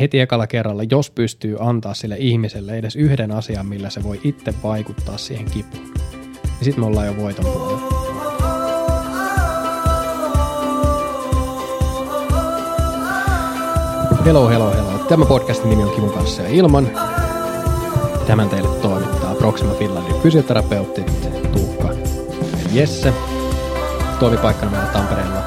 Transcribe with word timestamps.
heti 0.00 0.20
ekalla 0.20 0.46
kerralla, 0.46 0.82
jos 0.90 1.10
pystyy 1.10 1.56
antaa 1.60 1.94
sille 1.94 2.16
ihmiselle 2.18 2.78
edes 2.78 2.96
yhden 2.96 3.32
asian, 3.32 3.66
millä 3.66 3.90
se 3.90 4.02
voi 4.02 4.20
itse 4.24 4.54
vaikuttaa 4.62 5.18
siihen 5.18 5.50
kipuun, 5.50 5.94
niin 6.42 6.64
sitten 6.64 6.80
me 6.80 6.86
ollaan 6.86 7.06
jo 7.06 7.16
voiton 7.16 7.44
puolella. 7.44 8.04
Hello, 14.24 14.48
hello, 14.48 14.70
hello. 14.70 14.98
Tämä 15.08 15.24
podcastin 15.24 15.70
nimi 15.70 15.82
on 15.82 15.94
Kivun 15.94 16.12
kanssa 16.12 16.42
ja 16.42 16.48
ilman. 16.48 16.90
Tämän 18.26 18.48
teille 18.48 18.68
toimittaa 18.82 19.34
Proxima 19.34 19.74
Finlandin 19.74 20.20
fysioterapeutti 20.22 21.04
Tuukka 21.52 21.88
ja 21.92 22.68
Jesse. 22.72 23.12
Toimipaikkana 24.20 24.70
meillä 24.70 24.86
Tampereella, 24.86 25.44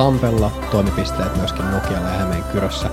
Tampella, 0.00 0.50
toimipisteet 0.70 1.36
myöskin 1.36 1.70
Nokialla 1.70 2.08
ja 2.08 2.14
Hämeen 2.14 2.44
Kyrössä. 2.52 2.90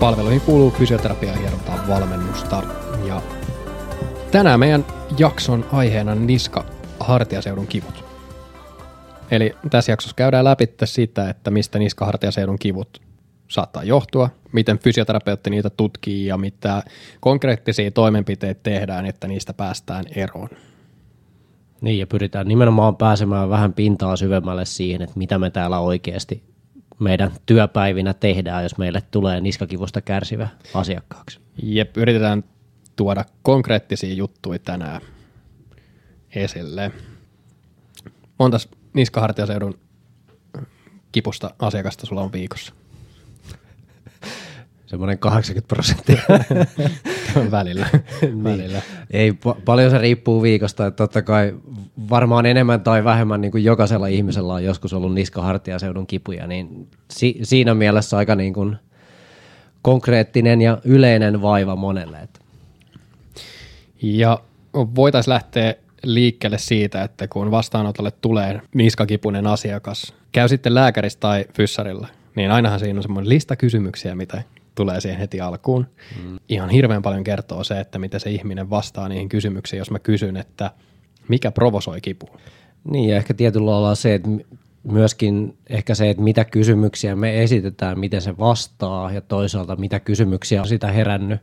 Palveluihin 0.00 0.40
kuuluu 0.40 0.70
fysioterapia 0.70 1.32
ja 1.32 1.50
valmennusta. 1.88 2.62
Ja 3.06 3.22
tänään 4.30 4.60
meidän 4.60 4.84
jakson 5.18 5.66
aiheena 5.72 6.14
niska 6.14 6.64
hartiaseudun 7.00 7.66
kivut. 7.66 8.04
Eli 9.30 9.54
tässä 9.70 9.92
jaksossa 9.92 10.16
käydään 10.16 10.44
läpi 10.44 10.68
sitä, 10.84 11.30
että 11.30 11.50
mistä 11.50 11.78
niskahartiaseudun 11.78 12.58
kivut 12.58 13.02
saattaa 13.48 13.84
johtua, 13.84 14.30
miten 14.52 14.78
fysioterapeutti 14.78 15.50
niitä 15.50 15.70
tutkii 15.70 16.26
ja 16.26 16.36
mitä 16.36 16.82
konkreettisia 17.20 17.90
toimenpiteitä 17.90 18.60
tehdään, 18.62 19.06
että 19.06 19.28
niistä 19.28 19.54
päästään 19.54 20.04
eroon. 20.16 20.48
Niin, 21.82 21.98
ja 21.98 22.06
pyritään 22.06 22.48
nimenomaan 22.48 22.96
pääsemään 22.96 23.50
vähän 23.50 23.72
pintaa 23.72 24.16
syvemmälle 24.16 24.64
siihen, 24.64 25.02
että 25.02 25.18
mitä 25.18 25.38
me 25.38 25.50
täällä 25.50 25.78
oikeasti 25.78 26.42
meidän 26.98 27.32
työpäivinä 27.46 28.14
tehdään, 28.14 28.62
jos 28.62 28.78
meille 28.78 29.02
tulee 29.10 29.40
niskakivusta 29.40 30.00
kärsivä 30.00 30.48
asiakkaaksi. 30.74 31.40
Ja 31.62 31.86
yritetään 31.96 32.44
tuoda 32.96 33.24
konkreettisia 33.42 34.14
juttuja 34.14 34.58
tänään 34.58 35.00
esille. 36.34 36.92
Montas 38.38 38.68
niskahartiaseudun 38.92 39.78
kipusta 41.12 41.54
asiakasta 41.58 42.06
sulla 42.06 42.22
on 42.22 42.32
viikossa? 42.32 42.74
Semmoinen 44.92 45.18
80 45.18 45.68
prosenttia. 45.68 46.22
välillä. 47.50 47.86
niin. 48.22 48.44
välillä. 48.44 48.82
Ei, 49.10 49.30
pa- 49.30 49.60
paljon 49.64 49.90
se 49.90 49.98
riippuu 49.98 50.42
viikosta, 50.42 50.86
että 50.86 50.96
totta 50.96 51.22
kai 51.22 51.54
varmaan 52.10 52.46
enemmän 52.46 52.80
tai 52.80 53.04
vähemmän 53.04 53.40
niin 53.40 53.52
kuin 53.52 53.64
jokaisella 53.64 54.06
ihmisellä 54.06 54.52
on 54.52 54.64
joskus 54.64 54.92
ollut 54.92 55.14
niskahartiaseudun 55.14 56.06
kipuja, 56.06 56.46
niin 56.46 56.88
si- 57.10 57.38
siinä 57.42 57.74
mielessä 57.74 58.16
aika 58.16 58.34
niin 58.34 58.54
kuin 58.54 58.76
konkreettinen 59.82 60.62
ja 60.62 60.78
yleinen 60.84 61.42
vaiva 61.42 61.76
monelle. 61.76 62.18
Että. 62.18 62.40
Ja 64.02 64.38
voitaisiin 64.74 65.32
lähteä 65.32 65.74
liikkeelle 66.04 66.58
siitä, 66.58 67.02
että 67.02 67.28
kun 67.28 67.50
vastaanotolle 67.50 68.10
tulee 68.10 68.60
niskakipunen 68.74 69.46
asiakas, 69.46 70.14
käy 70.32 70.48
sitten 70.48 70.74
lääkäristä 70.74 71.20
tai 71.20 71.44
fyssarilla, 71.54 72.08
niin 72.36 72.50
ainahan 72.50 72.80
siinä 72.80 72.98
on 72.98 73.02
semmoinen 73.02 73.28
lista 73.28 73.56
kysymyksiä, 73.56 74.14
mitä 74.14 74.42
tulee 74.74 75.00
siihen 75.00 75.20
heti 75.20 75.40
alkuun. 75.40 75.86
Mm. 76.22 76.38
Ihan 76.48 76.70
hirveän 76.70 77.02
paljon 77.02 77.24
kertoo 77.24 77.64
se, 77.64 77.80
että 77.80 77.98
miten 77.98 78.20
se 78.20 78.30
ihminen 78.30 78.70
vastaa 78.70 79.08
niihin 79.08 79.28
kysymyksiin, 79.28 79.78
jos 79.78 79.90
mä 79.90 79.98
kysyn, 79.98 80.36
että 80.36 80.70
mikä 81.28 81.50
provosoi 81.50 82.00
kipua. 82.00 82.38
Niin 82.90 83.08
ja 83.08 83.16
ehkä 83.16 83.34
tietyllä 83.34 83.70
lailla 83.70 83.94
se, 83.94 84.14
että 84.14 84.28
myöskin 84.82 85.58
ehkä 85.70 85.94
se, 85.94 86.10
että 86.10 86.22
mitä 86.22 86.44
kysymyksiä 86.44 87.16
me 87.16 87.42
esitetään, 87.42 87.98
miten 87.98 88.22
se 88.22 88.38
vastaa 88.38 89.12
ja 89.12 89.20
toisaalta 89.20 89.76
mitä 89.76 90.00
kysymyksiä 90.00 90.60
on 90.60 90.68
sitä 90.68 90.92
herännyt, 90.92 91.40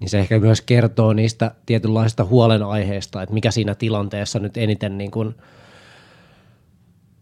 niin 0.00 0.10
se 0.10 0.18
ehkä 0.18 0.38
myös 0.38 0.60
kertoo 0.60 1.12
niistä 1.12 1.54
tietynlaisista 1.66 2.24
huolenaiheista, 2.24 3.22
että 3.22 3.34
mikä 3.34 3.50
siinä 3.50 3.74
tilanteessa 3.74 4.38
nyt 4.38 4.56
eniten 4.56 4.98
niin 4.98 5.10
kuin 5.10 5.34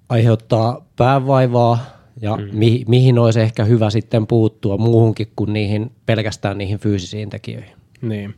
aiheuttaa 0.09 0.87
päävaivaa 0.97 1.94
ja 2.21 2.37
mm. 2.37 2.49
mi- 2.53 2.85
mihin 2.89 3.19
olisi 3.19 3.41
ehkä 3.41 3.65
hyvä 3.65 3.91
sitten 3.91 4.27
puuttua 4.27 4.77
muuhunkin 4.77 5.33
kuin 5.37 5.53
niihin, 5.53 5.93
pelkästään 6.07 6.59
niihin 6.59 6.79
fyysisiin 6.79 7.31
tekijöihin. 7.31 7.77
Niin. 8.03 8.35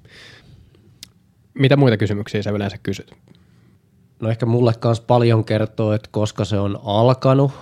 Mitä 1.55 1.77
muita 1.77 1.97
kysymyksiä 1.97 2.43
sä 2.43 2.51
yleensä 2.51 2.79
kysyt? 2.83 3.15
No 4.21 4.29
ehkä 4.29 4.47
mulle 4.47 4.73
kanssa 4.81 5.05
paljon 5.07 5.45
kertoo, 5.45 5.93
että 5.93 6.09
koska 6.13 6.45
se 6.45 6.59
on 6.59 6.81
alkanut, 6.85 7.53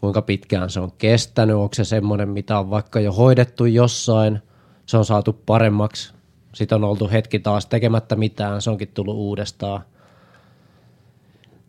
kuinka 0.00 0.22
pitkään 0.22 0.70
se 0.70 0.80
on 0.80 0.92
kestänyt, 0.98 1.56
onko 1.56 1.74
se 1.74 1.84
semmoinen, 1.84 2.28
mitä 2.28 2.58
on 2.58 2.70
vaikka 2.70 3.00
jo 3.00 3.12
hoidettu 3.12 3.64
jossain, 3.64 4.38
se 4.86 4.96
on 4.96 5.04
saatu 5.04 5.32
paremmaksi, 5.32 6.12
sitten 6.54 6.76
on 6.76 6.84
oltu 6.84 7.08
hetki 7.10 7.38
taas 7.38 7.66
tekemättä 7.66 8.16
mitään, 8.16 8.62
se 8.62 8.70
onkin 8.70 8.88
tullut 8.88 9.16
uudestaan 9.16 9.84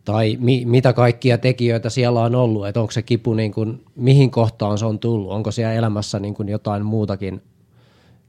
tai 0.04 0.36
mi, 0.40 0.64
mitä 0.64 0.92
kaikkia 0.92 1.38
tekijöitä 1.38 1.90
siellä 1.90 2.20
on 2.20 2.34
ollut, 2.34 2.66
että 2.66 2.80
onko 2.80 2.90
se 2.90 3.02
kipu, 3.02 3.34
niin 3.34 3.52
kuin, 3.52 3.84
mihin 3.96 4.30
kohtaan 4.30 4.78
se 4.78 4.86
on 4.86 4.98
tullut, 4.98 5.32
onko 5.32 5.50
siellä 5.50 5.72
elämässä 5.72 6.18
niin 6.18 6.34
kuin 6.34 6.48
jotain 6.48 6.84
muutakin, 6.86 7.42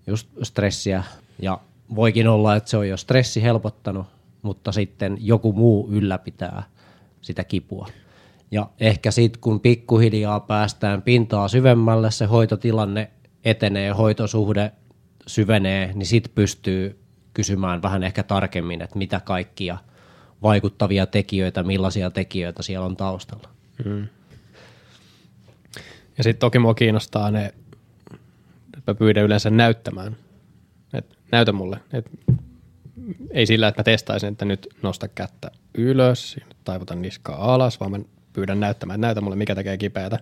just 0.08 0.28
stressiä, 0.44 1.04
ja 1.42 1.60
voikin 1.96 2.28
olla, 2.28 2.56
että 2.56 2.70
se 2.70 2.78
on 2.78 2.90
jo 2.90 2.98
stressi 2.98 3.44
helpottanut, 3.44 4.06
mutta 4.42 4.72
sitten 4.72 5.18
joku 5.22 5.54
muu 5.54 5.88
ylläpitää 5.92 6.64
sitä 7.22 7.44
kipua. 7.44 7.88
Ja 8.52 8.70
ehkä 8.80 9.12
sitten 9.12 9.42
kun 9.42 9.60
pikkuhiljaa 9.60 10.40
päästään 10.40 11.02
pintaa 11.02 11.48
syvemmälle, 11.48 12.12
se 12.12 12.26
hoitotilanne 12.26 13.12
etenee, 13.46 13.92
hoitosuhde 13.92 14.72
syvenee, 15.28 15.92
niin 15.94 16.06
sitten 16.06 16.32
pystyy 16.36 17.00
kysymään 17.34 17.82
vähän 17.82 18.04
ehkä 18.04 18.24
tarkemmin, 18.24 18.82
että 18.82 18.98
mitä 18.98 19.20
kaikkia– 19.20 19.78
vaikuttavia 20.46 21.06
tekijöitä, 21.06 21.64
millaisia 21.64 22.12
tekijöitä 22.12 22.64
siellä 22.64 22.86
on 22.86 22.98
taustalla. 22.98 23.50
Mm. 23.86 24.08
Ja 26.18 26.24
sitten 26.24 26.40
toki 26.40 26.60
mua 26.60 26.74
kiinnostaa 26.74 27.32
ne, 27.32 27.46
että 28.78 28.92
mä 28.92 28.96
pyydän 28.96 29.24
yleensä 29.24 29.50
näyttämään. 29.50 30.18
Et 30.94 31.18
näytä 31.32 31.52
mulle. 31.52 31.80
Et 31.94 32.12
ei 33.32 33.46
sillä, 33.46 33.68
että 33.68 33.80
mä 33.80 33.84
testaisin, 33.84 34.30
että 34.30 34.46
nyt 34.46 34.68
nosta 34.82 35.08
kättä 35.08 35.52
ylös, 35.78 36.38
taivutan 36.64 37.02
niskaa 37.02 37.54
alas, 37.54 37.80
vaan 37.80 37.92
mä 37.92 38.00
pyydän 38.34 38.60
näyttämään, 38.60 38.98
että 38.98 39.08
näytä 39.08 39.22
mulle, 39.22 39.36
mikä 39.36 39.56
tekee 39.56 39.78
kipeätä. 39.78 40.20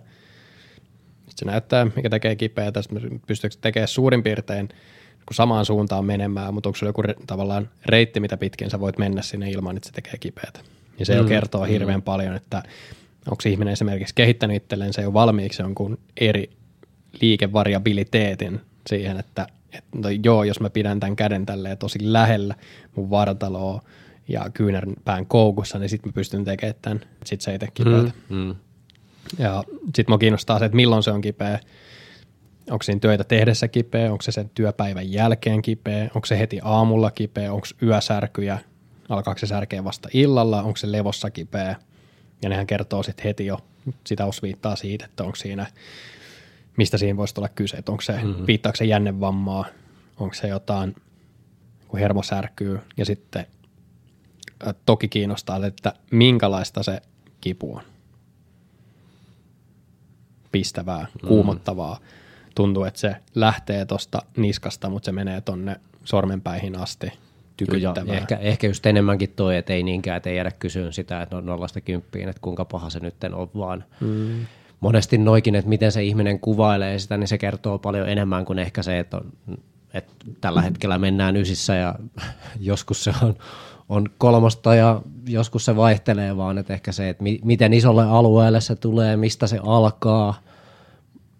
Sitten 1.14 1.34
se 1.36 1.44
näyttää, 1.44 1.86
mikä 1.96 2.10
tekee 2.10 2.36
kipeätä, 2.36 2.82
sitten 2.82 3.20
pystyykö 3.26 3.56
tekemään 3.60 3.88
suurin 3.88 4.22
piirtein– 4.22 4.68
kun 5.26 5.34
samaan 5.34 5.64
suuntaan 5.64 6.04
menemään, 6.04 6.54
mutta 6.54 6.68
onko 6.68 6.76
sulla 6.76 6.88
joku 6.88 7.02
re, 7.02 7.14
tavallaan 7.26 7.68
reitti, 7.86 8.20
mitä 8.20 8.36
pitkin 8.36 8.70
sä 8.70 8.80
voit 8.80 8.98
mennä 8.98 9.22
sinne 9.22 9.50
ilman, 9.50 9.76
että 9.76 9.86
se 9.86 9.92
tekee 9.92 10.18
kipeätä. 10.20 10.60
Ja 10.98 11.06
se 11.06 11.12
mm. 11.12 11.18
jo 11.18 11.24
kertoo 11.24 11.64
hirveän 11.64 12.00
mm. 12.00 12.04
paljon, 12.04 12.36
että 12.36 12.62
onko 13.26 13.42
ihminen 13.46 13.72
esimerkiksi 13.72 14.14
kehittänyt 14.14 14.62
se 14.90 15.02
jo 15.02 15.12
valmiiksi 15.12 15.62
jonkun 15.62 15.98
eri 16.16 16.50
liikevariabiliteetin 17.20 18.60
siihen, 18.86 19.18
että, 19.18 19.46
että 19.72 19.98
no 19.98 20.08
joo, 20.24 20.44
jos 20.44 20.60
mä 20.60 20.70
pidän 20.70 21.00
tämän 21.00 21.16
käden 21.16 21.46
tälleen 21.46 21.78
tosi 21.78 21.98
lähellä 22.02 22.54
mun 22.96 23.10
vartaloa 23.10 23.82
ja 24.28 24.50
kyynärpään 24.54 25.26
koukussa, 25.26 25.78
niin 25.78 25.88
sitten 25.88 26.08
mä 26.08 26.12
pystyn 26.12 26.44
tekemään 26.44 26.74
tämän. 26.82 27.00
Sitten 27.24 27.44
se 27.44 27.50
ei 27.50 27.58
tee 27.58 27.68
kipeätä. 27.74 28.10
Mm. 28.28 28.36
Mm. 28.36 28.54
Ja 29.38 29.64
sitten 29.84 30.04
mua 30.08 30.18
kiinnostaa 30.18 30.58
se, 30.58 30.64
että 30.64 30.76
milloin 30.76 31.02
se 31.02 31.10
on 31.10 31.20
kipeä 31.20 31.58
Onko 32.70 32.82
siinä 32.82 33.00
töitä 33.00 33.24
tehdessä 33.24 33.68
kipeä, 33.68 34.12
onko 34.12 34.22
se 34.22 34.32
sen 34.32 34.50
työpäivän 34.54 35.12
jälkeen 35.12 35.62
kipeä, 35.62 36.10
onko 36.14 36.26
se 36.26 36.38
heti 36.38 36.60
aamulla 36.62 37.10
kipeä, 37.10 37.52
onko 37.52 37.66
yösärkyjä, 37.82 38.58
alkaako 39.08 39.38
se 39.38 39.46
särkeä 39.46 39.84
vasta 39.84 40.08
illalla, 40.12 40.62
onko 40.62 40.76
se 40.76 40.92
levossa 40.92 41.30
kipeä. 41.30 41.76
Ja 42.42 42.48
nehän 42.48 42.66
kertoo 42.66 43.02
sitten 43.02 43.24
heti 43.24 43.46
jo, 43.46 43.58
sitä 44.06 44.26
osviittaa 44.26 44.76
siitä, 44.76 45.04
että 45.04 45.24
onko 45.24 45.36
siinä, 45.36 45.66
mistä 46.76 46.98
siinä 46.98 47.16
voisi 47.16 47.34
olla 47.36 47.48
kyse, 47.48 47.76
että 47.76 47.92
onko 47.92 48.02
se, 48.02 48.12
mm-hmm. 48.12 48.46
viittaako 48.46 48.76
se 48.76 48.84
jännevammaa, 48.84 49.64
onko 50.16 50.34
se 50.34 50.48
jotain, 50.48 50.94
kun 51.88 52.00
hermo 52.00 52.22
särkyy? 52.22 52.80
Ja 52.96 53.04
sitten 53.04 53.46
toki 54.86 55.08
kiinnostaa, 55.08 55.66
että 55.66 55.92
minkälaista 56.10 56.82
se 56.82 57.00
kipu 57.40 57.76
on. 57.76 57.82
Pistävää, 60.52 61.06
mm. 61.22 61.28
kuumottavaa, 61.28 62.00
tuntuu, 62.54 62.84
että 62.84 63.00
se 63.00 63.16
lähtee 63.34 63.84
tuosta 63.84 64.22
niskasta, 64.36 64.90
mutta 64.90 65.06
se 65.06 65.12
menee 65.12 65.40
tonne 65.40 65.76
sormenpäihin 66.04 66.78
asti. 66.78 67.12
Joo, 67.80 67.94
ehkä, 68.06 68.36
ehkä 68.36 68.66
just 68.66 68.86
enemmänkin 68.86 69.32
toi, 69.36 69.56
että 69.56 69.72
ei 69.72 69.82
niinkään, 69.82 70.16
että 70.16 70.30
ei 70.30 70.36
jäädä 70.36 70.50
kysyyn 70.50 70.92
sitä, 70.92 71.22
että 71.22 71.36
on 71.36 71.46
nollasta 71.46 71.80
kymppiin, 71.80 72.28
että 72.28 72.40
kuinka 72.42 72.64
paha 72.64 72.90
se 72.90 73.00
nyt 73.00 73.14
on, 73.32 73.50
vaan 73.56 73.84
mm. 74.00 74.46
monesti 74.80 75.18
noikin, 75.18 75.54
että 75.54 75.68
miten 75.68 75.92
se 75.92 76.02
ihminen 76.02 76.40
kuvailee 76.40 76.98
sitä, 76.98 77.16
niin 77.16 77.28
se 77.28 77.38
kertoo 77.38 77.78
paljon 77.78 78.08
enemmän 78.08 78.44
kuin 78.44 78.58
ehkä 78.58 78.82
se, 78.82 78.98
että, 78.98 79.16
on, 79.16 79.32
että 79.94 80.12
tällä 80.40 80.62
hetkellä 80.62 80.98
mennään 80.98 81.36
ysissä 81.36 81.74
ja 81.74 81.94
joskus 82.60 83.04
se 83.04 83.12
on, 83.22 83.34
on 83.88 84.08
kolmosta 84.18 84.74
ja 84.74 85.02
joskus 85.26 85.64
se 85.64 85.76
vaihtelee, 85.76 86.36
vaan 86.36 86.58
että 86.58 86.74
ehkä 86.74 86.92
se, 86.92 87.08
että 87.08 87.22
mi, 87.22 87.40
miten 87.44 87.72
isolle 87.72 88.04
alueelle 88.04 88.60
se 88.60 88.76
tulee, 88.76 89.16
mistä 89.16 89.46
se 89.46 89.58
alkaa– 89.62 90.34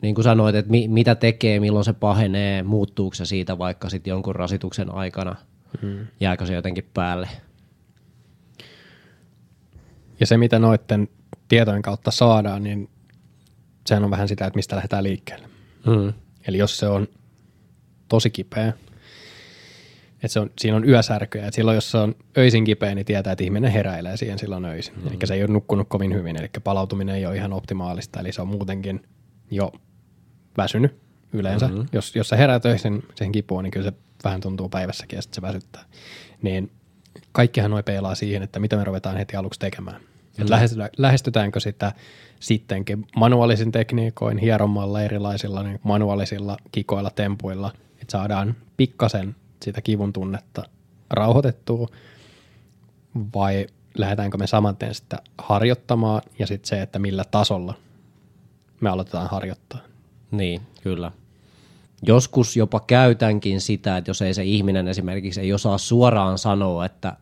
niin 0.04 0.14
kuin 0.14 0.24
sanoit, 0.24 0.54
että 0.54 0.70
mi, 0.70 0.88
mitä 0.88 1.14
tekee, 1.14 1.60
milloin 1.60 1.84
se 1.84 1.92
pahenee, 1.92 2.62
muuttuuko 2.62 3.14
se 3.14 3.26
siitä 3.26 3.58
vaikka 3.58 3.90
sitten 3.90 4.10
jonkun 4.10 4.34
rasituksen 4.34 4.94
aikana, 4.94 5.36
mm. 5.82 6.06
jääkö 6.20 6.46
se 6.46 6.54
jotenkin 6.54 6.90
päälle. 6.94 7.28
Ja 10.20 10.26
se, 10.26 10.36
mitä 10.36 10.58
noiden 10.58 11.08
tietojen 11.48 11.82
kautta 11.82 12.10
saadaan, 12.10 12.62
niin 12.62 12.90
sehän 13.86 14.04
on 14.04 14.10
vähän 14.10 14.28
sitä, 14.28 14.46
että 14.46 14.56
mistä 14.56 14.76
lähdetään 14.76 15.04
liikkeelle. 15.04 15.48
Mm. 15.86 16.12
Eli 16.46 16.58
jos 16.58 16.78
se 16.78 16.86
on 16.86 17.08
tosi 18.08 18.30
kipeä, 18.30 18.72
että 20.14 20.28
se 20.28 20.40
on, 20.40 20.50
siinä 20.58 20.76
on 20.76 20.88
yösärkyjä, 20.88 21.46
että 21.46 21.56
silloin 21.56 21.74
jos 21.74 21.90
se 21.90 21.98
on 21.98 22.14
öisin 22.38 22.64
kipeä, 22.64 22.94
niin 22.94 23.06
tietää, 23.06 23.32
että 23.32 23.44
ihminen 23.44 23.72
heräilee 23.72 24.16
siihen 24.16 24.38
silloin 24.38 24.64
öisin. 24.64 24.94
Mm. 24.96 25.06
Eli 25.06 25.16
se 25.24 25.34
ei 25.34 25.42
ole 25.42 25.52
nukkunut 25.52 25.88
kovin 25.88 26.14
hyvin, 26.14 26.36
eli 26.36 26.48
palautuminen 26.64 27.14
ei 27.14 27.26
ole 27.26 27.36
ihan 27.36 27.52
optimaalista, 27.52 28.20
eli 28.20 28.32
se 28.32 28.42
on 28.42 28.48
muutenkin 28.48 29.02
jo 29.50 29.72
väsynyt 30.56 30.96
yleensä. 31.32 31.68
Mm-hmm. 31.68 31.86
Jos, 31.92 32.16
jos 32.16 32.28
sä 32.28 32.36
heräät 32.36 32.66
öisin 32.66 33.02
siihen 33.14 33.32
kipuun, 33.32 33.64
niin 33.64 33.70
kyllä 33.70 33.90
se 33.90 33.96
vähän 34.24 34.40
tuntuu 34.40 34.68
päivässäkin 34.68 35.16
ja 35.16 35.22
sitten 35.22 35.34
se 35.34 35.42
väsyttää. 35.42 35.84
Niin 36.42 36.70
kaikkihan 37.32 37.70
noi 37.70 37.82
peilaa 37.82 38.14
siihen, 38.14 38.42
että 38.42 38.58
mitä 38.60 38.76
me 38.76 38.84
ruvetaan 38.84 39.16
heti 39.16 39.36
aluksi 39.36 39.60
tekemään. 39.60 40.00
Mm. 40.00 40.42
Että 40.42 40.90
lähestytäänkö 40.98 41.60
sitä 41.60 41.92
sittenkin 42.40 43.06
manuaalisin 43.16 43.72
tekniikoin, 43.72 44.38
hieromalla 44.38 45.02
erilaisilla 45.02 45.62
niin 45.62 45.80
manuaalisilla 45.82 46.56
kikoilla, 46.72 47.10
tempuilla, 47.10 47.72
että 47.92 48.12
saadaan 48.12 48.56
pikkasen 48.76 49.36
sitä 49.62 49.82
kivun 49.82 50.12
tunnetta 50.12 50.62
rauhoitettua, 51.10 51.88
vai 53.34 53.66
lähdetäänkö 53.98 54.38
me 54.38 54.46
saman 54.46 54.76
tien 54.76 54.94
sitä 54.94 55.18
harjoittamaan 55.38 56.22
ja 56.38 56.46
sitten 56.46 56.68
se, 56.68 56.82
että 56.82 56.98
millä 56.98 57.24
tasolla 57.30 57.74
me 58.80 58.90
aloitetaan 58.90 59.30
harjoittaa. 59.30 59.80
Niin, 60.36 60.60
kyllä. 60.82 61.12
Joskus 62.06 62.56
jopa 62.56 62.80
käytänkin 62.80 63.60
sitä, 63.60 63.96
että 63.96 64.10
jos 64.10 64.22
ei 64.22 64.34
se 64.34 64.44
ihminen 64.44 64.88
esimerkiksi 64.88 65.40
ei 65.40 65.52
osaa 65.52 65.78
suoraan 65.78 66.38
sanoa, 66.38 66.84
että 66.84 67.16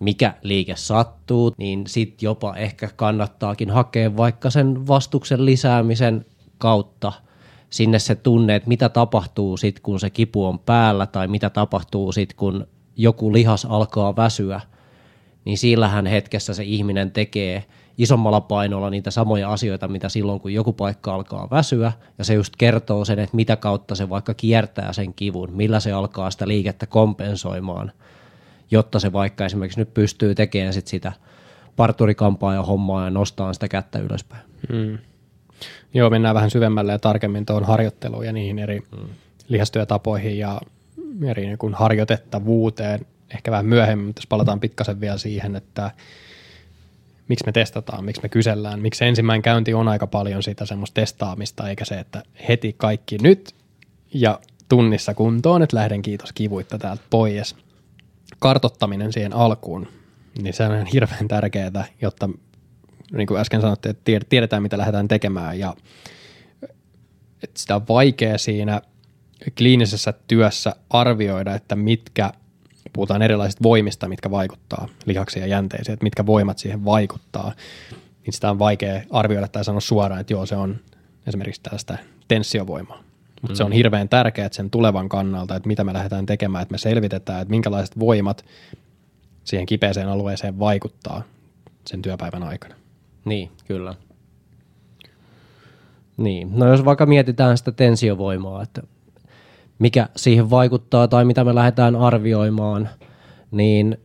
mikä 0.00 0.34
liike 0.42 0.76
sattuu, 0.76 1.52
niin 1.58 1.86
sitten 1.86 2.26
jopa 2.26 2.56
ehkä 2.56 2.88
kannattaakin 2.96 3.70
hakea 3.70 4.16
vaikka 4.16 4.50
sen 4.50 4.86
vastuksen 4.86 5.46
lisäämisen 5.46 6.26
kautta 6.58 7.12
sinne 7.70 7.98
se 7.98 8.14
tunne, 8.14 8.54
että 8.54 8.68
mitä 8.68 8.88
tapahtuu 8.88 9.56
sitten, 9.56 9.82
kun 9.82 10.00
se 10.00 10.10
kipu 10.10 10.44
on 10.44 10.58
päällä 10.58 11.06
tai 11.06 11.28
mitä 11.28 11.50
tapahtuu 11.50 12.12
sitten, 12.12 12.36
kun 12.36 12.66
joku 12.96 13.32
lihas 13.32 13.64
alkaa 13.64 14.16
väsyä, 14.16 14.60
niin 15.44 15.58
sillähän 15.58 16.06
hetkessä 16.06 16.54
se 16.54 16.64
ihminen 16.64 17.10
tekee 17.10 17.64
isommalla 18.02 18.40
painolla 18.40 18.90
niitä 18.90 19.10
samoja 19.10 19.52
asioita, 19.52 19.88
mitä 19.88 20.08
silloin, 20.08 20.40
kun 20.40 20.52
joku 20.52 20.72
paikka 20.72 21.14
alkaa 21.14 21.48
väsyä, 21.50 21.92
ja 22.18 22.24
se 22.24 22.34
just 22.34 22.54
kertoo 22.58 23.04
sen, 23.04 23.18
että 23.18 23.36
mitä 23.36 23.56
kautta 23.56 23.94
se 23.94 24.08
vaikka 24.08 24.34
kiertää 24.34 24.92
sen 24.92 25.14
kivun, 25.14 25.48
millä 25.52 25.80
se 25.80 25.92
alkaa 25.92 26.30
sitä 26.30 26.48
liikettä 26.48 26.86
kompensoimaan– 26.86 27.92
jotta 28.70 29.00
se 29.00 29.12
vaikka 29.12 29.44
esimerkiksi 29.44 29.78
nyt 29.78 29.94
pystyy 29.94 30.34
tekemään 30.34 30.72
sit 30.72 30.86
sitä 30.86 31.12
parturikampaa 31.76 32.54
ja 32.54 32.62
hommaa 32.62 33.04
ja 33.04 33.10
nostaa 33.10 33.52
sitä 33.52 33.68
kättä 33.68 33.98
ylöspäin. 33.98 34.42
Mm. 34.68 34.98
Joo, 35.94 36.10
mennään 36.10 36.34
vähän 36.34 36.50
syvemmälle 36.50 36.92
ja 36.92 36.98
tarkemmin 36.98 37.46
tuohon 37.46 37.64
harjoitteluun 37.64 38.26
ja 38.26 38.32
niihin 38.32 38.58
eri 38.58 38.80
mm. 38.80 39.08
lihastyötapoihin 39.48 40.38
ja 40.38 40.60
eri 41.26 41.46
niin 41.46 41.58
kuin 41.58 41.74
harjoitettavuuteen. 41.74 43.06
Ehkä 43.34 43.50
vähän 43.50 43.66
myöhemmin, 43.66 44.06
mutta 44.06 44.20
jos 44.20 44.26
palataan 44.26 44.60
pikkasen 44.60 45.00
vielä 45.00 45.18
siihen, 45.18 45.56
että 45.56 45.90
miksi 47.30 47.46
me 47.46 47.52
testataan, 47.52 48.04
miksi 48.04 48.22
me 48.22 48.28
kysellään, 48.28 48.80
miksi 48.80 49.04
ensimmäinen 49.04 49.42
käynti 49.42 49.74
on 49.74 49.88
aika 49.88 50.06
paljon 50.06 50.42
sitä 50.42 50.66
semmoista 50.66 50.94
testaamista, 50.94 51.68
eikä 51.68 51.84
se, 51.84 51.98
että 51.98 52.22
heti 52.48 52.72
kaikki 52.72 53.18
nyt 53.22 53.54
ja 54.14 54.40
tunnissa 54.68 55.14
kuntoon, 55.14 55.62
että 55.62 55.76
lähden 55.76 56.02
kiitos 56.02 56.32
kivuitta 56.32 56.78
täältä 56.78 57.02
pois. 57.10 57.56
Kartottaminen 58.38 59.12
siihen 59.12 59.32
alkuun, 59.32 59.86
niin 60.42 60.54
se 60.54 60.64
on 60.64 60.86
hirveän 60.86 61.28
tärkeää, 61.28 61.84
jotta 62.02 62.30
niin 63.12 63.26
kuin 63.26 63.40
äsken 63.40 63.60
sanottiin, 63.60 63.90
että 63.90 64.26
tiedetään 64.28 64.62
mitä 64.62 64.78
lähdetään 64.78 65.08
tekemään 65.08 65.58
ja 65.58 65.74
että 67.42 67.60
sitä 67.60 67.76
on 67.76 67.88
vaikea 67.88 68.38
siinä 68.38 68.82
kliinisessä 69.58 70.14
työssä 70.26 70.76
arvioida, 70.90 71.54
että 71.54 71.76
mitkä, 71.76 72.32
puhutaan 72.92 73.22
erilaisista 73.22 73.62
voimista, 73.62 74.08
mitkä 74.08 74.30
vaikuttaa 74.30 74.88
lihaksiin 75.06 75.40
ja 75.40 75.46
jänteisiin, 75.46 75.92
että 75.92 76.04
mitkä 76.04 76.26
voimat 76.26 76.58
siihen 76.58 76.84
vaikuttaa, 76.84 77.52
niin 78.26 78.32
sitä 78.34 78.50
on 78.50 78.58
vaikea 78.58 79.02
arvioida 79.10 79.48
tai 79.48 79.64
sanoa 79.64 79.80
suoraan, 79.80 80.20
että 80.20 80.32
joo, 80.32 80.46
se 80.46 80.56
on 80.56 80.76
esimerkiksi 81.26 81.62
tällaista 81.62 81.96
tensiovoimaa. 82.28 83.02
Mutta 83.42 83.54
mm. 83.54 83.56
se 83.56 83.64
on 83.64 83.72
hirveän 83.72 84.08
tärkeää 84.08 84.48
sen 84.52 84.70
tulevan 84.70 85.08
kannalta, 85.08 85.56
että 85.56 85.66
mitä 85.66 85.84
me 85.84 85.92
lähdetään 85.92 86.26
tekemään, 86.26 86.62
että 86.62 86.72
me 86.72 86.78
selvitetään, 86.78 87.42
että 87.42 87.50
minkälaiset 87.50 87.98
voimat 87.98 88.44
siihen 89.44 89.66
kipeäseen 89.66 90.08
alueeseen 90.08 90.58
vaikuttaa 90.58 91.22
sen 91.86 92.02
työpäivän 92.02 92.42
aikana. 92.42 92.74
Niin, 93.24 93.50
kyllä. 93.66 93.94
Niin, 96.16 96.50
no 96.52 96.68
jos 96.68 96.84
vaikka 96.84 97.06
mietitään 97.06 97.58
sitä 97.58 97.72
tensiovoimaa, 97.72 98.62
että 98.62 98.82
mikä 99.80 100.08
siihen 100.16 100.50
vaikuttaa 100.50 101.08
tai 101.08 101.24
mitä 101.24 101.44
me 101.44 101.54
lähdetään 101.54 101.96
arvioimaan, 101.96 102.88
niin 103.50 103.96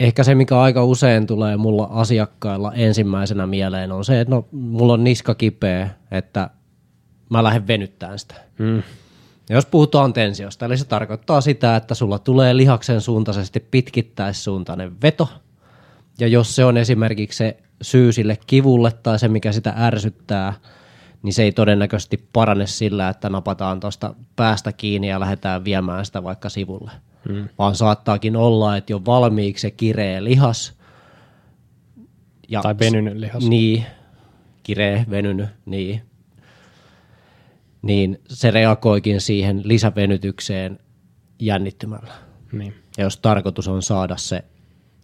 ehkä 0.00 0.24
se, 0.24 0.34
mikä 0.34 0.60
aika 0.60 0.84
usein 0.84 1.26
tulee 1.26 1.56
mulla 1.56 1.88
asiakkailla 1.90 2.72
ensimmäisenä 2.72 3.46
mieleen 3.46 3.92
on 3.92 4.04
se, 4.04 4.20
että 4.20 4.34
no 4.34 4.48
mulla 4.52 4.92
on 4.92 5.04
niska 5.04 5.34
kipeä, 5.34 5.90
että 6.10 6.50
mä 7.30 7.44
lähden 7.44 7.66
venyttämään 7.66 8.18
sitä. 8.18 8.34
Mm. 8.58 8.82
Ja 9.48 9.56
jos 9.56 9.66
puhutaan 9.66 10.12
tensiosta, 10.12 10.66
eli 10.66 10.76
se 10.76 10.84
tarkoittaa 10.84 11.40
sitä, 11.40 11.76
että 11.76 11.94
sulla 11.94 12.18
tulee 12.18 12.56
lihaksen 12.56 13.00
suuntaisesti 13.00 13.60
pitkittäissuuntainen 13.60 15.02
veto, 15.02 15.28
ja 16.18 16.26
jos 16.26 16.56
se 16.56 16.64
on 16.64 16.76
esimerkiksi 16.76 17.38
se 17.38 17.56
syy 17.82 18.12
sille 18.12 18.38
kivulle 18.46 18.92
tai 19.02 19.18
se, 19.18 19.28
mikä 19.28 19.52
sitä 19.52 19.74
ärsyttää, 19.76 20.54
niin 21.22 21.32
se 21.32 21.42
ei 21.42 21.52
todennäköisesti 21.52 22.28
parane 22.32 22.66
sillä, 22.66 23.08
että 23.08 23.28
napataan 23.28 23.80
tuosta 23.80 24.14
päästä 24.36 24.72
kiinni 24.72 25.08
ja 25.08 25.20
lähdetään 25.20 25.64
viemään 25.64 26.06
sitä 26.06 26.22
vaikka 26.22 26.48
sivulle. 26.48 26.90
Hmm. 27.28 27.48
Vaan 27.58 27.74
saattaakin 27.74 28.36
olla, 28.36 28.76
että 28.76 28.92
jo 28.92 29.04
valmiiksi 29.06 29.62
se 29.62 29.70
kiree 29.70 30.24
lihas. 30.24 30.78
Ja 32.48 32.62
tai 32.62 32.78
venynyt 32.78 33.16
lihas. 33.16 33.48
Niin, 33.48 33.86
kiree, 34.62 35.06
venynyt, 35.10 35.48
niin 35.66 36.10
niin 37.82 38.20
se 38.28 38.50
reagoikin 38.50 39.20
siihen 39.20 39.60
lisävenytykseen 39.64 40.78
jännittymällä. 41.38 42.12
Niin. 42.52 42.74
Ja 42.98 43.04
jos 43.04 43.16
tarkoitus 43.16 43.68
on 43.68 43.82
saada 43.82 44.16
se 44.16 44.44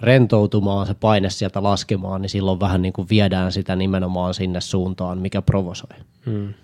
rentoutumaan, 0.00 0.86
se 0.86 0.94
paine 0.94 1.30
sieltä 1.30 1.62
laskemaan, 1.62 2.22
niin 2.22 2.30
silloin 2.30 2.60
vähän 2.60 2.82
niin 2.82 2.92
kuin 2.92 3.08
viedään 3.10 3.52
sitä 3.52 3.76
nimenomaan 3.76 4.34
sinne 4.34 4.60
suuntaan, 4.60 5.18
mikä 5.18 5.42
provosoi. 5.42 5.96
Hmm. 6.26 6.54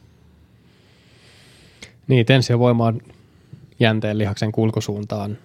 Niin, 2.09 2.27
tensiovoima 2.27 2.87
on 2.87 3.01
jänteen 3.81 4.19
lihaksen 4.19 4.53
kulkusuuntaan 4.53 5.39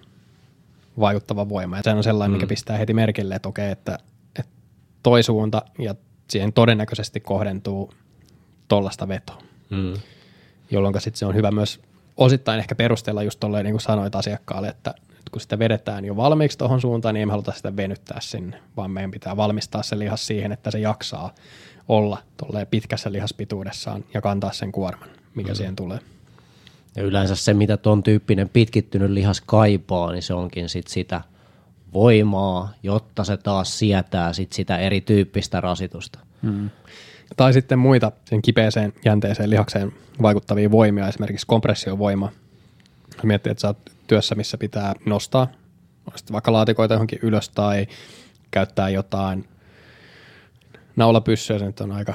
vaikuttava 1.00 1.48
voima. 1.48 1.76
Ja 1.76 1.82
se 1.82 1.90
on 1.90 2.02
sellainen, 2.02 2.32
hmm. 2.32 2.36
mikä 2.36 2.46
pistää 2.46 2.76
heti 2.76 2.94
merkille, 2.94 3.34
että 3.34 3.48
okei, 3.48 3.70
että, 3.70 3.98
että 4.38 4.52
toi 5.02 5.22
suunta 5.22 5.62
ja 5.78 5.94
siihen 6.30 6.52
todennäköisesti 6.52 7.20
kohdentuu 7.20 7.92
tollasta 8.68 9.08
vetoa. 9.08 9.42
Hmm 9.70 9.94
jolloin 10.70 11.00
sitten 11.00 11.18
se 11.18 11.26
on 11.26 11.34
hyvä 11.34 11.50
myös 11.50 11.80
osittain 12.16 12.58
ehkä 12.60 12.74
perustella 12.74 13.22
just 13.22 13.40
tolleen, 13.40 13.64
niin 13.64 13.72
kuin 13.72 13.80
sanoit 13.80 14.14
asiakkaalle, 14.14 14.68
että 14.68 14.94
kun 15.30 15.40
sitä 15.40 15.58
vedetään 15.58 16.04
jo 16.04 16.16
valmiiksi 16.16 16.58
tuohon 16.58 16.80
suuntaan, 16.80 17.14
niin 17.14 17.20
ei 17.20 17.26
me 17.26 17.32
haluta 17.32 17.52
sitä 17.52 17.76
venyttää 17.76 18.20
sinne, 18.20 18.58
vaan 18.76 18.90
meidän 18.90 19.10
pitää 19.10 19.36
valmistaa 19.36 19.82
se 19.82 19.98
lihas 19.98 20.26
siihen, 20.26 20.52
että 20.52 20.70
se 20.70 20.78
jaksaa 20.78 21.34
olla 21.88 22.22
pitkässä 22.70 23.12
lihaspituudessaan 23.12 24.04
ja 24.14 24.20
kantaa 24.20 24.52
sen 24.52 24.72
kuorman, 24.72 25.08
mikä 25.34 25.52
mm. 25.52 25.56
siihen 25.56 25.76
tulee. 25.76 25.98
Ja 26.96 27.02
yleensä 27.02 27.34
se, 27.34 27.54
mitä 27.54 27.76
tuon 27.76 28.02
tyyppinen 28.02 28.48
pitkittynyt 28.48 29.10
lihas 29.10 29.40
kaipaa, 29.40 30.12
niin 30.12 30.22
se 30.22 30.34
onkin 30.34 30.68
sit 30.68 30.86
sitä 30.86 31.20
voimaa, 31.92 32.72
jotta 32.82 33.24
se 33.24 33.36
taas 33.36 33.78
sietää 33.78 34.32
sit 34.32 34.52
sitä 34.52 34.78
erityyppistä 34.78 35.60
rasitusta. 35.60 36.18
Mm. 36.42 36.70
Tai 37.36 37.52
sitten 37.52 37.78
muita 37.78 38.12
sen 38.24 38.42
kipeeseen 38.42 38.92
jänteeseen 39.04 39.50
lihakseen 39.50 39.92
vaikuttavia 40.22 40.70
voimia, 40.70 41.08
esimerkiksi 41.08 41.46
kompressiovoima. 41.46 42.32
Miettii, 43.22 43.50
että 43.50 43.60
sä 43.60 43.68
oot 43.68 43.78
työssä, 44.08 44.34
missä 44.34 44.58
pitää 44.58 44.94
nostaa 45.06 45.46
sitten 46.16 46.32
vaikka 46.32 46.52
laatikoita 46.52 46.94
johonkin 46.94 47.18
ylös 47.22 47.48
tai 47.48 47.86
käyttää 48.50 48.88
jotain 48.88 49.48
naulapyssyä, 50.96 51.58
se 51.58 51.64
nyt 51.64 51.80
on 51.80 51.92
aika 51.92 52.14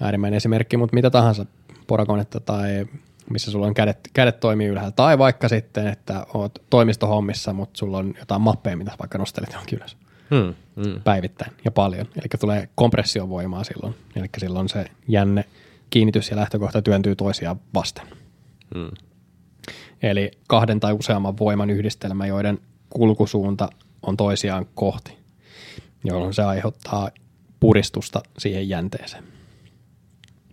äärimmäinen 0.00 0.36
esimerkki, 0.36 0.76
mutta 0.76 0.94
mitä 0.94 1.10
tahansa 1.10 1.46
porakonetta 1.86 2.40
tai 2.40 2.86
missä 3.30 3.50
sulla 3.50 3.66
on 3.66 3.74
kädet, 3.74 3.98
kädet 4.12 4.40
toimii 4.40 4.66
ylhäällä. 4.66 4.92
Tai 4.92 5.18
vaikka 5.18 5.48
sitten, 5.48 5.86
että 5.86 6.26
oot 6.34 6.62
toimistohommissa, 6.70 7.52
mutta 7.52 7.78
sulla 7.78 7.98
on 7.98 8.14
jotain 8.18 8.40
mappeja, 8.40 8.76
mitä 8.76 8.92
vaikka 8.98 9.18
nostelet 9.18 9.52
johonkin 9.52 9.78
ylös 9.78 9.96
hmm, 10.30 10.54
hmm. 10.84 11.02
päivittäin 11.02 11.52
ja 11.64 11.70
paljon. 11.70 12.06
Eli 12.16 12.28
tulee 12.40 12.68
kompressiovoimaa 12.74 13.64
silloin. 13.64 13.94
Eli 14.16 14.26
silloin 14.38 14.68
se 14.68 14.84
jänne 15.08 15.44
kiinnitys 15.90 16.30
ja 16.30 16.36
lähtökohta 16.36 16.82
työntyy 16.82 17.16
toisiaan 17.16 17.60
vasten. 17.74 18.06
Hmm. 18.74 18.90
Eli 20.02 20.30
kahden 20.48 20.80
tai 20.80 20.92
useamman 20.92 21.38
voiman 21.38 21.70
yhdistelmä, 21.70 22.26
joiden 22.26 22.58
kulkusuunta 22.90 23.68
on 24.02 24.16
toisiaan 24.16 24.66
kohti, 24.74 25.18
jolloin 26.04 26.34
se 26.34 26.42
aiheuttaa 26.42 27.10
puristusta 27.60 28.22
siihen 28.38 28.68
jänteeseen. 28.68 29.24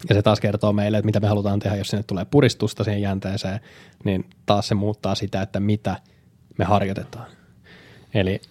Ja 0.09 0.15
se 0.15 0.21
taas 0.21 0.39
kertoo 0.39 0.73
meille, 0.73 0.97
että 0.97 1.05
mitä 1.05 1.19
me 1.19 1.27
halutaan 1.27 1.59
tehdä, 1.59 1.75
jos 1.75 1.87
sinne 1.87 2.03
tulee 2.03 2.25
puristusta 2.25 2.83
siihen 2.83 3.01
jänteeseen, 3.01 3.59
niin 4.03 4.29
taas 4.45 4.67
se 4.67 4.75
muuttaa 4.75 5.15
sitä, 5.15 5.41
että 5.41 5.59
mitä 5.59 5.95
me 6.57 6.65
harjoitetaan. 6.65 7.27
Eli 8.13 8.41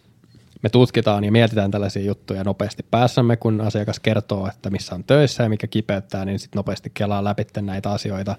me 0.62 0.68
tutkitaan 0.68 1.24
ja 1.24 1.32
mietitään 1.32 1.70
tällaisia 1.70 2.02
juttuja 2.02 2.44
nopeasti 2.44 2.82
päässämme, 2.90 3.36
kun 3.36 3.60
asiakas 3.60 4.00
kertoo, 4.00 4.48
että 4.48 4.70
missä 4.70 4.94
on 4.94 5.04
töissä 5.04 5.42
ja 5.42 5.48
mikä 5.48 5.66
kipeyttää, 5.66 6.24
niin 6.24 6.38
sitten 6.38 6.58
nopeasti 6.58 6.90
kelaa 6.94 7.24
läpi 7.24 7.46
näitä 7.60 7.90
asioita. 7.90 8.36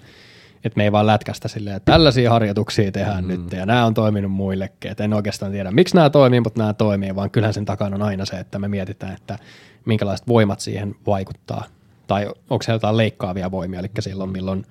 Että 0.63 0.77
me 0.77 0.83
ei 0.83 0.91
vaan 0.91 1.07
lätkästä 1.07 1.47
silleen, 1.47 1.75
että 1.75 1.91
tällaisia 1.91 2.29
harjoituksia 2.29 2.91
tehdään 2.91 3.23
mm. 3.23 3.27
nyt 3.27 3.51
ja 3.51 3.65
nämä 3.65 3.85
on 3.85 3.93
toiminut 3.93 4.31
muillekin. 4.31 4.91
Et 4.91 4.99
en 4.99 5.13
oikeastaan 5.13 5.51
tiedä, 5.51 5.71
miksi 5.71 5.95
nämä 5.95 6.09
toimii, 6.09 6.39
mutta 6.39 6.59
nämä 6.59 6.73
toimii, 6.73 7.15
vaan 7.15 7.31
kyllähän 7.31 7.53
sen 7.53 7.65
takana 7.65 7.95
on 7.95 8.01
aina 8.01 8.25
se, 8.25 8.39
että 8.39 8.59
me 8.59 8.67
mietitään, 8.67 9.13
että 9.13 9.39
minkälaiset 9.85 10.27
voimat 10.27 10.59
siihen 10.59 10.95
vaikuttaa. 11.07 11.63
Tai 12.07 12.27
onko 12.49 12.63
se 12.63 12.71
jotain 12.71 12.97
leikkaavia 12.97 13.51
voimia, 13.51 13.79
eli 13.79 13.89
silloin 13.99 14.29
milloin 14.29 14.65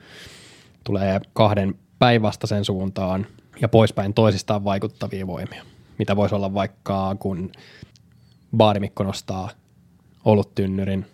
tulee 0.85 1.21
kahden 1.33 1.75
päinvastaisen 1.99 2.65
suuntaan 2.65 3.27
ja 3.61 3.69
poispäin 3.69 4.15
toisistaan 4.15 4.65
vaikuttavia 4.65 5.27
voimia 5.27 5.63
mitä 5.99 6.17
voisi 6.17 6.35
olla 6.35 6.55
vaikka 6.55 7.17
kun 7.19 7.53
baarimikko 8.57 9.05
nostaa 9.05 9.51
oluttynnyrin 10.25 11.07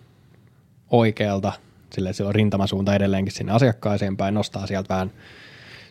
oikealta, 0.90 1.52
sille 1.94 2.12
sillä 2.12 2.28
on 2.28 2.34
rintamasuunta 2.34 2.94
edelleenkin 2.94 3.34
sinne 3.34 3.52
asiakkaaseen 3.52 4.16
päin, 4.16 4.34
nostaa 4.34 4.66
sieltä 4.66 4.88
vähän 4.88 5.10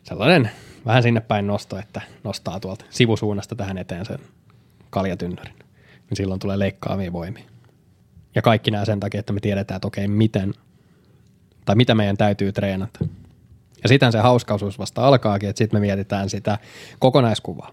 sellainen 0.03 0.51
vähän 0.85 1.03
sinne 1.03 1.21
päin 1.21 1.47
nosto, 1.47 1.79
että 1.79 2.01
nostaa 2.23 2.59
tuolta 2.59 2.85
sivusuunnasta 2.89 3.55
tähän 3.55 3.77
eteen 3.77 4.05
sen 4.05 4.19
kaljatynnyrin. 4.89 5.55
Niin 6.09 6.17
silloin 6.17 6.39
tulee 6.39 6.59
leikkaavia 6.59 7.13
voimia. 7.13 7.43
Ja 8.35 8.41
kaikki 8.41 8.71
nämä 8.71 8.85
sen 8.85 8.99
takia, 8.99 9.19
että 9.19 9.33
me 9.33 9.39
tiedetään, 9.39 9.75
että 9.75 9.87
okei, 9.87 10.07
miten 10.07 10.53
tai 11.65 11.75
mitä 11.75 11.95
meidän 11.95 12.17
täytyy 12.17 12.51
treenata. 12.51 12.99
Ja 13.83 13.89
sitten 13.89 14.11
se 14.11 14.19
hauskaus 14.19 14.79
vasta 14.79 15.07
alkaakin, 15.07 15.49
että 15.49 15.57
sitten 15.57 15.79
me 15.79 15.85
mietitään 15.85 16.29
sitä 16.29 16.57
kokonaiskuvaa. 16.99 17.69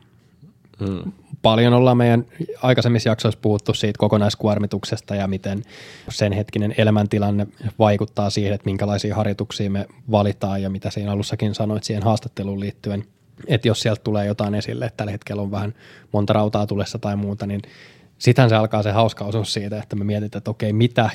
Mm. 0.80 1.12
Paljon 1.42 1.72
ollaan 1.72 1.96
meidän 1.96 2.24
aikaisemmissa 2.62 3.08
jaksoissa 3.08 3.40
puhuttu 3.42 3.74
siitä 3.74 3.98
kokonaiskuormituksesta 3.98 5.14
ja 5.14 5.26
miten 5.26 5.62
sen 6.08 6.32
hetkinen 6.32 6.74
elämäntilanne 6.78 7.46
vaikuttaa 7.78 8.30
siihen, 8.30 8.54
että 8.54 8.64
minkälaisia 8.64 9.16
harjoituksia 9.16 9.70
me 9.70 9.86
valitaan 10.10 10.62
ja 10.62 10.70
mitä 10.70 10.90
siinä 10.90 11.12
alussakin 11.12 11.54
sanoit 11.54 11.84
siihen 11.84 12.02
haastatteluun 12.02 12.60
liittyen. 12.60 13.04
Että 13.46 13.68
jos 13.68 13.80
sieltä 13.80 14.00
tulee 14.04 14.26
jotain 14.26 14.54
esille, 14.54 14.84
että 14.84 14.96
tällä 14.96 15.12
hetkellä 15.12 15.42
on 15.42 15.50
vähän 15.50 15.74
monta 16.12 16.32
rautaa 16.32 16.66
tulessa 16.66 16.98
tai 16.98 17.16
muuta, 17.16 17.46
niin 17.46 17.62
sitähän 18.18 18.50
se 18.50 18.56
alkaa 18.56 18.82
se 18.82 18.92
hauska 18.92 19.24
osuus 19.24 19.52
siitä, 19.52 19.78
että 19.78 19.96
me 19.96 20.04
mietitään, 20.04 20.40
että 20.40 20.50
okei, 20.50 20.72
mitä, 20.72 21.10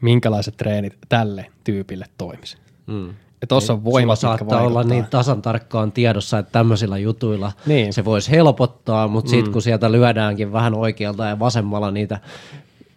minkälaiset 0.00 0.56
treenit 0.56 0.98
tälle 1.08 1.46
tyypille 1.64 2.06
toimisi. 2.18 2.56
Mm. 2.86 3.14
Ja 3.46 3.48
tuossa 3.48 3.72
on 3.72 3.84
voimat, 3.84 4.18
saattaa 4.18 4.62
olla 4.62 4.84
niin 4.84 5.04
tasan 5.04 5.42
tarkkaan 5.42 5.92
tiedossa, 5.92 6.38
että 6.38 6.52
tämmöisillä 6.52 6.98
jutuilla 6.98 7.52
niin. 7.66 7.92
se 7.92 8.04
voisi 8.04 8.30
helpottaa, 8.30 9.08
mutta 9.08 9.30
sitten 9.30 9.46
mm. 9.46 9.52
kun 9.52 9.62
sieltä 9.62 9.92
lyödäänkin 9.92 10.52
vähän 10.52 10.74
oikealta 10.74 11.24
ja 11.24 11.38
vasemmalla 11.38 11.90
niitä 11.90 12.20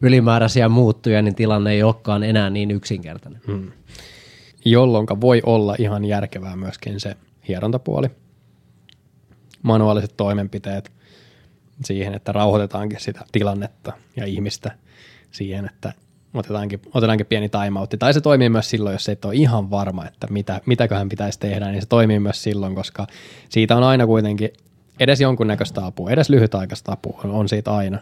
ylimääräisiä 0.02 0.70
muuttuja, 0.70 1.22
niin 1.22 1.36
tilanne 1.36 1.72
ei 1.72 1.84
olekaan 1.84 2.24
enää 2.24 2.50
niin 2.50 2.72
yksinkertainen. 2.72 3.42
Mm. 3.48 3.72
Jolloin 4.66 5.08
voi 5.22 5.42
olla 5.46 5.76
ihan 5.80 6.06
järkevää 6.06 6.56
myöskin 6.56 7.00
se 7.00 7.18
hierontapuoli, 7.48 8.08
manuaaliset 9.64 10.14
toimenpiteet 10.18 10.92
siihen, 11.86 12.14
että 12.14 12.32
rauhoitetaankin 12.32 13.00
sitä 13.00 13.26
tilannetta 13.32 13.94
ja 14.16 14.26
ihmistä 14.26 14.72
siihen, 15.32 15.66
että 15.66 15.94
otetaankin, 16.34 16.82
otetaankin 16.94 17.26
pieni 17.26 17.50
timeoutti. 17.50 17.98
Tai 17.98 18.14
se 18.14 18.22
toimii 18.22 18.50
myös 18.50 18.70
silloin, 18.70 18.94
jos 18.94 19.10
et 19.10 19.26
ole 19.26 19.36
ihan 19.36 19.72
varma, 19.72 20.06
että 20.06 20.28
mitä, 20.30 20.62
mitäköhän 20.66 21.10
pitäisi 21.10 21.40
tehdä, 21.40 21.72
niin 21.72 21.82
se 21.82 21.88
toimii 21.88 22.20
myös 22.20 22.44
silloin, 22.44 22.76
koska 22.76 23.08
siitä 23.50 23.78
on 23.78 23.84
aina 23.84 24.06
kuitenkin 24.06 24.50
edes 25.00 25.22
jonkunnäköistä 25.22 25.86
apua, 25.86 26.10
edes 26.10 26.30
lyhytaikaista 26.30 26.92
apua 26.92 27.22
on, 27.24 27.32
on 27.32 27.50
siitä 27.50 27.76
aina. 27.76 28.00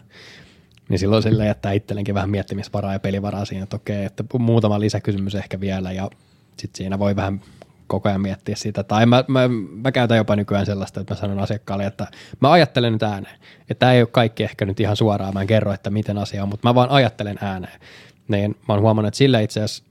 Niin 0.88 0.98
silloin 0.98 1.22
sille 1.22 1.46
jättää 1.46 1.72
itsellenkin 1.72 2.14
vähän 2.14 2.30
miettimisvaraa 2.30 2.92
ja 2.92 3.00
pelivaraa 3.00 3.44
siinä, 3.44 3.62
että 3.62 3.76
okei, 3.76 4.04
että 4.04 4.24
muutama 4.38 4.80
lisäkysymys 4.80 5.34
ehkä 5.34 5.60
vielä 5.60 5.92
ja 5.92 6.10
sitten 6.56 6.78
siinä 6.78 6.98
voi 6.98 7.16
vähän 7.16 7.40
koko 7.86 8.08
ajan 8.08 8.20
miettiä 8.20 8.56
sitä. 8.56 8.82
Tai 8.82 9.06
mä, 9.06 9.24
mä, 9.28 9.48
mä 9.82 9.92
käytän 9.92 10.16
jopa 10.16 10.36
nykyään 10.36 10.66
sellaista, 10.66 11.00
että 11.00 11.14
mä 11.14 11.20
sanon 11.20 11.38
asiakkaalle, 11.38 11.86
että 11.86 12.06
mä 12.40 12.52
ajattelen 12.52 12.92
nyt 12.92 13.02
ääneen. 13.02 13.34
Että 13.60 13.74
tämä 13.74 13.92
ei 13.92 14.02
ole 14.02 14.08
kaikki 14.12 14.44
ehkä 14.44 14.64
nyt 14.64 14.80
ihan 14.80 14.96
suoraan, 14.96 15.34
mä 15.34 15.40
en 15.40 15.46
kerro, 15.46 15.72
että 15.72 15.90
miten 15.90 16.18
asia 16.18 16.42
on, 16.42 16.48
mutta 16.48 16.68
mä 16.68 16.74
vaan 16.74 16.90
ajattelen 16.90 17.38
ääneen 17.40 17.80
niin 18.28 18.56
mä 18.68 18.74
oon 18.74 18.82
huomannut, 18.82 19.08
että 19.08 19.18
sillä 19.18 19.40
itse 19.40 19.62
asiassa 19.62 19.84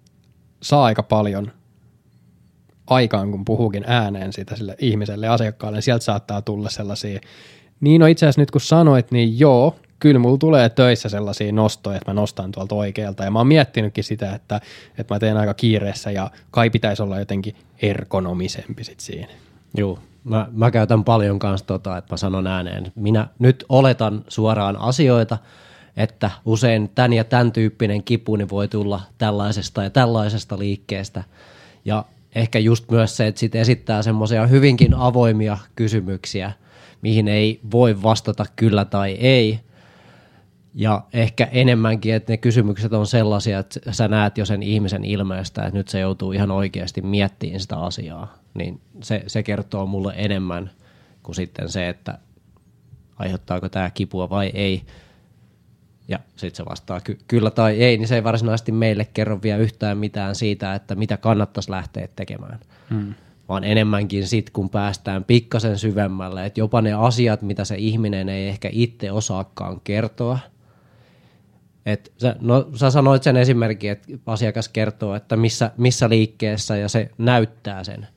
saa 0.61 0.85
aika 0.85 1.03
paljon 1.03 1.51
aikaan, 2.87 3.31
kun 3.31 3.45
puhuukin 3.45 3.83
ääneen 3.87 4.33
sitä 4.33 4.55
sille 4.55 4.75
ihmiselle 4.79 5.27
asiakkaalle, 5.27 5.77
niin 5.77 5.83
sieltä 5.83 6.03
saattaa 6.03 6.41
tulla 6.41 6.69
sellaisia, 6.69 7.19
niin 7.79 8.01
no 8.01 8.07
itse 8.07 8.25
asiassa 8.25 8.41
nyt 8.41 8.51
kun 8.51 8.61
sanoit, 8.61 9.11
niin 9.11 9.39
joo, 9.39 9.75
kyllä 9.99 10.19
mulla 10.19 10.37
tulee 10.37 10.69
töissä 10.69 11.09
sellaisia 11.09 11.51
nostoja, 11.51 11.97
että 11.97 12.11
mä 12.11 12.13
nostan 12.13 12.51
tuolta 12.51 12.75
oikealta. 12.75 13.23
Ja 13.23 13.31
mä 13.31 13.39
oon 13.39 13.47
miettinytkin 13.47 14.03
sitä, 14.03 14.35
että, 14.35 14.61
että 14.97 15.15
mä 15.15 15.19
teen 15.19 15.37
aika 15.37 15.53
kiireessä 15.53 16.11
ja 16.11 16.31
kai 16.51 16.69
pitäisi 16.69 17.03
olla 17.03 17.19
jotenkin 17.19 17.55
ergonomisempi 17.81 18.83
sit 18.83 18.99
siinä. 18.99 19.27
Joo, 19.77 19.99
mä, 20.23 20.47
mä 20.51 20.71
käytän 20.71 21.03
paljon 21.03 21.39
kanssa 21.39 21.67
tota, 21.67 21.97
että 21.97 22.13
mä 22.13 22.17
sanon 22.17 22.47
ääneen. 22.47 22.91
Minä 22.95 23.27
nyt 23.39 23.65
oletan 23.69 24.23
suoraan 24.27 24.77
asioita, 24.77 25.37
että 25.97 26.31
usein 26.45 26.89
tämän 26.95 27.13
ja 27.13 27.23
tämän 27.23 27.51
tyyppinen 27.51 28.03
kipu 28.03 28.35
niin 28.35 28.49
voi 28.49 28.67
tulla 28.67 29.01
tällaisesta 29.17 29.83
ja 29.83 29.89
tällaisesta 29.89 30.59
liikkeestä. 30.59 31.23
Ja 31.85 32.05
ehkä 32.35 32.59
just 32.59 32.91
myös 32.91 33.17
se, 33.17 33.27
että 33.27 33.39
sit 33.39 33.55
esittää 33.55 34.01
semmoisia 34.01 34.47
hyvinkin 34.47 34.93
avoimia 34.93 35.57
kysymyksiä, 35.75 36.51
mihin 37.01 37.27
ei 37.27 37.59
voi 37.71 38.03
vastata 38.03 38.45
kyllä 38.55 38.85
tai 38.85 39.11
ei. 39.11 39.59
Ja 40.73 41.01
ehkä 41.13 41.47
enemmänkin, 41.51 42.13
että 42.13 42.33
ne 42.33 42.37
kysymykset 42.37 42.93
on 42.93 43.07
sellaisia, 43.07 43.59
että 43.59 43.79
sä 43.91 44.07
näet 44.07 44.37
jo 44.37 44.45
sen 44.45 44.63
ihmisen 44.63 45.03
ilmeestä, 45.03 45.61
että 45.61 45.77
nyt 45.77 45.87
se 45.87 45.99
joutuu 45.99 46.31
ihan 46.31 46.51
oikeasti 46.51 47.01
miettimään 47.01 47.59
sitä 47.59 47.79
asiaa. 47.79 48.37
Niin 48.53 48.81
se, 49.03 49.23
se 49.27 49.43
kertoo 49.43 49.85
mulle 49.85 50.13
enemmän 50.17 50.71
kuin 51.23 51.35
sitten 51.35 51.69
se, 51.69 51.89
että 51.89 52.17
aiheuttaako 53.15 53.69
tämä 53.69 53.89
kipua 53.89 54.29
vai 54.29 54.51
ei 54.53 54.83
ja 56.07 56.19
sitten 56.35 56.55
se 56.55 56.65
vastaa 56.69 57.01
ky- 57.01 57.19
kyllä 57.27 57.51
tai 57.51 57.83
ei, 57.83 57.97
niin 57.97 58.07
se 58.07 58.15
ei 58.15 58.23
varsinaisesti 58.23 58.71
meille 58.71 59.05
kerro 59.05 59.39
vielä 59.41 59.57
yhtään 59.57 59.97
mitään 59.97 60.35
siitä, 60.35 60.75
että 60.75 60.95
mitä 60.95 61.17
kannattaisi 61.17 61.71
lähteä 61.71 62.07
tekemään. 62.15 62.59
Hmm. 62.89 63.13
Vaan 63.49 63.63
enemmänkin 63.63 64.27
sitten, 64.27 64.53
kun 64.53 64.69
päästään 64.69 65.23
pikkasen 65.23 65.77
syvemmälle, 65.77 66.45
että 66.45 66.59
jopa 66.59 66.81
ne 66.81 66.93
asiat, 66.93 67.41
mitä 67.41 67.65
se 67.65 67.75
ihminen 67.75 68.29
ei 68.29 68.47
ehkä 68.47 68.69
itse 68.71 69.11
osaakaan 69.11 69.81
kertoa, 69.83 70.39
et 71.85 72.13
sä, 72.17 72.35
no, 72.39 72.69
sä 72.75 72.91
sanoit 72.91 73.23
sen 73.23 73.37
esimerkin, 73.37 73.91
että 73.91 74.13
asiakas 74.25 74.69
kertoo, 74.69 75.15
että 75.15 75.35
missä, 75.35 75.71
missä 75.77 76.09
liikkeessä 76.09 76.77
ja 76.77 76.89
se 76.89 77.09
näyttää 77.17 77.83
sen. 77.83 78.07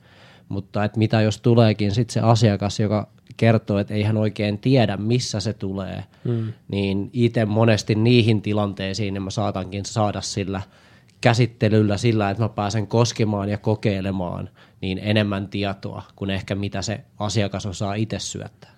Mutta 0.49 0.83
että 0.83 0.97
mitä 0.97 1.21
jos 1.21 1.41
tuleekin 1.41 1.91
sitten 1.91 2.13
se 2.13 2.19
asiakas, 2.19 2.79
joka 2.79 3.07
kertoo, 3.41 3.79
että 3.79 3.93
ei 3.93 4.03
hän 4.03 4.17
oikein 4.17 4.57
tiedä, 4.59 4.97
missä 4.97 5.39
se 5.39 5.53
tulee, 5.53 6.03
mm. 6.23 6.53
niin 6.67 7.09
itse 7.13 7.45
monesti 7.45 7.95
niihin 7.95 8.41
tilanteisiin 8.41 9.13
niin 9.13 9.23
mä 9.23 9.29
saatankin 9.29 9.85
saada 9.85 10.21
sillä 10.21 10.61
käsittelyllä 11.21 11.97
sillä, 11.97 12.29
että 12.29 12.43
mä 12.43 12.49
pääsen 12.49 12.87
koskemaan 12.87 13.49
ja 13.49 13.57
kokeilemaan 13.57 14.49
niin 14.81 14.99
enemmän 15.03 15.47
tietoa 15.47 16.03
kuin 16.15 16.29
ehkä 16.29 16.55
mitä 16.55 16.81
se 16.81 17.01
asiakas 17.19 17.65
osaa 17.65 17.93
itse 17.93 18.19
syöttää. 18.19 18.71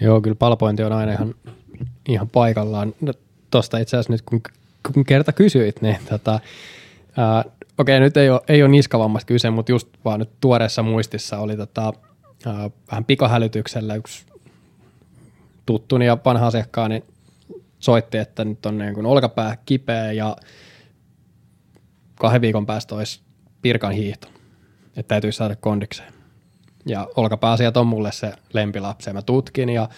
Joo, 0.00 0.20
kyllä 0.20 0.36
palpointi 0.36 0.82
on 0.82 0.92
aina 0.92 1.12
ihan, 1.12 1.34
ihan 2.08 2.28
paikallaan. 2.28 2.94
No, 3.00 3.12
Tuosta 3.50 3.78
itse 3.78 3.96
asiassa 3.96 4.12
nyt 4.12 4.22
kun, 4.22 4.40
kun 4.94 5.04
kerta 5.04 5.32
kysyit, 5.32 5.82
niin 5.82 5.96
tota, 6.08 6.40
ää, 7.16 7.44
okei, 7.78 8.00
nyt 8.00 8.16
ei 8.16 8.30
ole, 8.30 8.40
ei 8.48 8.62
ole 8.62 8.70
niskavammasta 8.70 9.26
kyse, 9.26 9.50
mutta 9.50 9.72
just 9.72 9.88
vaan 10.04 10.20
nyt 10.20 10.30
tuoreessa 10.40 10.82
muistissa 10.82 11.38
oli 11.38 11.56
tota, 11.56 11.92
vähän 12.90 13.04
pikahälytyksellä 13.04 13.94
yksi 13.94 14.26
tuttuni 15.66 16.06
ja 16.06 16.18
vanha 16.24 16.46
asiakkaani 16.46 17.04
soitti, 17.78 18.18
että 18.18 18.44
nyt 18.44 18.66
on 18.66 18.78
niin 18.78 18.94
kuin 18.94 19.06
olkapää 19.06 19.56
kipeä 19.66 20.12
ja 20.12 20.36
kahden 22.14 22.40
viikon 22.40 22.66
päästä 22.66 22.94
olisi 22.94 23.20
pirkan 23.62 23.92
hiihto, 23.92 24.28
että 24.86 25.08
täytyisi 25.08 25.36
saada 25.36 25.56
kondikseen. 25.56 26.12
Ja 26.86 27.08
olkapääasiat 27.16 27.76
on 27.76 27.86
mulle 27.86 28.12
se 28.12 28.32
lempilapsi 28.52 29.12
mä 29.12 29.22
tutkin 29.22 29.68
ja 29.68 29.88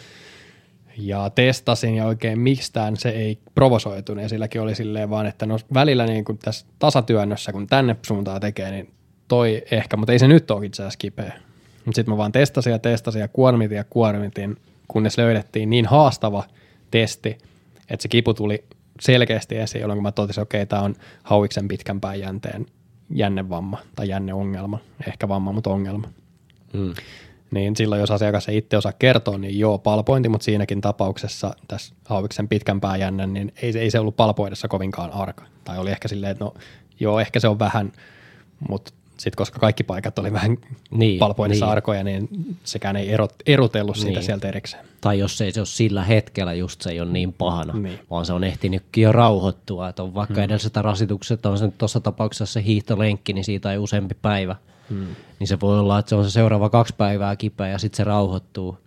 ja 0.96 1.30
testasin 1.30 1.94
ja 1.94 2.06
oikein 2.06 2.38
mistään 2.38 2.96
se 2.96 3.08
ei 3.08 3.38
provosoitunut 3.54 4.22
ja 4.22 4.28
silläkin 4.28 4.61
oli 4.61 4.75
silleen 4.75 5.11
vaan, 5.11 5.26
että 5.26 5.46
no 5.46 5.58
välillä 5.75 6.06
niin 6.06 6.25
kuin 6.25 6.38
tässä 6.38 6.66
tasatyönnössä, 6.78 7.52
kun 7.52 7.66
tänne 7.66 7.96
suuntaan 8.06 8.40
tekee, 8.40 8.70
niin 8.70 8.94
toi 9.28 9.62
ehkä, 9.70 9.96
mutta 9.96 10.12
ei 10.12 10.18
se 10.18 10.28
nyt 10.28 10.50
ole 10.50 10.66
itse 10.66 10.82
asiassa 10.82 10.99
kipeä. 10.99 11.32
Mutta 11.84 11.96
sitten 11.96 12.14
mä 12.14 12.18
vaan 12.18 12.32
testasin 12.32 12.70
ja 12.70 12.78
testasin 12.78 13.20
ja 13.20 13.28
kuormitin 13.28 13.76
ja 13.76 13.84
kuormitin, 13.84 14.56
kunnes 14.88 15.18
löydettiin 15.18 15.70
niin 15.70 15.86
haastava 15.86 16.44
testi, 16.90 17.38
että 17.90 18.02
se 18.02 18.08
kipu 18.08 18.34
tuli 18.34 18.64
selkeästi 19.00 19.58
esiin, 19.58 19.80
jolloin 19.80 20.02
mä 20.02 20.12
totesin, 20.12 20.42
että 20.42 20.56
okei, 20.56 20.66
tämä 20.66 20.82
on 20.82 20.94
hauiksen 21.22 21.68
pitkän 21.68 22.00
jänteen 22.20 22.66
jännevamma 23.14 23.78
tai 23.96 24.08
jänneongelma, 24.08 24.78
ehkä 25.08 25.28
vamma, 25.28 25.52
mutta 25.52 25.70
ongelma. 25.70 26.08
Hmm. 26.72 26.94
Niin 27.50 27.76
silloin, 27.76 28.00
jos 28.00 28.10
asiakas 28.10 28.48
ei 28.48 28.56
itse 28.56 28.76
osaa 28.76 28.92
kertoa, 28.92 29.38
niin 29.38 29.58
joo, 29.58 29.78
palpointi, 29.78 30.28
mutta 30.28 30.44
siinäkin 30.44 30.80
tapauksessa 30.80 31.54
tässä 31.68 31.94
hauiksen 32.04 32.48
pitkän 32.48 32.80
jännen, 32.98 33.32
niin 33.32 33.52
ei, 33.62 33.78
ei 33.78 33.90
se 33.90 33.98
ollut 33.98 34.16
palpoidessa 34.16 34.68
kovinkaan 34.68 35.10
arka. 35.10 35.44
Tai 35.64 35.78
oli 35.78 35.90
ehkä 35.90 36.08
silleen, 36.08 36.32
että 36.32 36.44
no 36.44 36.54
joo, 37.00 37.20
ehkä 37.20 37.40
se 37.40 37.48
on 37.48 37.58
vähän, 37.58 37.92
mutta 38.68 38.92
sitten 39.16 39.37
koska 39.37 39.59
kaikki 39.59 39.83
paikat 39.83 40.19
oli 40.19 40.33
vähän 40.33 40.59
niin, 40.90 41.19
palpoinnissa 41.19 41.66
niin. 41.66 41.73
arkoja, 41.73 42.04
niin 42.04 42.28
sekään 42.64 42.97
ei 42.97 43.12
erot, 43.12 43.35
erotellut 43.47 43.97
siitä 43.97 44.19
niin. 44.19 44.23
sieltä 44.25 44.49
erikseen. 44.49 44.85
Tai 45.00 45.19
jos 45.19 45.40
ei 45.40 45.52
se 45.52 45.61
ole 45.61 45.66
sillä 45.66 46.04
hetkellä 46.04 46.54
just 46.54 46.81
se 46.81 46.90
ei 46.90 47.00
ole 47.00 47.11
niin 47.11 47.33
pahana, 47.33 47.75
niin. 47.75 47.99
vaan 48.11 48.26
se 48.26 48.33
on 48.33 48.45
ehtinytkin 48.45 49.02
jo 49.02 49.12
rauhoittua, 49.12 49.88
että 49.88 50.02
on 50.02 50.14
vaikka 50.14 50.35
hmm. 50.35 50.42
edellisestä 50.42 50.83
rasituksesta, 50.83 51.50
on 51.50 51.59
se 51.59 51.64
nyt 51.64 51.78
tuossa 51.78 52.00
tapauksessa 52.00 52.47
se 52.47 52.62
hiihtolenkki, 52.64 53.33
niin 53.33 53.45
siitä 53.45 53.73
ei 53.73 53.78
useampi 53.78 54.14
päivä, 54.23 54.57
hmm. 54.88 55.07
niin 55.38 55.49
se 55.49 55.61
voi 55.61 55.78
olla, 55.78 55.99
että 55.99 56.09
se 56.09 56.14
on 56.14 56.25
se 56.25 56.31
seuraava 56.31 56.71
kaksi 56.71 56.95
päivää 56.99 57.37
kipeä 57.37 57.69
ja 57.69 57.78
sitten 57.78 57.97
se 57.97 58.04
rauhoittuu. 58.04 58.78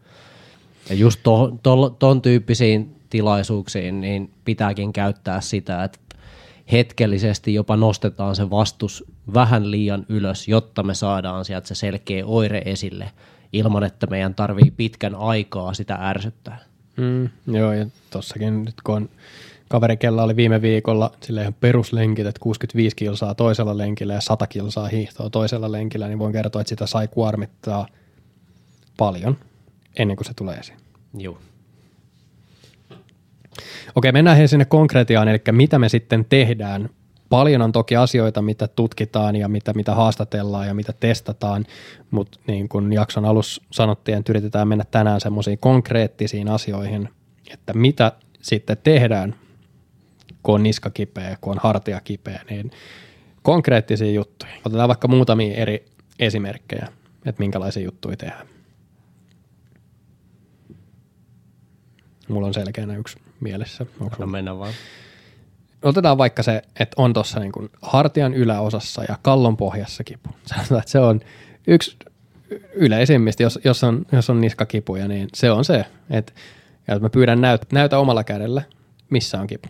Ja 0.89 0.95
just 0.95 1.19
to, 1.23 1.57
to, 1.63 1.89
ton 1.89 2.21
tyyppisiin 2.21 2.95
tilaisuuksiin, 3.09 4.01
niin 4.01 4.31
pitääkin 4.45 4.93
käyttää 4.93 5.41
sitä, 5.41 5.83
että 5.83 5.99
hetkellisesti 6.71 7.53
jopa 7.53 7.75
nostetaan 7.75 8.35
se 8.35 8.49
vastus 8.49 9.03
vähän 9.33 9.71
liian 9.71 10.05
ylös, 10.09 10.47
jotta 10.47 10.83
me 10.83 10.93
saadaan 10.93 11.45
sieltä 11.45 11.67
se 11.67 11.75
selkeä 11.75 12.25
oire 12.25 12.61
esille 12.65 13.11
ilman, 13.53 13.83
että 13.83 14.07
meidän 14.07 14.35
tarvii 14.35 14.71
pitkän 14.77 15.15
aikaa 15.15 15.73
sitä 15.73 15.95
ärsyttää. 15.95 16.59
Mm, 16.97 17.29
joo, 17.47 17.73
ja 17.73 17.85
tossakin 18.09 18.65
nyt 18.65 18.75
kun 18.83 18.95
on 18.95 19.09
kaveri, 19.69 19.97
kella 19.97 20.23
oli 20.23 20.35
viime 20.35 20.61
viikolla 20.61 21.11
sille 21.21 21.41
ihan 21.41 21.53
peruslenkit, 21.53 22.25
että 22.25 22.39
65 22.39 22.95
kilsaa 22.95 23.35
toisella 23.35 23.77
lenkillä 23.77 24.13
ja 24.13 24.21
100 24.21 24.47
kilsaa 24.47 24.87
hiihtoa 24.87 25.29
toisella 25.29 25.71
lenkillä, 25.71 26.07
niin 26.07 26.19
voin 26.19 26.33
kertoa, 26.33 26.61
että 26.61 26.69
sitä 26.69 26.87
sai 26.87 27.07
kuormittaa 27.07 27.87
paljon 28.97 29.37
ennen 29.99 30.17
kuin 30.17 30.27
se 30.27 30.33
tulee 30.33 30.55
esiin. 30.55 30.77
Joo. 31.17 31.37
Okei, 33.95 34.11
mennään 34.11 34.47
sinne 34.47 34.65
konkretiaan, 34.65 35.27
eli 35.27 35.41
mitä 35.51 35.79
me 35.79 35.89
sitten 35.89 36.25
tehdään. 36.25 36.89
Paljon 37.29 37.61
on 37.61 37.71
toki 37.71 37.95
asioita, 37.95 38.41
mitä 38.41 38.67
tutkitaan 38.67 39.35
ja 39.35 39.47
mitä, 39.47 39.73
mitä 39.73 39.95
haastatellaan 39.95 40.67
ja 40.67 40.73
mitä 40.73 40.93
testataan, 40.99 41.65
mutta 42.11 42.39
niin 42.47 42.69
kuin 42.69 42.93
jakson 42.93 43.25
alussa 43.25 43.63
sanottiin, 43.71 44.17
että 44.17 44.31
yritetään 44.31 44.67
mennä 44.67 44.83
tänään 44.91 45.21
semmoisiin 45.21 45.57
konkreettisiin 45.57 46.49
asioihin, 46.49 47.09
että 47.53 47.73
mitä 47.73 48.11
sitten 48.41 48.77
tehdään, 48.83 49.35
kun 50.43 50.55
on 50.55 50.63
niska 50.63 50.89
kipeä, 50.89 51.37
kun 51.41 51.51
on 51.51 51.59
hartia 51.63 52.01
kipeä, 52.01 52.41
niin 52.49 52.71
konkreettisia 53.41 54.11
juttuja. 54.11 54.51
Otetaan 54.65 54.87
vaikka 54.87 55.07
muutamia 55.07 55.55
eri 55.55 55.85
esimerkkejä, 56.19 56.87
että 57.25 57.39
minkälaisia 57.39 57.83
juttuja 57.83 58.17
tehdään. 58.17 58.47
Mulla 62.27 62.47
on 62.47 62.53
selkeänä 62.53 62.97
yksi 62.97 63.17
mielessä. 63.45 63.85
Onko 63.99 64.15
no 64.19 64.27
mennä 64.27 64.57
vaan. 64.57 64.73
Otetaan 65.81 66.17
vaikka 66.17 66.43
se, 66.43 66.61
että 66.79 67.01
on 67.01 67.13
tuossa 67.13 67.39
niin 67.39 67.51
hartian 67.81 68.33
yläosassa 68.33 69.03
ja 69.03 69.17
kallon 69.21 69.57
pohjassa 69.57 70.03
kipu. 70.03 70.29
Sanotaan, 70.45 70.79
että 70.79 70.91
se 70.91 70.99
on 70.99 71.21
yksi 71.67 71.97
yleisimmistä, 72.73 73.43
jos, 73.43 73.59
jos, 73.63 73.83
on, 73.83 74.05
jos 74.11 74.29
on 74.29 74.41
niskakipuja, 74.41 75.07
niin 75.07 75.27
se 75.33 75.51
on 75.51 75.65
se, 75.65 75.85
että, 76.09 76.33
että 76.87 76.99
mä 76.99 77.09
pyydän 77.09 77.41
näyt, 77.41 77.61
näytä 77.71 77.99
omalla 77.99 78.23
kädellä, 78.23 78.61
missä 79.09 79.39
on 79.39 79.47
kipu. 79.47 79.69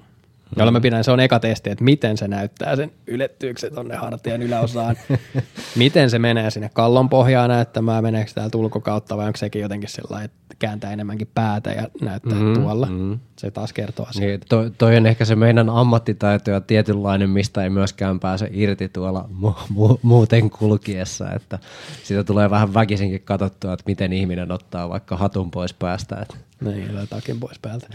Jolloin 0.55 0.73
mä 0.73 0.81
pidän, 0.81 1.03
se 1.03 1.11
on 1.11 1.19
eka 1.19 1.39
testi, 1.39 1.69
että 1.69 1.83
miten 1.83 2.17
se 2.17 2.27
näyttää 2.27 2.75
sen 2.75 2.91
ylettyykö 3.07 3.59
se 3.59 3.69
tonne 3.69 3.95
hartian 3.95 4.41
yläosaan, 4.41 4.95
miten 5.75 6.09
se 6.09 6.19
menee 6.19 6.51
sinne 6.51 6.69
kallon 6.73 7.09
pohjaan 7.09 7.49
näyttämään, 7.49 8.03
meneekö 8.03 8.31
täällä 8.35 8.49
tulkokautta 8.49 9.17
vai 9.17 9.25
onko 9.25 9.37
sekin 9.37 9.61
jotenkin 9.61 9.89
sellainen, 9.89 10.25
että 10.25 10.55
kääntää 10.59 10.93
enemmänkin 10.93 11.27
päätä 11.33 11.71
ja 11.71 11.87
näyttää 12.01 12.39
mm, 12.39 12.53
tuolla. 12.53 12.85
Mm. 12.85 13.19
Se 13.39 13.51
taas 13.51 13.73
kertoo 13.73 14.05
asiaa. 14.05 14.27
Niin, 14.27 14.39
toi, 14.49 14.71
toi 14.77 14.97
on 14.97 15.05
ehkä 15.05 15.25
se 15.25 15.35
meidän 15.35 15.69
ammattitaito 15.69 16.51
ja 16.51 16.61
tietynlainen, 16.61 17.29
mistä 17.29 17.63
ei 17.63 17.69
myöskään 17.69 18.19
pääse 18.19 18.49
irti 18.51 18.89
tuolla 18.89 19.29
mu- 19.41 19.73
mu- 19.73 19.99
muuten 20.01 20.49
kulkiessa, 20.49 21.31
että 21.31 21.59
siitä 22.03 22.23
tulee 22.23 22.49
vähän 22.49 22.73
väkisinkin 22.73 23.21
katsottua, 23.21 23.73
että 23.73 23.83
miten 23.87 24.13
ihminen 24.13 24.51
ottaa 24.51 24.89
vaikka 24.89 25.17
hatun 25.17 25.51
pois 25.51 25.73
päästä. 25.73 26.15
Että. 26.21 26.35
Niin, 26.61 26.91
takin 27.09 27.39
pois 27.39 27.59
päältä. 27.59 27.87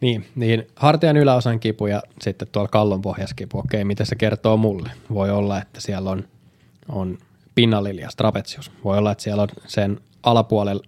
Niin, 0.00 0.26
niin 0.34 0.66
hartian 0.76 1.16
yläosan 1.16 1.60
kipu 1.60 1.86
ja 1.86 2.02
sitten 2.20 2.48
tuolla 2.52 2.68
kallon 2.68 3.02
pohjassa 3.02 3.34
kipu. 3.34 3.58
Okei, 3.58 3.84
miten 3.84 4.06
se 4.06 4.16
kertoo 4.16 4.56
mulle? 4.56 4.90
Voi 5.14 5.30
olla, 5.30 5.58
että 5.58 5.80
siellä 5.80 6.10
on, 6.10 6.24
on 6.88 7.18
pinnalilias, 7.54 8.16
trapetsius. 8.16 8.72
Voi 8.84 8.98
olla, 8.98 9.12
että 9.12 9.24
siellä 9.24 9.42
on 9.42 9.48
sen 9.66 10.00
alapuolella, 10.22 10.84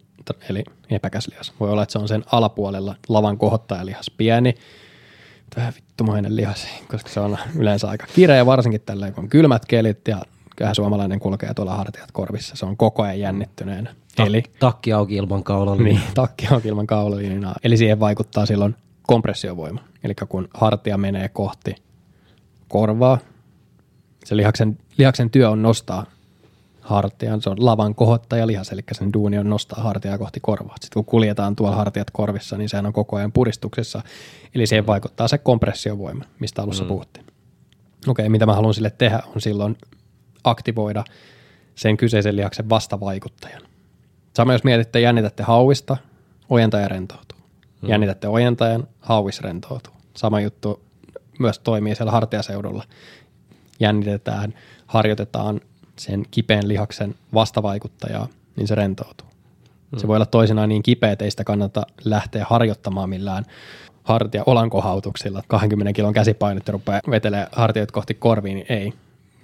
eli 0.51 0.65
epäkäslias. 0.91 1.53
Voi 1.61 1.71
olla, 1.71 1.83
että 1.83 1.93
se 1.93 1.99
on 1.99 2.09
sen 2.09 2.25
alapuolella 2.33 2.95
lavan 3.09 3.39
kohottajalihas 3.39 4.11
pieni, 4.17 4.55
vähän 5.57 5.73
vittumainen 5.77 6.37
lihas, 6.37 6.67
koska 6.89 7.11
se 7.11 7.21
on 7.21 7.39
yleensä 7.59 7.89
aika 7.89 8.07
kireä, 8.15 8.47
varsinkin 8.47 8.81
tällä 8.81 9.11
kun 9.11 9.25
on 9.25 9.31
kylmät 9.31 9.67
kelit 9.67 10.09
ja 10.09 10.23
kyllähän 10.57 10.75
suomalainen 10.75 11.21
kulkee 11.21 11.55
tuolla 11.55 11.75
hartiat 11.75 12.13
korvissa. 12.13 12.57
Se 12.57 12.67
on 12.67 12.77
koko 12.77 13.03
ajan 13.03 13.21
jännittyneenä. 13.21 13.95
Ta- 14.17 14.25
Eli, 14.25 14.43
takki 14.59 14.93
auki 14.93 15.17
ilman 15.17 15.45
kaulalinjaa. 15.45 15.99
Niin, 16.01 16.15
takki 16.15 16.47
auki 16.47 16.69
ilman 16.69 16.87
kaulalinjaa. 16.87 17.55
Eli 17.65 17.77
siihen 17.77 18.01
vaikuttaa 18.01 18.47
silloin 18.47 18.75
kompressiovoima. 19.07 19.81
Eli 20.05 20.15
kun 20.29 20.49
hartia 20.55 20.99
menee 20.99 21.29
kohti 21.29 21.75
korvaa, 22.69 23.19
se 24.25 24.37
lihaksen, 24.37 24.79
lihaksen 24.99 25.31
työ 25.31 25.51
on 25.51 25.63
nostaa 25.63 26.07
hartian, 26.81 27.43
se 27.43 27.51
on 27.51 27.67
lavan 27.67 27.95
kohottaja 27.95 28.47
lihas, 28.47 28.73
eli 28.73 28.81
sen 28.93 29.13
duuni 29.13 29.39
on 29.39 29.51
nostaa 29.51 29.83
hartiaa 29.83 30.19
kohti 30.19 30.41
korvaa. 30.41 30.77
Sitten 30.81 30.95
kun 30.95 31.05
kuljetaan 31.05 31.57
tuolla 31.57 31.77
hartiat 31.77 32.11
korvissa, 32.11 32.59
niin 32.59 32.69
sehän 32.69 32.87
on 32.87 32.93
koko 32.93 33.17
ajan 33.17 33.33
puristuksessa, 33.33 34.03
eli 34.55 34.67
siihen 34.67 34.87
vaikuttaa 34.87 35.29
se 35.29 35.39
kompressiovoima, 35.39 36.25
mistä 36.41 36.63
alussa 36.63 36.85
mm. 36.85 36.89
puhuttiin. 36.89 37.27
Okei, 38.09 38.29
mitä 38.29 38.47
mä 38.47 38.55
haluan 38.55 38.75
sille 38.75 38.91
tehdä, 38.91 39.23
on 39.35 39.41
silloin 39.41 39.77
aktivoida 40.45 41.05
sen 41.75 41.97
kyseisen 41.97 42.37
lihaksen 42.37 42.69
vastavaikuttajan. 42.69 43.63
Sama 44.37 44.53
jos 44.53 44.65
mietitte, 44.65 45.01
jännitätte 45.01 45.43
hauista, 45.43 45.97
ojentaja 46.51 46.89
rentoutuu. 46.89 47.26
Mm. 47.87 47.91
Jännitätte 47.91 48.29
ojentajan, 48.29 48.89
hauis 49.01 49.41
rentoutuu. 49.41 49.93
Sama 50.17 50.41
juttu 50.41 50.81
myös 51.39 51.59
toimii 51.59 51.95
siellä 51.95 52.13
hartiaseudulla. 52.13 52.85
Jännitetään, 53.81 54.55
harjoitetaan 54.87 55.61
sen 55.99 56.23
kipeän 56.31 56.69
lihaksen 56.69 57.15
vastavaikuttajaa, 57.35 58.29
niin 58.57 58.69
se 58.69 58.75
rentoutuu. 58.75 59.27
Mm. 59.91 59.99
Se 59.99 60.09
voi 60.09 60.17
olla 60.17 60.27
toisinaan 60.27 60.69
niin 60.69 60.83
kipeä, 60.83 61.13
että 61.13 61.25
ei 61.25 61.31
sitä 61.31 61.45
kannata 61.45 61.83
lähteä 62.05 62.47
harjoittamaan 62.51 63.11
millään 63.11 63.45
hartia 64.05 64.43
olankohautuksilla. 64.47 65.43
20 65.49 65.93
kilon 65.93 66.13
käsipainetta 66.13 66.73
rupeaa 66.73 67.01
vetelee 67.11 67.47
hartiot 67.53 67.91
kohti 67.93 68.15
korviin, 68.15 68.55
niin 68.55 68.67
ei 68.69 68.93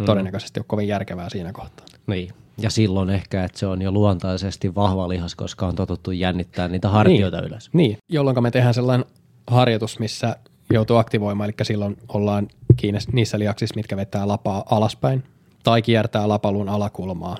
mm. 0.03 0.07
todennäköisesti 0.07 0.61
ole 0.61 0.65
kovin 0.69 0.89
järkevää 0.89 1.29
siinä 1.31 1.53
kohtaa. 1.53 1.87
Niin. 2.07 2.31
Ja 2.59 2.71
silloin 2.71 3.11
ehkä, 3.11 3.45
että 3.45 3.59
se 3.59 3.67
on 3.67 3.83
jo 3.83 3.93
luontaisesti 3.93 4.75
vahva 4.75 5.09
lihas, 5.09 5.35
koska 5.35 5.67
on 5.67 5.75
totuttu 5.75 6.11
jännittää 6.11 6.69
niitä 6.69 6.89
hartioita 6.89 7.37
niin, 7.37 7.49
ylös. 7.49 7.71
Niin, 7.73 7.99
jolloin 8.09 8.43
me 8.43 8.51
tehdään 8.51 8.75
sellainen 8.75 9.07
harjoitus, 9.47 9.99
missä 9.99 10.37
joutuu 10.73 10.97
aktivoimaan, 10.97 11.51
eli 11.51 11.55
silloin 11.63 11.97
ollaan 12.09 12.49
kiinni 12.77 13.01
niissä 13.13 13.39
lihaksissa, 13.39 13.75
mitkä 13.75 13.97
vetää 13.97 14.29
lapaa 14.29 14.65
alaspäin 14.71 15.25
tai 15.63 15.83
kiertää 15.83 16.29
lapalun 16.29 16.69
alakulmaa 16.69 17.37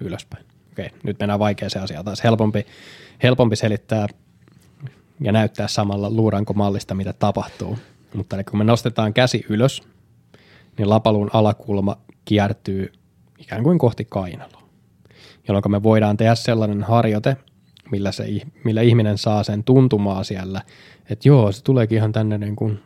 ylöspäin. 0.00 0.46
Okei, 0.72 0.90
nyt 1.02 1.18
mennään 1.20 1.38
vaikeaseen 1.38 1.82
asiaan 1.82 2.04
taas. 2.04 2.24
Helpompi, 2.24 2.66
helpompi 3.22 3.56
selittää 3.56 4.06
ja 5.20 5.32
näyttää 5.32 5.68
samalla 5.68 6.10
luurankomallista, 6.10 6.94
mitä 6.94 7.12
tapahtuu. 7.12 7.78
Mutta 8.14 8.36
eli 8.36 8.44
kun 8.44 8.58
me 8.58 8.64
nostetaan 8.64 9.14
käsi 9.14 9.44
ylös, 9.48 9.82
niin 10.78 10.90
lapalun 10.90 11.30
alakulma 11.32 11.96
kiertyy 12.26 12.92
ikään 13.38 13.62
kuin 13.62 13.78
kohti 13.78 14.04
kainaloa, 14.04 14.62
jolloin 15.48 15.70
me 15.70 15.82
voidaan 15.82 16.16
tehdä 16.16 16.34
sellainen 16.34 16.82
harjoite, 16.82 17.36
millä, 17.90 18.12
se, 18.12 18.26
millä 18.64 18.80
ihminen 18.80 19.18
saa 19.18 19.42
sen 19.42 19.64
tuntumaa 19.64 20.24
siellä, 20.24 20.62
että 21.10 21.28
joo, 21.28 21.52
se 21.52 21.62
tuleekin 21.62 21.98
ihan 21.98 22.12
tänne 22.12 22.38
niin 22.38 22.56
kuin, 22.56 22.78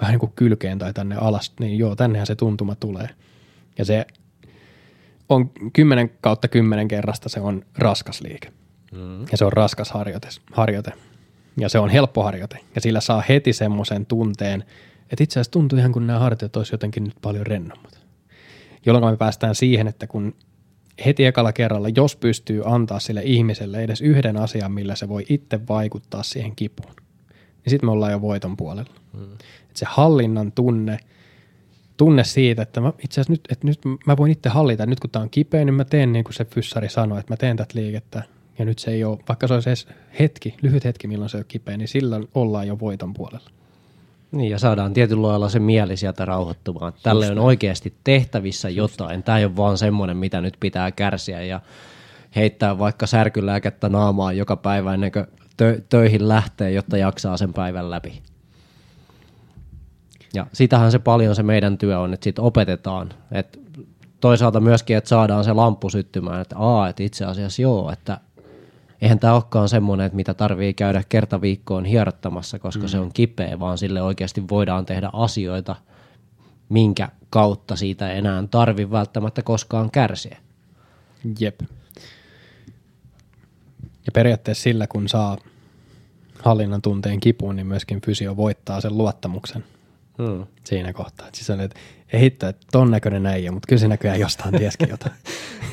vähän 0.00 0.12
niin 0.12 0.20
kuin 0.20 0.32
kylkeen 0.36 0.78
tai 0.78 0.92
tänne 0.92 1.16
alas, 1.16 1.52
niin 1.60 1.78
joo, 1.78 1.96
tännehän 1.96 2.26
se 2.26 2.34
tuntuma 2.34 2.74
tulee. 2.74 3.08
Ja 3.78 3.84
se 3.84 4.06
on 5.28 5.50
10 5.72 6.10
kautta 6.20 6.48
10 6.48 6.88
kerrasta 6.88 7.28
se 7.28 7.40
on 7.40 7.64
raskas 7.78 8.20
liike. 8.20 8.52
Mm. 8.92 9.20
Ja 9.20 9.36
se 9.36 9.44
on 9.44 9.52
raskas 9.52 9.90
harjoite. 9.90 10.28
harjoite. 10.52 10.92
Ja 11.56 11.68
se 11.68 11.78
on 11.78 11.90
helppo 11.90 12.22
harjoite. 12.22 12.58
Ja 12.74 12.80
sillä 12.80 13.00
saa 13.00 13.22
heti 13.28 13.52
semmoisen 13.52 14.06
tunteen, 14.06 14.64
että 15.10 15.24
itse 15.24 15.40
asiassa 15.40 15.50
tuntuu 15.50 15.78
ihan 15.78 15.92
kuin 15.92 16.06
nämä 16.06 16.18
harjoitteet 16.18 16.56
olisi 16.56 16.74
jotenkin 16.74 17.04
nyt 17.04 17.16
paljon 17.22 17.46
rennommat. 17.46 17.97
Jolloin 18.88 19.12
me 19.14 19.16
päästään 19.16 19.54
siihen, 19.54 19.88
että 19.88 20.06
kun 20.06 20.34
heti 21.06 21.24
ekalla 21.24 21.52
kerralla, 21.52 21.88
jos 21.88 22.16
pystyy 22.16 22.62
antaa 22.64 23.00
sille 23.00 23.22
ihmiselle 23.24 23.82
edes 23.82 24.00
yhden 24.00 24.36
asian, 24.36 24.72
millä 24.72 24.94
se 24.94 25.08
voi 25.08 25.24
itse 25.28 25.68
vaikuttaa 25.68 26.22
siihen 26.22 26.56
kipuun, 26.56 26.94
niin 27.28 27.70
sitten 27.70 27.86
me 27.86 27.90
ollaan 27.92 28.12
jo 28.12 28.20
voiton 28.20 28.56
puolella. 28.56 28.92
Hmm. 29.12 29.32
Et 29.70 29.76
se 29.76 29.86
hallinnan 29.88 30.52
tunne, 30.52 30.98
tunne 31.96 32.24
siitä, 32.24 32.62
että 32.62 32.80
mä, 32.80 32.92
itse 33.04 33.20
asiassa 33.20 33.32
nyt, 33.32 33.40
että 33.50 33.66
nyt 33.66 33.80
mä 34.06 34.16
voin 34.16 34.32
itse 34.32 34.48
hallita, 34.48 34.86
nyt 34.86 35.00
kun 35.00 35.10
tämä 35.10 35.22
on 35.22 35.30
kipeä, 35.30 35.64
niin 35.64 35.74
mä 35.74 35.84
teen 35.84 36.12
niin 36.12 36.24
kuin 36.24 36.34
se 36.34 36.44
fyssari 36.44 36.88
sanoi, 36.88 37.20
että 37.20 37.32
mä 37.32 37.36
teen 37.36 37.56
tätä 37.56 37.78
liikettä, 37.78 38.22
ja 38.58 38.64
nyt 38.64 38.78
se 38.78 38.90
ei 38.90 39.04
ole, 39.04 39.18
vaikka 39.28 39.46
se 39.46 39.54
olisi 39.54 39.70
edes 39.70 39.88
hetki, 40.18 40.54
lyhyt 40.62 40.84
hetki, 40.84 41.06
milloin 41.06 41.30
se 41.30 41.36
on 41.36 41.44
kipeä, 41.48 41.76
niin 41.76 41.88
sillä 41.88 42.20
ollaan 42.34 42.66
jo 42.66 42.78
voiton 42.78 43.14
puolella. 43.14 43.50
Niin, 44.32 44.50
ja 44.50 44.58
saadaan 44.58 44.92
tietyllä 44.92 45.28
lailla 45.28 45.48
se 45.48 45.58
mieli 45.58 45.96
sieltä 45.96 46.24
rauhoittumaan. 46.24 46.92
Tälle 47.02 47.26
Just 47.26 47.38
on 47.38 47.44
oikeasti 47.44 47.94
tehtävissä 48.04 48.68
jotain. 48.68 49.22
Tämä 49.22 49.38
ei 49.38 49.44
ole 49.44 49.56
vaan 49.56 49.78
semmoinen, 49.78 50.16
mitä 50.16 50.40
nyt 50.40 50.54
pitää 50.60 50.92
kärsiä 50.92 51.42
ja 51.42 51.60
heittää 52.36 52.78
vaikka 52.78 53.06
särkylääkettä 53.06 53.88
naamaan 53.88 54.36
joka 54.36 54.56
päivä 54.56 54.94
ennen 54.94 55.12
kuin 55.12 55.24
tö- 55.62 55.82
töihin 55.88 56.28
lähtee, 56.28 56.70
jotta 56.70 56.96
jaksaa 56.96 57.36
sen 57.36 57.52
päivän 57.52 57.90
läpi. 57.90 58.22
Ja 60.34 60.46
sitähän 60.52 60.92
se 60.92 60.98
paljon 60.98 61.34
se 61.34 61.42
meidän 61.42 61.78
työ 61.78 62.00
on, 62.00 62.14
että 62.14 62.24
sitten 62.24 62.44
opetetaan. 62.44 63.08
Et 63.32 63.60
toisaalta 64.20 64.60
myöskin, 64.60 64.96
että 64.96 65.08
saadaan 65.08 65.44
se 65.44 65.52
lamppu 65.52 65.90
syttymään, 65.90 66.40
että, 66.40 66.56
aa, 66.58 66.88
että 66.88 67.02
itse 67.02 67.24
asiassa 67.24 67.62
joo, 67.62 67.90
että 67.92 68.20
eihän 69.00 69.18
tämä 69.18 69.34
olekaan 69.34 69.68
semmoinen, 69.68 70.06
että 70.06 70.16
mitä 70.16 70.34
tarvii 70.34 70.74
käydä 70.74 71.02
kerta 71.08 71.40
viikkoon 71.40 71.84
hierottamassa, 71.84 72.58
koska 72.58 72.82
mm. 72.82 72.88
se 72.88 72.98
on 72.98 73.12
kipeä, 73.12 73.60
vaan 73.60 73.78
sille 73.78 74.02
oikeasti 74.02 74.48
voidaan 74.50 74.86
tehdä 74.86 75.10
asioita, 75.12 75.76
minkä 76.68 77.08
kautta 77.30 77.76
siitä 77.76 78.12
ei 78.12 78.18
enää 78.18 78.44
tarvi 78.50 78.90
välttämättä 78.90 79.42
koskaan 79.42 79.90
kärsiä. 79.90 80.38
Jep. 81.40 81.60
Ja 84.06 84.12
periaatteessa 84.14 84.62
sillä, 84.62 84.86
kun 84.86 85.08
saa 85.08 85.38
hallinnan 86.42 86.82
tunteen 86.82 87.20
kipuun, 87.20 87.56
niin 87.56 87.66
myöskin 87.66 88.00
fysio 88.00 88.36
voittaa 88.36 88.80
sen 88.80 88.98
luottamuksen 88.98 89.64
hmm. 90.18 90.46
siinä 90.64 90.92
kohtaa. 90.92 91.28
siis 91.32 91.50
on, 91.50 91.60
että 91.60 91.78
ei 92.12 92.20
hitto, 92.20 92.48
että 92.48 92.66
ton 92.72 92.90
näköinen 92.90 93.26
äijä, 93.26 93.52
mutta 93.52 93.66
kyllä 93.66 93.80
se 93.80 93.88
näköjään 93.88 94.20
jostain 94.20 94.54
tieskin 94.58 94.88
jotain. 94.88 95.14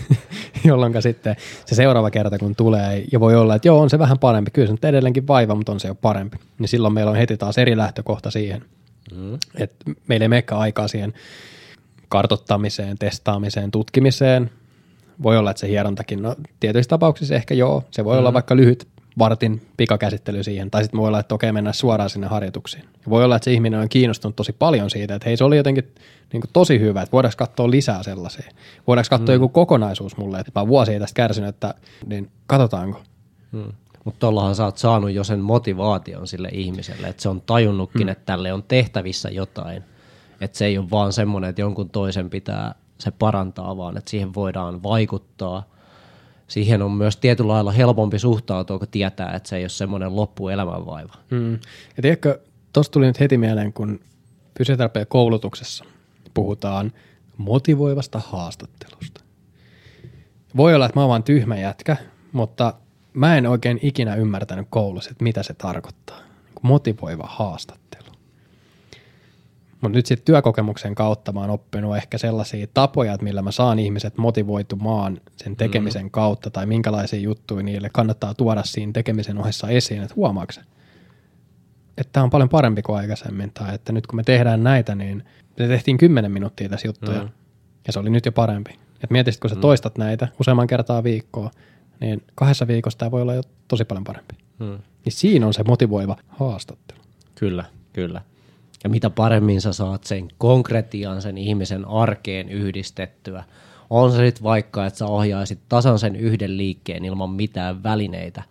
Jolloin 0.63 1.01
sitten 1.01 1.35
se 1.65 1.75
seuraava 1.75 2.11
kerta, 2.11 2.39
kun 2.39 2.55
tulee, 2.55 3.03
ja 3.11 3.19
voi 3.19 3.35
olla, 3.35 3.55
että 3.55 3.67
joo, 3.67 3.81
on 3.81 3.89
se 3.89 3.99
vähän 3.99 4.19
parempi, 4.19 4.51
kyllä 4.51 4.67
se 4.67 4.71
on 4.71 4.89
edelleenkin 4.89 5.27
vaiva, 5.27 5.55
mutta 5.55 5.71
on 5.71 5.79
se 5.79 5.87
jo 5.87 5.95
parempi. 5.95 6.37
Niin 6.59 6.69
silloin 6.69 6.93
meillä 6.93 7.11
on 7.11 7.17
heti 7.17 7.37
taas 7.37 7.57
eri 7.57 7.77
lähtökohta 7.77 8.31
siihen. 8.31 8.65
Hmm. 9.15 9.33
Että 9.55 9.91
meillä 10.07 10.23
ei 10.23 10.29
menekään 10.29 10.61
aikaa 10.61 10.87
siihen 10.87 11.13
kartottamiseen, 12.09 12.97
testaamiseen, 12.97 13.71
tutkimiseen. 13.71 14.51
Voi 15.23 15.37
olla, 15.37 15.51
että 15.51 15.61
se 15.61 15.67
hierontakin, 15.67 16.21
no 16.21 16.35
tietyissä 16.59 16.89
tapauksissa 16.89 17.35
ehkä 17.35 17.53
joo, 17.53 17.83
se 17.91 18.05
voi 18.05 18.13
hmm. 18.13 18.19
olla 18.19 18.33
vaikka 18.33 18.55
lyhyt 18.55 18.87
vartin 19.19 19.67
pikakäsittely 19.77 20.43
siihen, 20.43 20.71
tai 20.71 20.83
sitten 20.83 20.99
voi 20.99 21.07
olla, 21.07 21.19
että 21.19 21.35
okei, 21.35 21.51
mennään 21.51 21.73
suoraan 21.73 22.09
sinne 22.09 22.27
harjoituksiin. 22.27 22.83
Ja 22.83 23.09
voi 23.09 23.23
olla, 23.23 23.35
että 23.35 23.43
se 23.43 23.53
ihminen 23.53 23.79
on 23.79 23.89
kiinnostunut 23.89 24.35
tosi 24.35 24.53
paljon 24.53 24.89
siitä, 24.89 25.15
että 25.15 25.29
hei, 25.29 25.37
se 25.37 25.43
oli 25.43 25.57
jotenkin 25.57 25.83
niin 26.33 26.41
kuin 26.41 26.51
tosi 26.53 26.79
hyvä, 26.79 27.01
että 27.01 27.11
voidaanko 27.11 27.35
katsoa 27.37 27.71
lisää 27.71 28.03
sellaisia. 28.03 28.51
Voidaanko 28.87 29.09
katsoa 29.09 29.35
mm. 29.35 29.41
joku 29.41 29.49
kokonaisuus 29.49 30.17
mulle, 30.17 30.39
että 30.39 30.51
mä 30.55 30.61
oon 30.61 30.67
vuosia 30.67 30.99
tästä 30.99 31.15
kärsinyt, 31.15 31.49
että 31.49 31.73
niin 32.05 32.31
katsotaanko. 32.47 33.01
Mm. 33.51 33.71
Mutta 34.03 34.19
tuollahan 34.19 34.55
sä 34.55 34.65
oot 34.65 34.77
saanut 34.77 35.11
jo 35.11 35.23
sen 35.23 35.39
motivaation 35.39 36.27
sille 36.27 36.49
ihmiselle, 36.51 37.07
että 37.07 37.21
se 37.21 37.29
on 37.29 37.41
tajunnutkin, 37.41 38.07
mm. 38.07 38.11
että 38.11 38.25
tälle 38.25 38.53
on 38.53 38.63
tehtävissä 38.63 39.29
jotain. 39.29 39.83
Että 40.41 40.57
se 40.57 40.65
ei 40.65 40.77
ole 40.77 40.89
vaan 40.91 41.13
semmoinen, 41.13 41.49
että 41.49 41.61
jonkun 41.61 41.89
toisen 41.89 42.29
pitää 42.29 42.75
se 42.97 43.11
parantaa, 43.11 43.77
vaan 43.77 43.97
että 43.97 44.11
siihen 44.11 44.33
voidaan 44.33 44.83
vaikuttaa– 44.83 45.63
siihen 46.47 46.81
on 46.81 46.91
myös 46.91 47.17
tietyllä 47.17 47.53
lailla 47.53 47.71
helpompi 47.71 48.19
suhtautua, 48.19 48.79
kun 48.79 48.87
tietää, 48.87 49.33
että 49.33 49.49
se 49.49 49.55
ei 49.57 49.63
ole 49.63 49.69
semmoinen 49.69 50.15
loppuelämän 50.15 50.85
vaiva. 50.85 51.13
Mm. 51.29 51.53
Ja 51.97 52.01
tiedätkö, 52.01 52.39
tuosta 52.73 52.91
tuli 52.91 53.05
nyt 53.05 53.19
heti 53.19 53.37
mieleen, 53.37 53.73
kun 53.73 53.99
fysioterapian 54.57 55.07
koulutuksessa 55.07 55.85
puhutaan 56.33 56.91
motivoivasta 57.37 58.21
haastattelusta. 58.27 59.21
Voi 60.57 60.75
olla, 60.75 60.85
että 60.85 60.99
mä 60.99 61.03
oon 61.03 61.09
vaan 61.09 61.23
tyhmä 61.23 61.57
jätkä, 61.57 61.97
mutta 62.31 62.73
mä 63.13 63.37
en 63.37 63.47
oikein 63.47 63.79
ikinä 63.81 64.15
ymmärtänyt 64.15 64.67
koulussa, 64.69 65.11
että 65.11 65.23
mitä 65.23 65.43
se 65.43 65.53
tarkoittaa. 65.53 66.19
Motivoiva 66.61 67.27
haastattelu. 67.27 68.04
Mutta 69.81 69.97
nyt 69.97 70.05
sitten 70.05 70.25
työkokemuksen 70.25 70.95
kautta 70.95 71.31
mä 71.31 71.39
oon 71.39 71.49
oppinut 71.49 71.97
ehkä 71.97 72.17
sellaisia 72.17 72.67
tapoja, 72.73 73.13
että 73.13 73.23
millä 73.23 73.41
mä 73.41 73.51
saan 73.51 73.79
ihmiset 73.79 74.17
motivoitumaan 74.17 75.21
sen 75.35 75.55
tekemisen 75.55 76.05
mm. 76.05 76.11
kautta 76.11 76.49
tai 76.49 76.65
minkälaisia 76.65 77.19
juttuja 77.19 77.63
niille 77.63 77.89
kannattaa 77.93 78.33
tuoda 78.33 78.63
siinä 78.63 78.91
tekemisen 78.91 79.37
ohessa 79.37 79.67
esiin, 79.67 80.01
että 80.01 80.15
huomaako 80.15 80.53
että 81.97 82.11
tämä 82.11 82.23
on 82.23 82.29
paljon 82.29 82.49
parempi 82.49 82.81
kuin 82.81 82.97
aikaisemmin 82.97 83.51
tai 83.53 83.75
että 83.75 83.93
nyt 83.93 84.07
kun 84.07 84.15
me 84.15 84.23
tehdään 84.23 84.63
näitä, 84.63 84.95
niin 84.95 85.23
me 85.59 85.67
tehtiin 85.67 85.97
kymmenen 85.97 86.31
minuuttia 86.31 86.69
tässä 86.69 86.87
juttuja 86.87 87.23
mm. 87.23 87.29
ja 87.87 87.93
se 87.93 87.99
oli 87.99 88.09
nyt 88.09 88.25
jo 88.25 88.31
parempi. 88.31 88.79
Et 89.03 89.09
mietisit, 89.09 89.41
kun 89.41 89.49
sä 89.49 89.55
mm. 89.55 89.61
toistat 89.61 89.97
näitä 89.97 90.27
useamman 90.39 90.67
kertaa 90.67 91.03
viikkoa, 91.03 91.51
niin 91.99 92.23
kahdessa 92.35 92.67
viikossa 92.67 92.99
tämä 92.99 93.11
voi 93.11 93.21
olla 93.21 93.33
jo 93.33 93.41
tosi 93.67 93.85
paljon 93.85 94.03
parempi. 94.03 94.35
Mm. 94.59 94.77
Niin 95.05 95.13
siinä 95.13 95.47
on 95.47 95.53
se 95.53 95.63
motivoiva 95.63 96.15
haastattelu. 96.27 96.99
Kyllä, 97.35 97.65
kyllä. 97.93 98.21
Ja 98.85 98.89
mitä 98.89 99.09
paremmin 99.09 99.61
sä 99.61 99.73
saat 99.73 100.03
sen 100.03 100.27
konkretian 100.37 101.21
sen 101.21 101.37
ihmisen 101.37 101.87
arkeen 101.87 102.49
yhdistettyä, 102.49 103.43
on 103.89 104.11
se 104.11 104.17
sitten 104.17 104.43
vaikka, 104.43 104.85
että 104.85 104.99
sä 104.99 105.05
ohjaisit 105.05 105.59
tasan 105.69 105.99
sen 105.99 106.15
yhden 106.15 106.57
liikkeen 106.57 107.05
ilman 107.05 107.29
mitään 107.29 107.83
välineitä, 107.83 108.43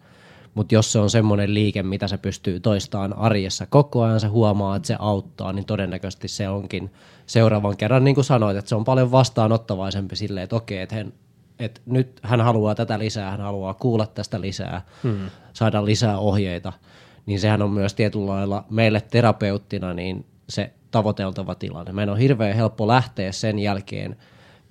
mutta 0.55 0.75
jos 0.75 0.92
se 0.92 0.99
on 0.99 1.11
semmoinen 1.11 1.55
liike, 1.55 1.83
mitä 1.83 2.09
se 2.09 2.16
pystyy 2.18 2.61
toistamaan 2.61 3.18
arjessa 3.18 3.66
koko 3.66 4.03
ajan, 4.03 4.20
se 4.20 4.27
huomaa, 4.27 4.77
että 4.77 4.87
se 4.87 4.97
auttaa, 4.99 5.53
niin 5.53 5.64
todennäköisesti 5.64 6.29
se 6.29 6.49
onkin 6.49 6.90
seuraavan 7.27 7.77
kerran, 7.77 8.05
niin 8.05 8.14
kuin 8.14 8.25
sanoit, 8.25 8.57
että 8.57 8.68
se 8.68 8.75
on 8.75 8.85
paljon 8.85 9.12
vastaanottavaisempi 9.12 10.16
silleen, 10.16 10.44
että 10.44 10.57
okei, 10.57 10.79
että 10.79 10.94
hän, 10.94 11.12
että 11.59 11.81
nyt 11.87 12.20
hän 12.23 12.40
haluaa 12.40 12.75
tätä 12.75 12.99
lisää, 12.99 13.31
hän 13.31 13.40
haluaa 13.40 13.75
kuulla 13.75 14.07
tästä 14.07 14.40
lisää, 14.40 14.83
hmm. 15.03 15.31
saada 15.53 15.85
lisää 15.85 16.18
ohjeita– 16.18 16.73
niin 17.27 17.41
sehän 17.41 17.63
on 17.63 17.71
myös 17.71 17.95
tietyllä 17.95 18.27
lailla 18.27 18.65
meille 18.71 19.01
terapeuttina 19.01 19.95
niin 19.95 20.27
se 20.49 20.73
tavoiteltava 20.91 21.55
tilanne. 21.55 21.93
Meidän 21.93 22.13
on 22.13 22.19
hirveän 22.19 22.57
helppo 22.57 22.89
lähteä 22.89 23.33
sen 23.33 23.59
jälkeen 23.59 24.17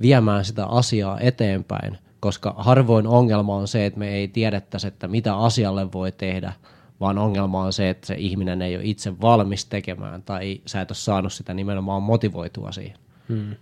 viemään 0.02 0.46
sitä 0.46 0.66
asiaa 0.66 1.20
eteenpäin, 1.20 1.98
koska 2.20 2.56
harvoin 2.58 3.08
ongelma 3.08 3.56
on 3.56 3.68
se, 3.68 3.86
että 3.86 4.00
me 4.00 4.10
ei 4.10 4.28
tiedettäisi, 4.28 4.88
että 4.88 5.08
mitä 5.08 5.36
asialle 5.36 5.92
voi 5.92 6.12
tehdä, 6.12 6.54
vaan 7.00 7.18
ongelma 7.18 7.64
on 7.64 7.74
se, 7.74 7.90
että 7.90 8.08
se 8.08 8.16
ihminen 8.18 8.62
ei 8.62 8.76
ole 8.76 8.86
itse 8.86 9.22
valmis 9.22 9.66
tekemään 9.66 10.24
tai 10.24 10.62
sä 10.66 10.82
et 10.82 10.92
ole 10.92 10.96
saanut 10.96 11.34
sitä 11.34 11.54
nimenomaan 11.54 12.04
motivoitua 12.04 12.72
siihen. 12.72 12.98
Hmm. 13.30 13.56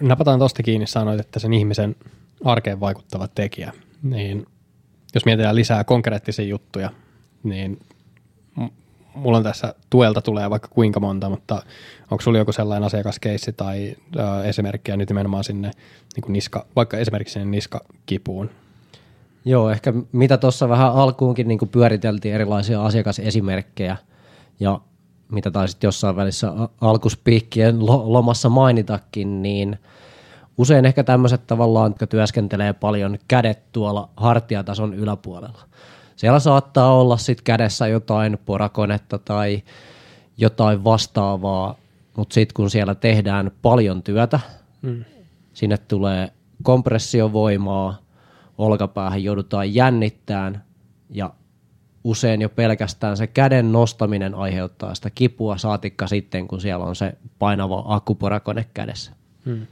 Napataan 0.00 0.38
tuosta 0.38 0.62
kiinni, 0.62 0.86
sanoit, 0.86 1.20
että 1.20 1.38
sen 1.38 1.52
ihmisen 1.52 1.96
arkeen 2.44 2.80
vaikuttava 2.80 3.28
tekijä. 3.28 3.72
Niin 4.02 4.46
jos 5.14 5.24
mietitään 5.24 5.54
lisää 5.54 5.84
konkreettisia 5.84 6.44
juttuja, 6.44 6.90
niin 7.42 7.78
mulla 9.14 9.38
on 9.38 9.44
tässä 9.44 9.74
tuelta 9.90 10.20
tulee 10.20 10.50
vaikka 10.50 10.68
kuinka 10.68 11.00
monta, 11.00 11.30
mutta 11.30 11.62
onko 12.10 12.22
sulla 12.22 12.38
joku 12.38 12.52
sellainen 12.52 12.86
asiakaskeissi 12.86 13.52
tai 13.52 13.96
ö, 14.16 14.44
esimerkkiä 14.44 14.96
nyt 14.96 15.08
nimenomaan 15.08 15.44
sinne 15.44 15.70
niin 16.16 16.32
niska, 16.32 16.66
vaikka 16.76 16.98
esimerkiksi 16.98 17.32
sinne 17.32 17.50
niskakipuun? 17.50 18.50
Joo, 19.44 19.70
ehkä 19.70 19.92
mitä 20.12 20.36
tuossa 20.36 20.68
vähän 20.68 20.92
alkuunkin 20.92 21.48
niin 21.48 21.58
pyöriteltiin 21.72 22.34
erilaisia 22.34 22.84
asiakasesimerkkejä 22.84 23.96
ja 24.60 24.80
mitä 25.28 25.50
taisit 25.50 25.82
jossain 25.82 26.16
välissä 26.16 26.52
alkuspiikkien 26.80 27.86
lomassa 27.86 28.48
mainitakin, 28.48 29.42
niin 29.42 29.78
usein 30.58 30.84
ehkä 30.84 31.04
tämmöiset 31.04 31.46
tavallaan, 31.46 31.90
jotka 31.90 32.06
työskentelee 32.06 32.72
paljon 32.72 33.18
kädet 33.28 33.72
tuolla 33.72 34.08
hartiatason 34.16 34.94
yläpuolella– 34.94 35.62
siellä 36.16 36.38
saattaa 36.40 36.94
olla 36.94 37.16
sitten 37.16 37.44
kädessä 37.44 37.86
jotain 37.86 38.38
porakonetta 38.44 39.18
tai 39.18 39.62
jotain 40.36 40.84
vastaavaa, 40.84 41.74
mutta 42.16 42.34
sitten 42.34 42.54
kun 42.54 42.70
siellä 42.70 42.94
tehdään 42.94 43.50
paljon 43.62 44.02
työtä, 44.02 44.40
mm. 44.82 45.04
sinne 45.52 45.78
tulee 45.78 46.32
kompressiovoimaa, 46.62 47.98
olkapäähän 48.58 49.24
joudutaan 49.24 49.74
jännittämään 49.74 50.64
ja 51.10 51.30
usein 52.04 52.42
jo 52.42 52.48
pelkästään 52.48 53.16
se 53.16 53.26
käden 53.26 53.72
nostaminen 53.72 54.34
aiheuttaa 54.34 54.94
sitä 54.94 55.10
kipua, 55.10 55.56
saatikka 55.56 56.06
sitten, 56.06 56.48
kun 56.48 56.60
siellä 56.60 56.84
on 56.84 56.96
se 56.96 57.14
painava 57.38 57.84
akkuporakone 57.86 58.66
kädessä. 58.74 59.12
Hmm. 59.46 59.66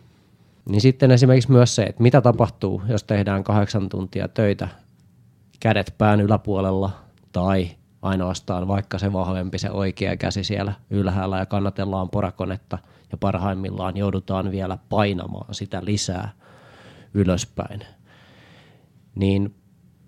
Niin 0.69 0.81
sitten 0.81 1.11
esimerkiksi 1.11 1.51
myös 1.53 1.75
se, 1.75 1.83
että 1.83 2.03
mitä 2.03 2.21
tapahtuu, 2.21 2.83
jos 2.89 3.05
tehdään 3.05 3.45
kahdeksan 3.45 3.89
tuntia 3.89 4.29
töitä 4.29 4.69
kädet 5.63 5.95
pään 5.99 6.21
yläpuolella 6.21 6.91
tai 7.33 7.71
ainoastaan, 8.03 8.69
vaikka 8.69 8.99
se 8.99 9.13
vahvempi 9.13 9.59
se 9.59 9.71
oikea 9.71 10.17
käsi 10.17 10.45
siellä 10.45 10.73
ylhäällä 10.91 11.39
ja 11.39 11.47
kannatellaan 11.47 12.11
porakonetta 12.11 12.79
ja 13.13 13.19
parhaimmillaan 13.19 13.97
joudutaan 13.97 14.51
vielä 14.51 14.79
painamaan 14.89 15.55
sitä 15.55 15.85
lisää 15.85 16.33
ylöspäin. 17.15 17.81
Niin 19.15 19.55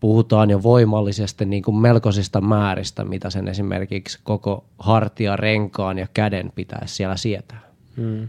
puhutaan 0.01 0.51
jo 0.51 0.63
voimallisesti 0.63 1.45
niin 1.45 1.63
kuin 1.63 1.77
melkoisista 1.77 2.41
määristä, 2.41 3.05
mitä 3.05 3.31
sen 3.31 3.49
esimerkiksi 3.49 4.19
koko 4.23 4.65
hartia, 4.79 5.37
renkaan 5.37 5.99
ja 5.99 6.07
käden 6.15 6.53
pitäisi 6.55 6.95
siellä 6.95 7.17
sietää. 7.17 7.61
Hmm. 7.97 8.29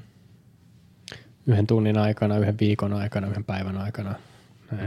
Yhden 1.47 1.67
tunnin 1.67 1.97
aikana, 1.97 2.37
yhden 2.37 2.59
viikon 2.59 2.93
aikana, 2.93 3.27
yhden 3.27 3.43
päivän 3.43 3.77
aikana. 3.77 4.15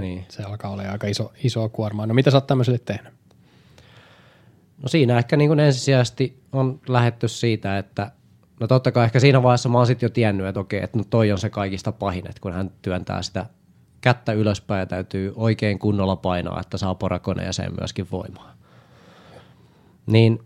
Niin. 0.00 0.26
Se 0.28 0.42
alkaa 0.42 0.70
olla 0.70 0.82
aika 0.82 1.06
iso, 1.06 1.32
iso 1.44 1.68
kuorma. 1.68 2.06
No 2.06 2.14
mitä 2.14 2.30
sä 2.30 2.36
oot 2.36 2.46
tämmöiselle 2.46 2.78
tehnyt? 2.78 3.12
No 4.82 4.88
siinä 4.88 5.18
ehkä 5.18 5.36
niin 5.36 5.48
kuin 5.48 5.60
ensisijaisesti 5.60 6.42
on 6.52 6.80
lähetty 6.88 7.28
siitä, 7.28 7.78
että 7.78 8.12
no 8.60 8.66
totta 8.66 8.92
kai 8.92 9.04
ehkä 9.04 9.20
siinä 9.20 9.42
vaiheessa 9.42 9.68
mä 9.68 9.78
oon 9.78 9.86
sitten 9.86 10.06
jo 10.06 10.10
tiennyt, 10.10 10.46
että 10.46 10.60
okei, 10.60 10.84
että 10.84 10.98
no 10.98 11.04
toi 11.10 11.32
on 11.32 11.38
se 11.38 11.50
kaikista 11.50 11.92
pahin, 11.92 12.26
että 12.26 12.40
kun 12.40 12.52
hän 12.52 12.70
työntää 12.82 13.22
sitä 13.22 13.46
kättä 14.00 14.32
ylöspäin 14.32 14.80
ja 14.80 14.86
täytyy 14.86 15.32
oikein 15.36 15.78
kunnolla 15.78 16.16
painoa, 16.16 16.60
että 16.60 16.78
saa 16.78 16.94
porakoneeseen 16.94 17.72
myöskin 17.80 18.08
voimaa. 18.12 18.54
Niin 20.06 20.38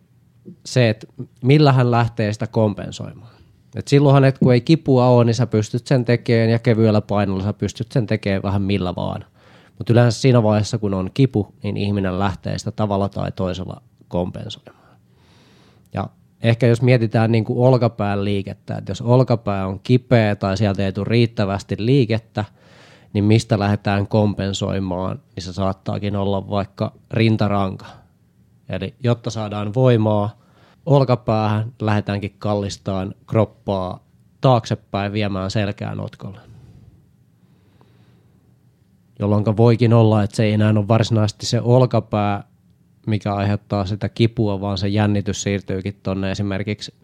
se, 0.66 0.88
että 0.88 1.06
millä 1.42 1.72
hän 1.72 1.90
lähtee 1.90 2.32
sitä 2.32 2.46
kompensoimaan. 2.46 3.31
Et 3.76 3.88
silloinhan, 3.88 4.24
että 4.24 4.38
kun 4.38 4.52
ei 4.52 4.60
kipua 4.60 5.06
ole, 5.06 5.24
niin 5.24 5.34
sä 5.34 5.46
pystyt 5.46 5.86
sen 5.86 6.04
tekemään 6.04 6.50
ja 6.50 6.58
kevyellä 6.58 7.00
painolla 7.00 7.42
sä 7.42 7.52
pystyt 7.52 7.92
sen 7.92 8.06
tekemään 8.06 8.42
vähän 8.42 8.62
millä 8.62 8.94
vaan. 8.94 9.24
Mutta 9.78 9.92
yleensä 9.92 10.20
siinä 10.20 10.42
vaiheessa, 10.42 10.78
kun 10.78 10.94
on 10.94 11.10
kipu, 11.14 11.54
niin 11.62 11.76
ihminen 11.76 12.18
lähtee 12.18 12.58
sitä 12.58 12.70
tavalla 12.70 13.08
tai 13.08 13.32
toisella 13.32 13.82
kompensoimaan. 14.08 14.96
Ja 15.92 16.08
ehkä 16.42 16.66
jos 16.66 16.82
mietitään 16.82 17.32
niin 17.32 17.44
kuin 17.44 17.58
olkapään 17.58 18.24
liikettä, 18.24 18.74
että 18.74 18.90
jos 18.90 19.00
olkapää 19.00 19.66
on 19.66 19.80
kipeä 19.80 20.36
tai 20.36 20.56
sieltä 20.56 20.84
ei 20.84 20.92
tule 20.92 21.06
riittävästi 21.08 21.76
liikettä, 21.78 22.44
niin 23.12 23.24
mistä 23.24 23.58
lähdetään 23.58 24.06
kompensoimaan, 24.06 25.20
niin 25.36 25.44
se 25.44 25.52
saattaakin 25.52 26.16
olla 26.16 26.50
vaikka 26.50 26.92
rintaranka. 27.10 27.86
Eli 28.68 28.94
jotta 29.02 29.30
saadaan 29.30 29.74
voimaa 29.74 30.41
olkapäähän, 30.86 31.72
lähdetäänkin 31.80 32.34
kallistaan 32.38 33.14
kroppaa 33.26 34.04
taaksepäin 34.40 35.12
viemään 35.12 35.50
selkään 35.50 35.96
notkolle. 35.96 36.40
Jolloin 39.18 39.56
voikin 39.56 39.92
olla, 39.92 40.22
että 40.22 40.36
se 40.36 40.44
ei 40.44 40.52
enää 40.52 40.70
ole 40.70 40.88
varsinaisesti 40.88 41.46
se 41.46 41.60
olkapää, 41.60 42.44
mikä 43.06 43.34
aiheuttaa 43.34 43.86
sitä 43.86 44.08
kipua, 44.08 44.60
vaan 44.60 44.78
se 44.78 44.88
jännitys 44.88 45.42
siirtyykin 45.42 46.00
tuonne 46.02 46.30
esimerkiksi 46.30 46.94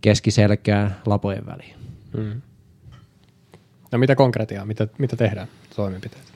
keskiselkään 0.00 0.96
lapojen 1.06 1.46
väliin. 1.46 1.74
Hmm. 2.16 2.40
No 3.92 3.98
mitä 3.98 4.14
konkretiaa, 4.14 4.64
mitä, 4.64 4.88
mitä 4.98 5.16
tehdään 5.16 5.48
toimenpiteitä? 5.76 6.34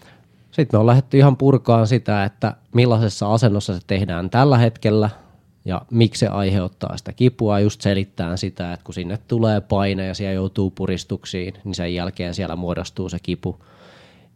Sitten 0.51 0.79
me 0.79 0.81
on 0.81 0.87
lähdetty 0.87 1.19
ihan 1.19 1.37
purkaan 1.37 1.87
sitä, 1.87 2.25
että 2.25 2.57
millaisessa 2.75 3.33
asennossa 3.33 3.75
se 3.75 3.81
tehdään 3.87 4.31
tällä 4.31 4.59
hetkellä 4.59 5.11
ja 5.69 5.83
miksi 5.91 6.21
se 6.21 6.29
aiheuttaa 6.29 6.97
sitä 6.97 7.13
kipua. 7.13 7.61
Just 7.61 7.81
selittää 7.81 8.37
sitä, 8.37 8.73
että 8.73 8.85
kun 8.85 8.95
sinne 8.95 9.19
tulee 9.29 9.61
paine 9.61 10.07
ja 10.07 10.15
siellä 10.15 10.35
joutuu 10.35 10.71
puristuksiin, 10.71 11.55
niin 11.65 11.75
sen 11.75 11.95
jälkeen 11.95 12.35
siellä 12.35 12.57
muodostuu 12.57 13.09
se 13.09 13.19
kipu. 13.23 13.65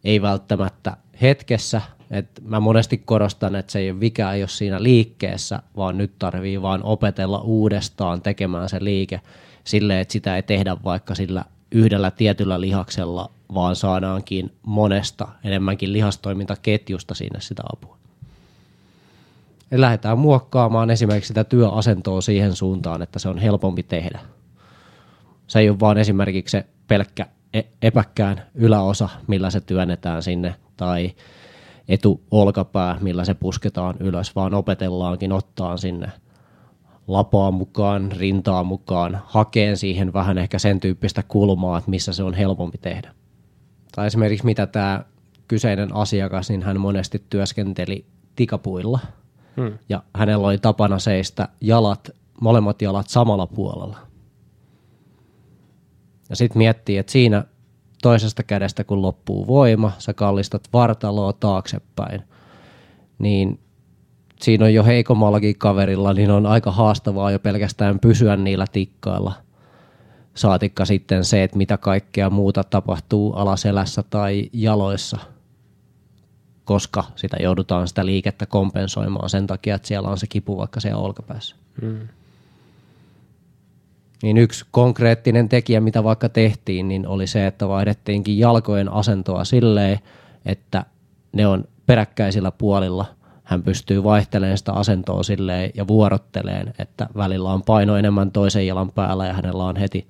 Ei 0.03 0.21
välttämättä 0.21 0.97
hetkessä, 1.21 1.81
et 2.11 2.41
mä 2.43 2.59
monesti 2.59 2.97
korostan, 2.97 3.55
että 3.55 3.71
se 3.71 3.79
ei 3.79 3.91
ole 3.91 4.33
ei 4.33 4.41
ole 4.41 4.47
siinä 4.47 4.83
liikkeessä, 4.83 5.59
vaan 5.77 5.97
nyt 5.97 6.11
tarvii 6.19 6.61
vaan 6.61 6.83
opetella 6.83 7.41
uudestaan 7.41 8.21
tekemään 8.21 8.69
se 8.69 8.83
liike 8.83 9.21
silleen, 9.63 9.99
että 9.99 10.11
sitä 10.11 10.35
ei 10.35 10.43
tehdä 10.43 10.77
vaikka 10.83 11.15
sillä 11.15 11.45
yhdellä 11.71 12.11
tietyllä 12.11 12.61
lihaksella, 12.61 13.31
vaan 13.53 13.75
saadaankin 13.75 14.51
monesta 14.63 15.27
enemmänkin 15.43 15.93
lihastoimintaketjusta 15.93 17.13
sinne 17.13 17.41
sitä 17.41 17.63
apua. 17.73 18.02
Lähdetään 19.71 20.19
muokkaamaan 20.19 20.89
esimerkiksi 20.89 21.27
sitä 21.27 21.43
työasentoa 21.43 22.21
siihen 22.21 22.55
suuntaan, 22.55 23.01
että 23.01 23.19
se 23.19 23.29
on 23.29 23.37
helpompi 23.37 23.83
tehdä. 23.83 24.19
Se 25.47 25.59
ei 25.59 25.69
ole 25.69 25.79
vaan 25.79 25.97
esimerkiksi 25.97 26.51
se 26.51 26.65
pelkkä 26.87 27.27
e- 27.53 27.61
epäkkään 27.81 28.43
yläosa, 28.55 29.09
millä 29.27 29.49
se 29.49 29.61
työnnetään 29.61 30.23
sinne, 30.23 30.55
tai 30.77 31.11
etuolkapää, 31.87 32.97
millä 33.01 33.25
se 33.25 33.33
pusketaan 33.33 33.95
ylös, 33.99 34.35
vaan 34.35 34.53
opetellaankin 34.53 35.31
ottaa 35.31 35.77
sinne 35.77 36.11
lapaa 37.07 37.51
mukaan, 37.51 38.11
rintaa 38.11 38.63
mukaan, 38.63 39.21
hakeen 39.25 39.77
siihen 39.77 40.13
vähän 40.13 40.37
ehkä 40.37 40.59
sen 40.59 40.79
tyyppistä 40.79 41.23
kulmaa, 41.27 41.77
että 41.77 41.89
missä 41.89 42.13
se 42.13 42.23
on 42.23 42.33
helpompi 42.33 42.77
tehdä. 42.77 43.13
Tai 43.95 44.07
esimerkiksi 44.07 44.45
mitä 44.45 44.67
tämä 44.67 45.05
kyseinen 45.47 45.95
asiakas, 45.95 46.49
niin 46.49 46.63
hän 46.63 46.79
monesti 46.79 47.23
työskenteli 47.29 48.05
tikapuilla 48.35 48.99
hmm. 49.57 49.77
ja 49.89 50.03
hänellä 50.15 50.47
oli 50.47 50.57
tapana 50.57 50.99
seistä 50.99 51.47
jalat, 51.61 52.09
molemmat 52.41 52.81
jalat 52.81 53.09
samalla 53.09 53.47
puolella. 53.47 53.97
Ja 56.29 56.35
sitten 56.35 56.57
miettii, 56.57 56.97
että 56.97 57.11
siinä 57.11 57.43
toisesta 58.01 58.43
kädestä 58.43 58.83
kun 58.83 59.01
loppuu 59.01 59.47
voima, 59.47 59.91
sä 59.97 60.13
kallistat 60.13 60.63
vartaloa 60.73 61.33
taaksepäin, 61.33 62.21
niin 63.19 63.59
siinä 64.41 64.65
on 64.65 64.73
jo 64.73 64.83
heikommallakin 64.83 65.57
kaverilla, 65.57 66.13
niin 66.13 66.31
on 66.31 66.45
aika 66.45 66.71
haastavaa 66.71 67.31
jo 67.31 67.39
pelkästään 67.39 67.99
pysyä 67.99 68.37
niillä 68.37 68.65
tikkailla. 68.71 69.33
Saatikka 70.33 70.85
sitten 70.85 71.23
se, 71.23 71.43
että 71.43 71.57
mitä 71.57 71.77
kaikkea 71.77 72.29
muuta 72.29 72.63
tapahtuu 72.63 73.33
alaselässä 73.33 74.03
tai 74.09 74.49
jaloissa, 74.53 75.17
koska 76.65 77.03
sitä 77.15 77.37
joudutaan 77.39 77.87
sitä 77.87 78.05
liikettä 78.05 78.45
kompensoimaan 78.45 79.29
sen 79.29 79.47
takia, 79.47 79.75
että 79.75 79.87
siellä 79.87 80.09
on 80.09 80.17
se 80.17 80.27
kipu 80.27 80.57
vaikka 80.57 80.79
siellä 80.79 81.01
olkapäässä. 81.01 81.55
Hmm. 81.81 82.07
Niin 84.23 84.37
yksi 84.37 84.65
konkreettinen 84.71 85.49
tekijä, 85.49 85.81
mitä 85.81 86.03
vaikka 86.03 86.29
tehtiin, 86.29 86.87
niin 86.87 87.07
oli 87.07 87.27
se, 87.27 87.47
että 87.47 87.67
vaihdettiinkin 87.67 88.39
jalkojen 88.39 88.91
asentoa 88.93 89.43
silleen, 89.43 89.99
että 90.45 90.85
ne 91.33 91.47
on 91.47 91.65
peräkkäisillä 91.85 92.51
puolilla– 92.51 93.05
hän 93.43 93.63
pystyy 93.63 94.03
vaihtelemaan 94.03 94.57
sitä 94.57 94.73
asentoa 94.73 95.23
silleen 95.23 95.71
ja 95.75 95.87
vuorotteleen, 95.87 96.73
että 96.79 97.07
välillä 97.15 97.53
on 97.53 97.63
paino 97.63 97.97
enemmän 97.97 98.31
toisen 98.31 98.67
jalan 98.67 98.91
päällä 98.91 99.25
ja 99.25 99.33
hänellä 99.33 99.63
on 99.63 99.75
heti 99.75 100.07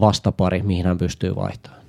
vastapari, 0.00 0.62
mihin 0.62 0.86
hän 0.86 0.98
pystyy 0.98 1.36
vaihtamaan. 1.36 1.83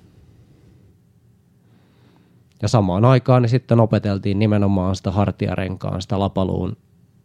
Ja 2.61 2.67
samaan 2.67 3.05
aikaan 3.05 3.41
niin 3.41 3.49
sitten 3.49 3.79
opeteltiin 3.79 4.39
nimenomaan 4.39 4.95
sitä 4.95 5.11
hartiarenkaan, 5.11 6.01
sitä 6.01 6.19
lapaluun 6.19 6.77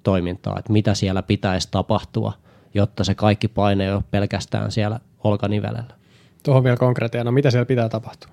toimintaa, 0.02 0.58
että 0.58 0.72
mitä 0.72 0.94
siellä 0.94 1.22
pitäisi 1.22 1.68
tapahtua, 1.70 2.32
jotta 2.74 3.04
se 3.04 3.14
kaikki 3.14 3.48
paine 3.48 3.84
ei 3.84 3.92
ole 3.92 4.04
pelkästään 4.10 4.72
siellä 4.72 5.00
olkanivelellä. 5.24 5.94
Tuohon 6.42 6.64
vielä 6.64 6.76
konkreettia, 6.76 7.24
no 7.24 7.32
mitä 7.32 7.50
siellä 7.50 7.66
pitää 7.66 7.88
tapahtua? 7.88 8.30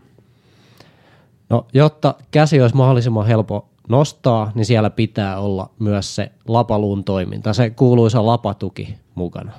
No, 1.50 1.68
jotta 1.74 2.16
käsi 2.32 2.62
olisi 2.62 2.76
mahdollisimman 2.76 3.28
helppo 3.28 3.70
nostaa, 3.90 4.52
niin 4.56 4.66
siellä 4.66 4.90
pitää 4.90 5.40
olla 5.40 5.70
myös 5.80 6.16
se 6.16 6.32
lapaluun 6.48 7.04
toiminta, 7.04 7.54
se 7.54 7.70
kuuluisa 7.70 8.26
lapatuki 8.26 8.98
mukana. 9.16 9.52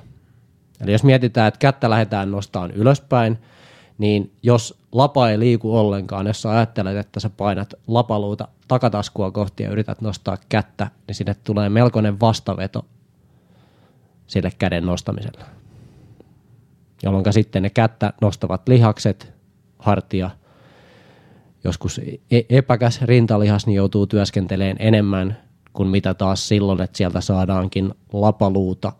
Eli 0.81 0.91
jos 0.91 1.03
mietitään, 1.03 1.47
että 1.47 1.57
kättä 1.57 1.89
lähdetään 1.89 2.31
nostamaan 2.31 2.71
ylöspäin, 2.71 3.37
niin 3.99 4.31
jos 4.43 4.79
lapa 4.91 5.29
ei 5.29 5.39
liiku 5.39 5.77
ollenkaan, 5.77 6.27
jos 6.27 6.41
sä 6.41 6.51
ajattelet, 6.51 6.97
että 6.97 7.19
sä 7.19 7.29
painat 7.29 7.73
lapaluuta 7.87 8.47
takataskua 8.67 9.31
kohti 9.31 9.63
ja 9.63 9.69
yrität 9.69 10.01
nostaa 10.01 10.37
kättä, 10.49 10.87
niin 11.07 11.15
sinne 11.15 11.35
tulee 11.43 11.69
melkoinen 11.69 12.19
vastaveto 12.19 12.85
sille 14.27 14.51
käden 14.59 14.85
nostamiselle. 14.85 15.45
Jolloin 17.03 17.33
sitten 17.33 17.63
ne 17.63 17.69
kättä 17.69 18.13
nostavat 18.21 18.67
lihakset, 18.67 19.33
hartia 19.79 20.29
joskus 21.63 22.01
e- 22.31 22.41
epäkäs 22.49 23.01
rintalihas 23.01 23.65
niin 23.67 23.75
joutuu 23.75 24.07
työskentelemään 24.07 24.77
enemmän 24.79 25.37
kuin 25.73 25.89
mitä 25.89 26.13
taas 26.13 26.47
silloin, 26.47 26.81
että 26.81 26.97
sieltä 26.97 27.21
saadaankin 27.21 27.93
lapaluuta, 28.13 28.91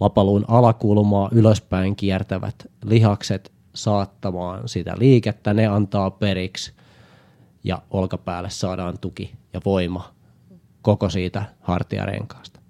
lapaluun 0.00 0.44
alakulmaa 0.48 1.28
ylöspäin 1.32 1.96
kiertävät 1.96 2.54
lihakset 2.84 3.53
saattamaan 3.74 4.68
sitä 4.68 4.94
liikettä, 4.98 5.54
ne 5.54 5.66
antaa 5.66 6.10
periksi 6.10 6.72
ja 7.64 7.82
olkapäälle 7.90 8.50
saadaan 8.50 8.98
tuki 8.98 9.34
ja 9.52 9.60
voima 9.64 10.14
koko 10.82 11.10
siitä 11.10 11.42
hartiarenkaasta. 11.60 12.60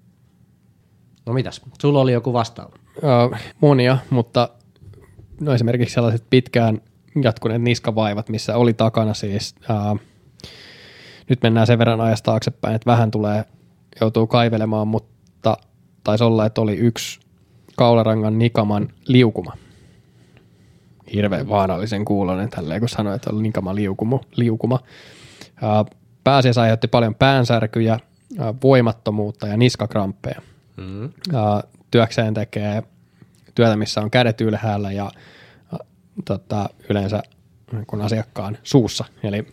No 1.25 1.33
mitäs, 1.33 1.61
sulla 1.81 1.99
oli 1.99 2.13
joku 2.13 2.33
vastaava? 2.33 2.75
Uh, 2.97 3.37
monia, 3.61 3.97
mutta 4.09 4.49
no 5.41 5.53
esimerkiksi 5.53 5.93
sellaiset 5.93 6.25
pitkään 6.29 6.81
jatkuneet 7.23 7.61
niskavaivat, 7.61 8.29
missä 8.29 8.57
oli 8.57 8.73
takana 8.73 9.13
siis, 9.13 9.55
ää, 9.69 9.95
nyt 11.29 11.41
mennään 11.43 11.67
sen 11.67 11.79
verran 11.79 12.01
ajasta 12.01 12.31
taaksepäin, 12.31 12.75
että 12.75 12.91
vähän 12.91 13.11
tulee, 13.11 13.45
joutuu 14.01 14.27
kaivelemaan, 14.27 14.87
mutta 14.87 15.57
taisi 16.03 16.23
olla, 16.23 16.45
että 16.45 16.61
oli 16.61 16.77
yksi 16.77 17.19
kaularangan 17.75 18.39
nikaman 18.39 18.89
liukuma. 19.07 19.53
Hirveän 21.13 21.49
vaarallisen 21.49 22.05
kuulonen 22.05 22.49
tälleen, 22.49 22.79
kun 22.79 22.89
sanoi, 22.89 23.15
että 23.15 23.29
oli 23.33 23.41
nikama 23.41 23.75
liukuma. 23.75 24.19
liukuma. 24.35 24.79
Pääasiassa 26.23 26.61
aiheutti 26.61 26.87
paljon 26.87 27.15
päänsärkyjä, 27.15 27.99
voimattomuutta 28.63 29.47
ja 29.47 29.57
niskakramppeja. 29.57 30.41
Mm. 30.77 31.09
Työkseen 31.91 32.33
tekee 32.33 32.83
työtä, 33.55 33.75
missä 33.75 34.01
on 34.01 34.11
kädet 34.11 34.41
ylhäällä 34.41 34.91
ja 34.91 35.11
tota, 36.25 36.69
yleensä 36.89 37.23
kun 37.87 38.01
asiakkaan 38.01 38.57
suussa, 38.63 39.05
eli 39.23 39.47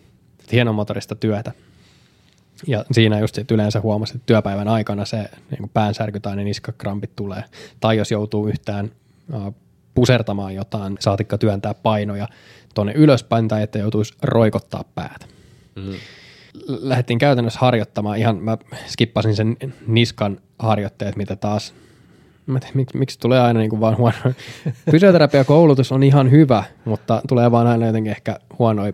hienomotorista 0.51 1.15
työtä. 1.15 1.51
Ja 2.67 2.85
siinä 2.91 3.19
just 3.19 3.35
sit 3.35 3.51
yleensä 3.51 3.81
huomasi, 3.81 4.15
että 4.15 4.25
työpäivän 4.25 4.67
aikana 4.67 5.05
se 5.05 5.29
niin 5.51 5.69
päänsärky 5.73 6.19
tai 6.19 6.35
ne 6.35 6.43
niskakrampit 6.43 7.15
tulee. 7.15 7.43
Tai 7.79 7.97
jos 7.97 8.11
joutuu 8.11 8.47
yhtään 8.47 8.91
pusertamaan 9.95 10.55
jotain, 10.55 10.97
saatikka 10.99 11.37
työntää 11.37 11.73
painoja 11.73 12.27
tuonne 12.75 12.93
ylöspäin 12.93 13.47
tai 13.47 13.63
että 13.63 13.79
joutuisi 13.79 14.13
roikottaa 14.21 14.83
päätä. 14.95 15.25
Mm. 15.75 15.93
Lähdettiin 16.67 17.19
käytännössä 17.19 17.59
harjoittamaan 17.59 18.17
ihan, 18.17 18.37
mä 18.37 18.57
skippasin 18.87 19.35
sen 19.35 19.57
niskan 19.87 20.39
harjoitteet, 20.59 21.15
mitä 21.15 21.35
taas 21.35 21.73
mä 22.45 22.59
tiedän, 22.59 22.77
miksi, 22.77 22.97
miksi 22.97 23.19
tulee 23.19 23.39
aina 23.39 23.59
niin 23.59 23.69
kuin 23.69 23.79
vaan 23.79 23.97
huono. 23.97 24.15
Fysioterapiakoulutus 24.91 25.91
on 25.91 26.03
ihan 26.03 26.31
hyvä, 26.31 26.63
mutta 26.85 27.21
tulee 27.27 27.51
vaan 27.51 27.67
aina 27.67 27.85
jotenkin 27.85 28.11
ehkä 28.11 28.39
huonoja 28.59 28.93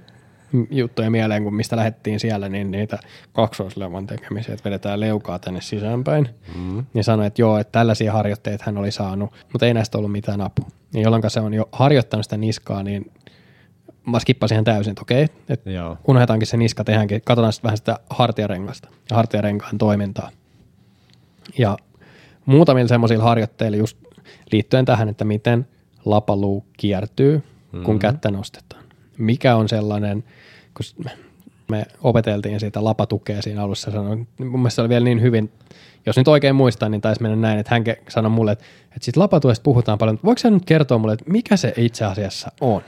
juttuja 0.71 1.09
mieleen, 1.11 1.43
kun 1.43 1.55
mistä 1.55 1.75
lähdettiin 1.75 2.19
siellä, 2.19 2.49
niin 2.49 2.71
niitä 2.71 2.99
kaksoisleuvan 3.33 4.07
tekemisiä, 4.07 4.53
että 4.53 4.69
vedetään 4.69 4.99
leukaa 4.99 5.39
tänne 5.39 5.61
sisäänpäin. 5.61 6.29
Mm. 6.55 6.85
Ja 6.93 7.03
sanoi, 7.03 7.27
että 7.27 7.41
joo, 7.41 7.57
että 7.57 7.71
tällaisia 7.71 8.13
harjoitteita 8.13 8.63
hän 8.67 8.77
oli 8.77 8.91
saanut, 8.91 9.31
mutta 9.53 9.65
ei 9.65 9.73
näistä 9.73 9.97
ollut 9.97 10.11
mitään 10.11 10.41
apua. 10.41 10.67
Ja 10.93 11.01
jolloin 11.01 11.23
se 11.27 11.39
on 11.39 11.53
jo 11.53 11.69
harjoittanut 11.71 12.25
sitä 12.25 12.37
niskaa, 12.37 12.83
niin 12.83 13.11
mä 14.05 14.19
skippasin 14.19 14.55
ihan 14.55 14.63
täysin, 14.63 14.91
että 14.91 15.01
okei, 15.01 15.27
että 15.49 15.69
unohdetaankin 16.07 16.47
se 16.47 16.57
niska, 16.57 16.83
tehdäänkin, 16.83 17.21
katsotaan 17.25 17.53
sitten 17.53 17.67
vähän 17.67 17.77
sitä 17.77 17.99
hartiarengasta 18.09 18.89
ja 19.09 19.15
hartiarenkaan 19.15 19.77
toimintaa. 19.77 20.29
Ja 21.57 21.77
muutamilla 22.45 22.87
semmoisilla 22.87 23.23
harjoitteilla 23.23 23.77
just 23.77 23.97
liittyen 24.51 24.85
tähän, 24.85 25.09
että 25.09 25.25
miten 25.25 25.67
lapaluu 26.05 26.65
kiertyy, 26.77 27.43
kun 27.71 27.79
mm-hmm. 27.79 27.99
kättä 27.99 28.31
nostetaan. 28.31 28.83
Mikä 29.17 29.55
on 29.55 29.69
sellainen, 29.69 30.23
kun 30.95 31.05
me 31.67 31.85
opeteltiin 32.01 32.59
siitä 32.59 32.83
lapatukea 32.83 33.41
siinä 33.41 33.63
alussa, 33.63 33.91
sanoin, 33.91 34.27
mun 34.39 34.59
mielestä 34.59 34.75
se 34.75 34.81
oli 34.81 34.89
vielä 34.89 35.03
niin 35.03 35.21
hyvin, 35.21 35.51
jos 36.05 36.17
nyt 36.17 36.27
oikein 36.27 36.55
muistan, 36.55 36.91
niin 36.91 37.01
taisi 37.01 37.21
mennä 37.21 37.37
näin, 37.37 37.59
että 37.59 37.75
hän 37.75 37.83
sanoi 38.09 38.31
mulle, 38.31 38.51
että, 38.51 38.65
että 38.83 39.05
siitä 39.05 39.19
lapatuesta 39.19 39.63
puhutaan 39.63 39.97
paljon, 39.97 40.19
voiko 40.25 40.41
hän 40.43 40.53
nyt 40.53 40.65
kertoa 40.65 40.97
mulle, 40.97 41.13
että 41.13 41.31
mikä 41.31 41.57
se 41.57 41.73
itse 41.77 42.05
asiassa 42.05 42.51
on? 42.61 42.81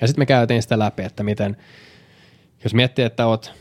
Ja 0.00 0.06
sitten 0.06 0.22
me 0.22 0.26
käytiin 0.26 0.62
sitä 0.62 0.78
läpi, 0.78 1.02
että 1.02 1.22
miten, 1.22 1.56
jos 2.64 2.74
miettii, 2.74 3.04
että 3.04 3.26
oot 3.26 3.52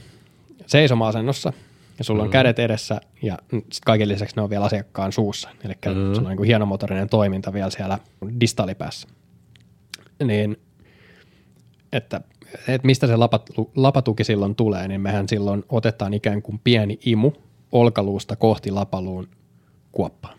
seisoma-asennossa, 0.68 1.54
ja 2.02 2.04
sulla 2.04 2.24
on 2.24 2.30
mm. 2.30 2.32
kädet 2.32 2.60
edessä 2.60 3.02
ja 3.22 3.38
sit 3.72 3.86
kaiken 3.86 4.08
lisäksi 4.08 4.36
ne 4.36 4.42
on 4.42 4.50
vielä 4.50 4.66
asiakkaan 4.66 5.12
suussa. 5.12 5.50
Eli 5.64 5.74
mm. 5.74 6.16
sulla 6.16 6.30
on 6.30 6.36
niin 6.36 6.46
hienomotorinen 6.46 7.10
toiminta 7.10 7.54
vielä 7.54 7.70
siellä 7.70 8.00
distalipäässä. 8.40 9.08
Niin, 10.24 10.58
että, 11.94 12.22
että 12.68 12.86
mistä 12.86 13.08
se 13.08 13.16
lapat, 13.16 13.50
lapatuki 13.76 14.24
silloin 14.24 14.56
tulee, 14.56 14.88
niin 14.88 15.02
mehän 15.02 15.30
silloin 15.30 15.64
otetaan 15.70 16.14
ikään 16.14 16.42
kuin 16.42 16.62
pieni 16.64 17.00
imu 17.06 17.32
olkaluusta 17.72 18.36
kohti 18.36 18.72
lapaluun 18.72 19.28
kuoppaa. 19.92 20.34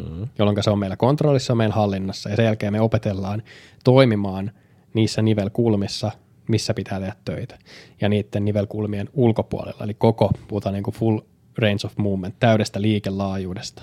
Mm. 0.00 0.28
Jolloin 0.38 0.62
se 0.62 0.70
on 0.70 0.78
meillä 0.78 0.96
kontrollissa, 0.96 1.54
meillä 1.54 1.74
hallinnassa 1.74 2.30
ja 2.30 2.36
sen 2.36 2.44
jälkeen 2.44 2.72
me 2.72 2.80
opetellaan 2.80 3.42
toimimaan 3.84 4.50
niissä 4.94 5.22
nivelkulmissa– 5.22 6.10
missä 6.50 6.74
pitää 6.74 7.00
tehdä 7.00 7.14
töitä. 7.24 7.58
Ja 8.00 8.08
niiden 8.08 8.44
nivelkulmien 8.44 9.08
ulkopuolella, 9.12 9.84
eli 9.84 9.94
koko, 9.94 10.30
puhutaan 10.48 10.72
niin 10.72 10.82
kuin 10.82 10.94
full 10.94 11.18
range 11.58 11.80
of 11.84 11.96
movement, 11.96 12.34
täydestä 12.40 12.82
liikelaajuudesta 12.82 13.82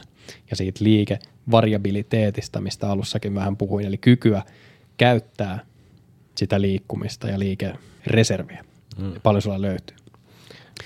ja 0.49 0.55
siitä 0.55 0.83
liikevariabiliteetista, 0.83 2.61
mistä 2.61 2.89
alussakin 2.89 3.35
vähän 3.35 3.57
puhuin, 3.57 3.85
eli 3.85 3.97
kykyä 3.97 4.43
käyttää 4.97 5.59
sitä 6.37 6.61
liikkumista 6.61 7.27
ja 7.27 7.39
liikereserviä. 7.39 8.65
Mm. 8.97 9.13
Paljon 9.23 9.41
sulla 9.41 9.61
löytyy. 9.61 9.97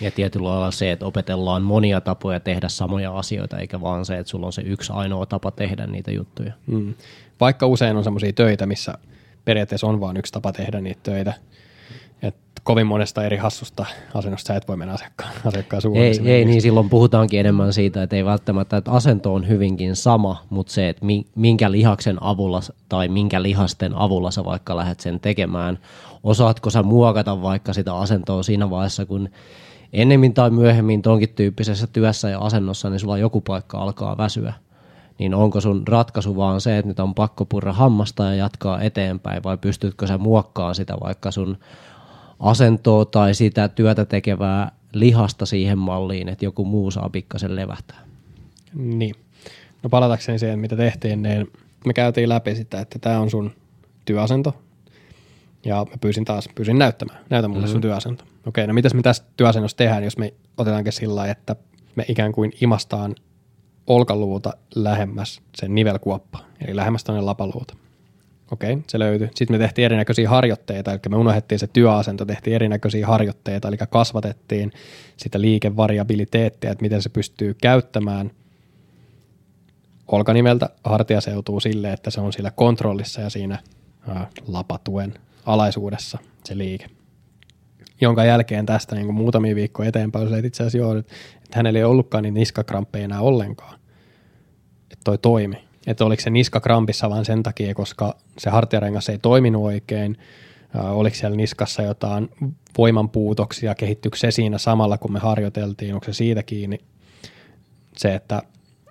Ja 0.02 0.12
tietyllä 0.12 0.50
lailla 0.50 0.72
se, 0.72 0.92
että 0.92 1.06
opetellaan 1.06 1.62
monia 1.62 2.02
tapoja 2.02 2.40
tehdä 2.40 2.70
samoja 2.70 3.18
asioita, 3.18 3.60
eikä 3.60 3.82
vaan 3.82 4.06
se, 4.06 4.18
että 4.18 4.30
sulla 4.30 4.46
on 4.46 4.54
se 4.54 4.62
yksi 4.62 4.92
ainoa 4.96 5.26
tapa 5.26 5.52
tehdä 5.52 5.88
niitä 5.88 6.12
juttuja. 6.12 6.54
Mm. 6.68 6.94
Vaikka 7.40 7.68
usein 7.68 7.98
on 7.98 8.04
sellaisia 8.04 8.34
töitä, 8.34 8.66
missä 8.66 8.94
periaatteessa 9.46 9.88
on 9.88 10.00
vain 10.00 10.18
yksi 10.18 10.34
tapa 10.34 10.54
tehdä 10.54 10.82
niitä 10.82 11.00
töitä, 11.04 11.34
kovin 12.64 12.88
monesta 12.88 13.24
eri 13.24 13.38
hassusta 13.38 13.86
asennosta 14.14 14.48
sä 14.48 14.56
et 14.56 14.68
voi 14.68 14.78
mennä 14.78 14.94
asiakkaan, 14.94 15.32
asiakkaan 15.46 15.82
suuhun. 15.82 16.02
Ei, 16.02 16.20
ei 16.26 16.46
niin 16.46 16.62
silloin 16.62 16.90
puhutaankin 16.90 17.40
enemmän 17.40 17.74
siitä, 17.74 18.04
että 18.04 18.16
ei 18.16 18.26
välttämättä, 18.26 18.78
että 18.78 18.92
asento 18.92 19.34
on 19.34 19.48
hyvinkin 19.48 19.96
sama, 19.96 20.44
mutta 20.50 20.74
se, 20.74 20.90
että 20.90 21.06
minkä 21.36 21.72
lihaksen 21.72 22.18
avulla 22.24 22.60
tai 22.90 23.08
minkä 23.08 23.42
lihasten 23.42 23.96
avulla 23.96 24.32
sä 24.32 24.44
vaikka 24.44 24.78
lähdet 24.78 25.00
sen 25.00 25.20
tekemään, 25.20 25.80
osaatko 26.24 26.70
sä 26.70 26.84
muokata 26.84 27.42
vaikka 27.42 27.74
sitä 27.74 27.96
asentoa 27.96 28.44
siinä 28.44 28.70
vaiheessa, 28.70 29.06
kun 29.06 29.30
ennemmin 29.94 30.34
tai 30.34 30.50
myöhemmin 30.50 31.02
tonkin 31.02 31.30
tyyppisessä 31.30 31.88
työssä 31.88 32.30
ja 32.30 32.40
asennossa, 32.40 32.90
niin 32.90 33.00
sulla 33.00 33.18
joku 33.18 33.42
paikka 33.42 33.78
alkaa 33.78 34.18
väsyä 34.18 34.54
niin 35.20 35.34
onko 35.34 35.62
sun 35.62 35.88
ratkaisu 35.88 36.36
vaan 36.36 36.62
se, 36.62 36.78
että 36.78 36.88
nyt 36.88 37.00
on 37.00 37.16
pakko 37.16 37.46
purra 37.46 37.74
hammasta 37.74 38.24
ja 38.24 38.36
jatkaa 38.36 38.82
eteenpäin, 38.82 39.44
vai 39.44 39.58
pystytkö 39.58 40.08
sä 40.08 40.18
muokkaamaan 40.18 40.76
sitä 40.76 40.94
vaikka 41.04 41.32
sun 41.32 41.58
asentoa 42.42 43.06
tai 43.06 43.34
sitä 43.34 43.68
työtä 43.68 44.06
tekevää 44.06 44.72
lihasta 44.94 45.46
siihen 45.46 45.78
malliin, 45.78 46.30
että 46.30 46.46
joku 46.46 46.66
muu 46.66 46.92
saa 46.92 47.10
pikkasen 47.10 47.56
levähtää. 47.56 48.00
Niin. 48.74 49.16
No 49.84 49.90
palatakseni 49.90 50.40
siihen, 50.40 50.60
mitä 50.60 50.76
tehtiin, 50.76 51.22
niin 51.22 51.52
me 51.86 51.94
käytiin 51.94 52.30
läpi 52.30 52.56
sitä, 52.56 52.80
että 52.80 53.00
tämä 53.00 53.20
on 53.20 53.30
sun 53.30 53.52
työasento. 54.06 54.56
Ja 55.66 55.86
mä 55.90 55.98
pyysin 56.02 56.26
taas, 56.26 56.50
pyysin 56.56 56.80
näyttämään, 56.80 57.20
näytä 57.30 57.48
mulle 57.48 57.62
mm-hmm. 57.62 57.72
sun 57.72 57.82
työasento. 57.82 58.24
Okei, 58.48 58.68
no 58.68 58.74
mitäs 58.74 58.94
me 58.94 59.02
tästä 59.02 59.28
työasennosta 59.38 59.78
tehdään, 59.78 60.04
jos 60.04 60.18
me 60.18 60.34
otetaankin 60.58 60.94
sillä 60.94 61.28
että 61.28 61.56
me 61.96 62.06
ikään 62.08 62.32
kuin 62.32 62.52
imastaan 62.62 63.16
olkaluuta 63.88 64.54
lähemmäs 64.76 65.42
sen 65.56 65.76
nivelkuoppa, 65.76 66.40
eli 66.68 66.76
lähemmäs 66.76 67.04
tuonne 67.04 67.22
lapaluuta. 67.22 67.76
Okei, 68.52 68.78
se 68.88 69.00
löytyi. 69.00 69.30
Sitten 69.36 69.54
me 69.54 69.60
tehtiin 69.60 69.86
erinäköisiä 69.86 70.30
harjoitteita, 70.30 70.92
eli 70.92 71.00
me 71.10 71.16
unohdettiin 71.16 71.60
se 71.60 71.68
työasento, 71.68 72.26
tehtiin 72.26 72.56
erinäköisiä 72.56 73.08
harjoitteita, 73.08 73.68
eli 73.68 73.78
kasvatettiin 73.90 74.72
sitä 75.18 75.42
liikevariabiliteettia, 75.42 76.72
että 76.72 76.82
miten 76.82 77.02
se 77.02 77.10
pystyy 77.10 77.54
käyttämään 77.62 78.32
olkaniveltä 80.08 80.70
hartiaseutuu 80.84 81.60
sille, 81.60 81.94
että 81.94 82.10
se 82.10 82.22
on 82.22 82.34
sillä 82.34 82.52
kontrollissa 82.52 83.22
ja 83.22 83.30
siinä 83.30 83.60
ää, 84.08 84.28
lapatuen 84.48 85.14
alaisuudessa 85.46 86.18
se 86.46 86.58
liike. 86.58 86.86
Jonka 88.02 88.26
jälkeen 88.26 88.66
tästä 88.66 88.96
niin 88.96 89.14
muutamia 89.14 89.56
viikkoja 89.56 89.90
eteenpäin 89.90 90.30
se 90.30 90.40
itse 90.40 90.64
asiassa 90.64 90.78
joo, 90.78 90.98
että 90.98 91.14
hänellä 91.54 91.80
ei 91.80 91.86
ollutkaan 91.86 92.24
niin 92.24 92.34
niskakramppeja 92.34 93.06
enää 93.06 93.22
ollenkaan. 93.22 93.80
Että 94.84 95.04
toi 95.04 95.18
toimi 95.18 95.71
että 95.88 96.06
oliko 96.06 96.22
se 96.22 96.30
niska 96.30 96.60
krampissa 96.60 97.10
vain 97.10 97.26
sen 97.26 97.44
takia, 97.44 97.74
koska 97.74 98.16
se 98.38 98.50
hartiarengas 98.50 99.10
ei 99.10 99.18
toiminut 99.18 99.64
oikein, 99.64 100.18
oliko 100.74 101.16
siellä 101.16 101.38
niskassa 101.38 101.82
jotain 101.82 102.30
voimanpuutoksia, 102.78 103.76
kehittyykö 103.76 104.18
se 104.18 104.32
siinä 104.32 104.58
samalla, 104.58 104.98
kun 104.98 105.14
me 105.14 105.20
harjoiteltiin, 105.20 105.94
onko 105.94 106.06
se 106.06 106.14
siitä 106.14 106.44
kiinni, 106.44 106.80
se, 107.98 108.16
että, 108.16 108.42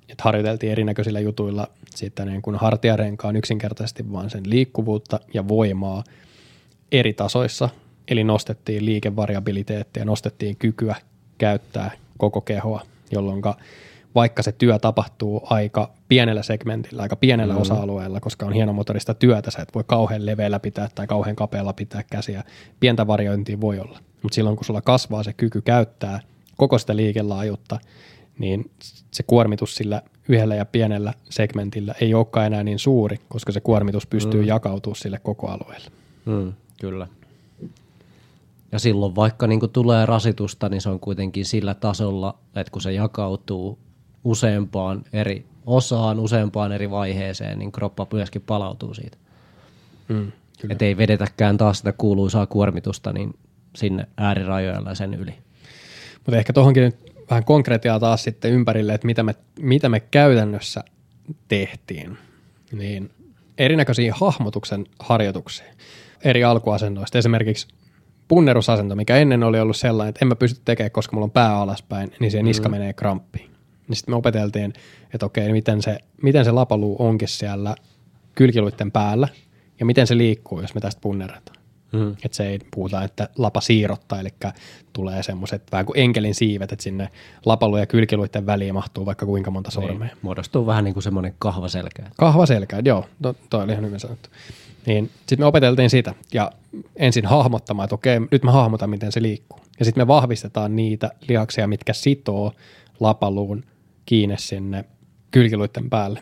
että 0.09 0.25
harjoiteltiin 0.25 0.73
erinäköisillä 0.73 1.21
jutuilla 1.21 1.69
sitten 1.95 2.27
niin 2.27 2.43
kuin 2.43 2.57
hartiarenkaan 2.57 3.37
yksinkertaisesti 3.37 4.13
vaan 4.13 4.31
sen 4.31 4.43
liikkuvuutta 4.51 5.21
ja 5.35 5.49
voimaa 5.49 6.05
eri 6.93 7.13
tasoissa, 7.13 7.69
eli 8.09 8.25
nostettiin 8.25 8.85
liikevariabiliteettia, 8.85 10.05
nostettiin 10.05 10.57
kykyä 10.57 10.97
käyttää 11.39 11.91
koko 12.19 12.41
kehoa, 12.41 12.83
jolloin 13.11 13.43
vaikka 14.15 14.43
se 14.43 14.53
työ 14.53 14.79
tapahtuu 14.79 15.43
aika 15.45 15.91
pienellä 16.09 16.43
segmentillä, 16.43 17.03
aika 17.03 17.17
pienellä 17.17 17.55
mm. 17.55 17.61
osa-alueella, 17.61 18.21
koska 18.21 18.47
on 18.47 18.53
hienomotorista 18.53 19.15
työtä, 19.15 19.51
sä 19.51 19.63
et 19.63 19.75
voi 19.75 19.85
kauhean 19.87 20.27
leveällä 20.27 20.61
pitää 20.61 20.89
tai 20.95 21.07
kauhean 21.07 21.37
kapealla 21.37 21.73
pitää 21.73 22.03
käsiä. 22.11 22.45
Pientä 22.81 23.07
variointia 23.07 23.61
voi 23.61 23.79
olla, 23.81 23.99
mutta 24.23 24.35
silloin 24.35 24.57
kun 24.57 24.65
sulla 24.65 24.83
kasvaa 24.83 25.23
se 25.23 25.33
kyky 25.33 25.61
käyttää 25.61 26.21
koko 26.57 26.79
sitä 26.79 26.97
liikelaajuutta, 26.97 27.79
niin 28.39 28.71
se 29.11 29.23
kuormitus 29.23 29.75
sillä 29.75 30.03
yhdellä 30.29 30.55
ja 30.55 30.65
pienellä 30.65 31.15
segmentillä 31.31 31.95
ei 32.01 32.15
olekaan 32.15 32.47
enää 32.47 32.65
niin 32.65 32.79
suuri, 32.79 33.17
koska 33.29 33.53
se 33.53 33.61
kuormitus 33.61 34.07
pystyy 34.07 34.41
mm. 34.41 34.47
jakautumaan 34.47 34.97
sille 34.97 35.19
koko 35.19 35.47
alueelle. 35.47 35.91
Mm, 36.25 36.53
kyllä. 36.81 37.07
Ja 38.73 38.79
silloin 38.79 39.17
vaikka 39.17 39.47
niin 39.47 39.61
tulee 39.73 40.07
rasitusta, 40.07 40.69
niin 40.69 40.81
se 40.81 40.89
on 40.89 41.01
kuitenkin 41.01 41.45
sillä 41.45 41.75
tasolla, 41.75 42.39
että 42.57 42.71
kun 42.71 42.83
se 42.83 42.93
jakautuu 42.93 43.79
useampaan 44.25 45.05
eri 45.13 45.47
osaan, 45.67 46.21
useampaan 46.21 46.73
eri 46.73 46.91
vaiheeseen, 46.91 47.59
niin 47.59 47.73
kroppa 47.73 48.07
myöskin 48.13 48.43
palautuu 48.43 48.95
siitä. 48.95 49.17
Mm, 50.09 50.33
Että 50.69 50.85
ei 50.85 50.97
vedetäkään 50.97 51.57
taas 51.57 51.79
sitä 51.79 51.93
kuuluisaa 51.93 52.47
kuormitusta 52.47 53.13
niin 53.13 53.35
sinne 53.77 54.07
äärirajoilla 54.17 54.95
sen 54.95 55.15
yli. 55.15 55.35
Mutta 56.15 56.39
ehkä 56.39 56.53
tuohonkin 56.53 56.83
nyt 56.83 56.97
vähän 57.31 57.45
konkretiaa 57.45 58.01
taas 58.01 58.23
sitten 58.23 58.51
ympärille, 58.51 58.95
että 58.95 59.07
mitä 59.07 59.23
me, 59.23 59.35
mitä 59.61 59.89
me 59.89 60.01
käytännössä 60.01 60.85
tehtiin. 61.49 62.19
Niin 62.73 63.11
erinäköisiä 63.59 64.15
hahmotuksen 64.17 64.87
harjoituksia 64.99 65.67
eri 66.25 66.45
alkuasennoista. 66.45 67.19
Esimerkiksi 67.19 67.69
punnerusasento, 68.29 68.97
mikä 68.97 69.17
ennen 69.17 69.43
oli 69.43 69.61
ollut 69.61 69.77
sellainen, 69.77 70.09
että 70.09 70.19
en 70.23 70.29
mä 70.29 70.37
pysty 70.37 70.61
tekemään, 70.65 70.91
koska 70.91 71.17
mulla 71.17 71.25
on 71.25 71.31
pää 71.31 71.57
alaspäin, 71.57 72.13
niin 72.21 72.31
se 72.31 72.43
niska 72.43 72.69
mm. 72.69 72.71
menee 72.71 72.93
kramppiin. 72.93 73.50
Niin 73.91 73.97
sitten 73.97 74.13
me 74.13 74.17
opeteltiin, 74.17 74.73
että 75.15 75.27
okei, 75.27 75.53
miten 75.53 75.83
se, 75.83 75.99
miten 76.23 76.45
se 76.45 76.51
lapaluu 76.51 76.97
onkin 76.99 77.29
siellä 77.29 77.75
kylkiluiden 78.35 78.93
päällä 78.93 79.29
ja 79.81 79.87
miten 79.87 80.07
se 80.07 80.17
liikkuu, 80.17 80.61
jos 80.61 80.75
me 80.75 80.81
tästä 80.81 81.01
punnerataan. 81.01 81.57
Mm. 81.93 82.11
Että 82.11 82.37
se 82.37 82.49
ei 82.49 82.59
puhuta, 82.75 83.05
että 83.05 83.29
lapa 83.39 83.61
siirottaa, 83.61 84.21
eli 84.21 84.29
tulee 84.93 85.23
semmoiset 85.23 85.63
vähän 85.73 85.87
kuin 85.87 85.99
enkelin 85.99 86.35
siivet, 86.35 86.73
että 86.73 86.83
sinne 86.83 87.09
lapalu- 87.47 87.77
ja 87.77 87.87
kylkiluiden 87.87 88.47
väliin 88.47 88.75
mahtuu 88.75 89.07
vaikka 89.07 89.27
kuinka 89.27 89.51
monta 89.51 89.69
niin, 89.69 89.89
sormea. 89.89 90.09
Niin, 90.09 90.19
muodostuu 90.23 90.67
vähän 90.67 90.85
niin 90.85 90.95
kuin 90.95 91.03
semmoinen 91.03 91.35
kahvaselkä. 91.39 92.03
Kahvaselkä, 92.17 92.83
joo, 92.85 93.07
to, 93.23 93.35
toi 93.51 93.65
oli 93.65 93.73
ihan 93.73 93.85
hyvin 93.85 94.01
sanottu. 94.01 94.29
Niin 94.87 95.11
sitten 95.19 95.41
me 95.41 95.47
opeteltiin 95.47 95.91
sitä 95.91 96.15
ja 96.35 96.53
ensin 96.97 97.27
hahmottamaan, 97.27 97.85
että 97.85 97.95
okei, 97.95 98.21
nyt 98.31 98.43
mä 98.43 98.53
hahmotan, 98.53 98.91
miten 98.91 99.13
se 99.13 99.23
liikkuu. 99.23 99.61
Ja 99.79 99.85
sitten 99.85 100.03
me 100.03 100.07
vahvistetaan 100.07 100.77
niitä 100.77 101.11
lihaksia, 101.29 101.67
mitkä 101.67 101.93
sitoo 101.93 102.53
lapaluun 103.01 103.65
kiinni 104.07 104.39
sinne 104.39 104.85
kylkiluiden 105.31 105.91
päälle. 105.91 106.21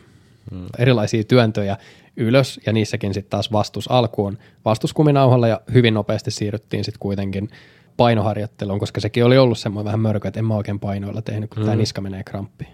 Hmm. 0.51 0.65
Erilaisia 0.77 1.23
työntöjä 1.23 1.77
ylös 2.17 2.59
ja 2.65 2.73
niissäkin 2.73 3.13
sitten 3.13 3.29
taas 3.29 3.51
vastus 3.51 3.91
alkuun 3.91 4.37
vastuskuminauhalla 4.65 5.47
ja 5.47 5.61
hyvin 5.73 5.93
nopeasti 5.93 6.31
siirryttiin 6.31 6.83
sitten 6.83 6.99
kuitenkin 6.99 7.49
painoharjoitteluun, 7.97 8.79
koska 8.79 9.01
sekin 9.01 9.25
oli 9.25 9.37
ollut 9.37 9.57
semmoinen 9.57 9.85
vähän 9.85 9.99
mörkö, 9.99 10.27
että 10.27 10.39
en 10.39 10.45
mä 10.45 10.55
oikein 10.55 10.79
painoilla 10.79 11.21
tehnyt, 11.21 11.49
kun 11.49 11.59
mm. 11.59 11.65
tämä 11.65 11.75
niska 11.75 12.01
menee 12.01 12.23
kramppiin. 12.23 12.73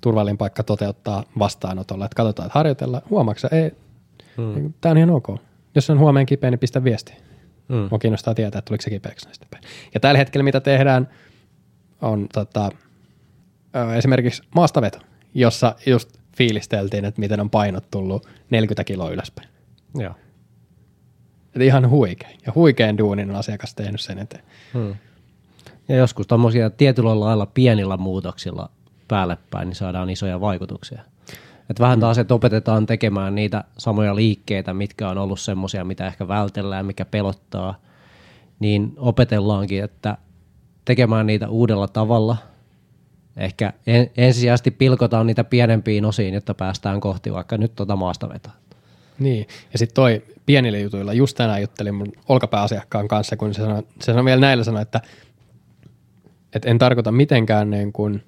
Turvallin 0.00 0.38
paikka 0.38 0.62
toteuttaa 0.62 1.24
vastaanotolla, 1.38 2.04
että 2.04 2.16
katsotaan, 2.16 2.46
että 2.46 2.58
harjoitella. 2.58 3.02
Huomaatko 3.10 3.48
ei, 3.52 3.70
mm. 4.36 4.72
tämä 4.80 4.90
on 4.90 4.98
ihan 4.98 5.10
ok. 5.10 5.28
Jos 5.74 5.90
on 5.90 5.98
huomeen 5.98 6.26
kipeä, 6.26 6.50
niin 6.50 6.58
pistä 6.58 6.84
viesti. 6.84 7.12
Mm. 7.68 7.88
Mua 7.90 7.98
kiinnostaa 7.98 8.34
tietää, 8.34 8.58
että 8.58 8.68
tuliko 8.68 8.82
se 8.82 8.90
kipeäksi 8.90 9.26
näistä 9.26 9.46
päin. 9.50 9.64
Ja 9.94 10.00
tällä 10.00 10.18
hetkellä 10.18 10.44
mitä 10.44 10.60
tehdään 10.60 11.08
on 12.02 12.26
tota, 12.32 12.70
esimerkiksi 13.96 14.42
maastaveto, 14.54 14.98
jossa 15.34 15.74
just 15.86 16.18
fiilisteltiin, 16.36 17.04
että 17.04 17.20
miten 17.20 17.40
on 17.40 17.50
painot 17.50 17.90
tullut 17.90 18.28
40 18.50 18.84
kiloa 18.84 19.10
ylöspäin. 19.10 19.48
Joo. 19.94 20.14
Että 21.46 21.64
ihan 21.64 21.90
huikein. 21.90 22.38
Ja 22.46 22.52
huikein 22.54 22.98
duunin 22.98 23.30
on 23.30 23.36
asiakas 23.36 23.74
tehnyt 23.74 24.00
sen 24.00 24.18
eteen. 24.18 24.44
Hmm. 24.74 24.94
Ja 25.88 25.96
joskus 25.96 26.26
tuommoisia 26.26 26.70
tietyllä 26.70 27.20
lailla 27.20 27.46
pienillä 27.46 27.96
muutoksilla 27.96 28.70
päälle 29.08 29.38
päin, 29.50 29.68
niin 29.68 29.76
saadaan 29.76 30.10
isoja 30.10 30.40
vaikutuksia. 30.40 31.02
Et 31.70 31.80
vähän 31.80 32.00
taas, 32.00 32.18
että 32.18 32.34
opetetaan 32.34 32.86
tekemään 32.86 33.34
niitä 33.34 33.64
samoja 33.78 34.16
liikkeitä, 34.16 34.74
mitkä 34.74 35.08
on 35.08 35.18
ollut 35.18 35.40
semmoisia, 35.40 35.84
mitä 35.84 36.06
ehkä 36.06 36.28
vältellään, 36.28 36.86
mikä 36.86 37.04
pelottaa, 37.04 37.74
niin 38.60 38.92
opetellaankin, 38.96 39.84
että 39.84 40.16
tekemään 40.84 41.26
niitä 41.26 41.48
uudella 41.48 41.88
tavalla– 41.88 42.36
ehkä 43.36 43.72
en, 43.86 44.10
ensisijaisesti 44.16 44.70
pilkotaan 44.70 45.26
niitä 45.26 45.44
pienempiin 45.44 46.04
osiin, 46.04 46.34
jotta 46.34 46.54
päästään 46.54 47.00
kohti 47.00 47.32
vaikka 47.32 47.58
nyt 47.58 47.74
tuota 47.74 47.96
maastavetoa. 47.96 48.52
Niin, 49.18 49.46
ja 49.72 49.78
sitten 49.78 49.94
toi 49.94 50.22
pienillä 50.46 50.78
jutuilla, 50.78 51.12
just 51.12 51.36
tänään 51.36 51.60
juttelin 51.60 51.94
mun 51.94 52.12
olkapääasiakkaan 52.28 53.08
kanssa, 53.08 53.36
kun 53.36 53.54
se 53.54 53.62
sanoi, 53.62 53.82
se 54.00 54.04
sanoi 54.04 54.24
vielä 54.24 54.40
näillä 54.40 54.64
sanoi, 54.64 54.82
että, 54.82 55.00
että 56.54 56.70
en 56.70 56.78
tarkoita 56.78 57.12
mitenkään 57.12 57.70
niin 57.70 57.92
kuin 57.92 58.22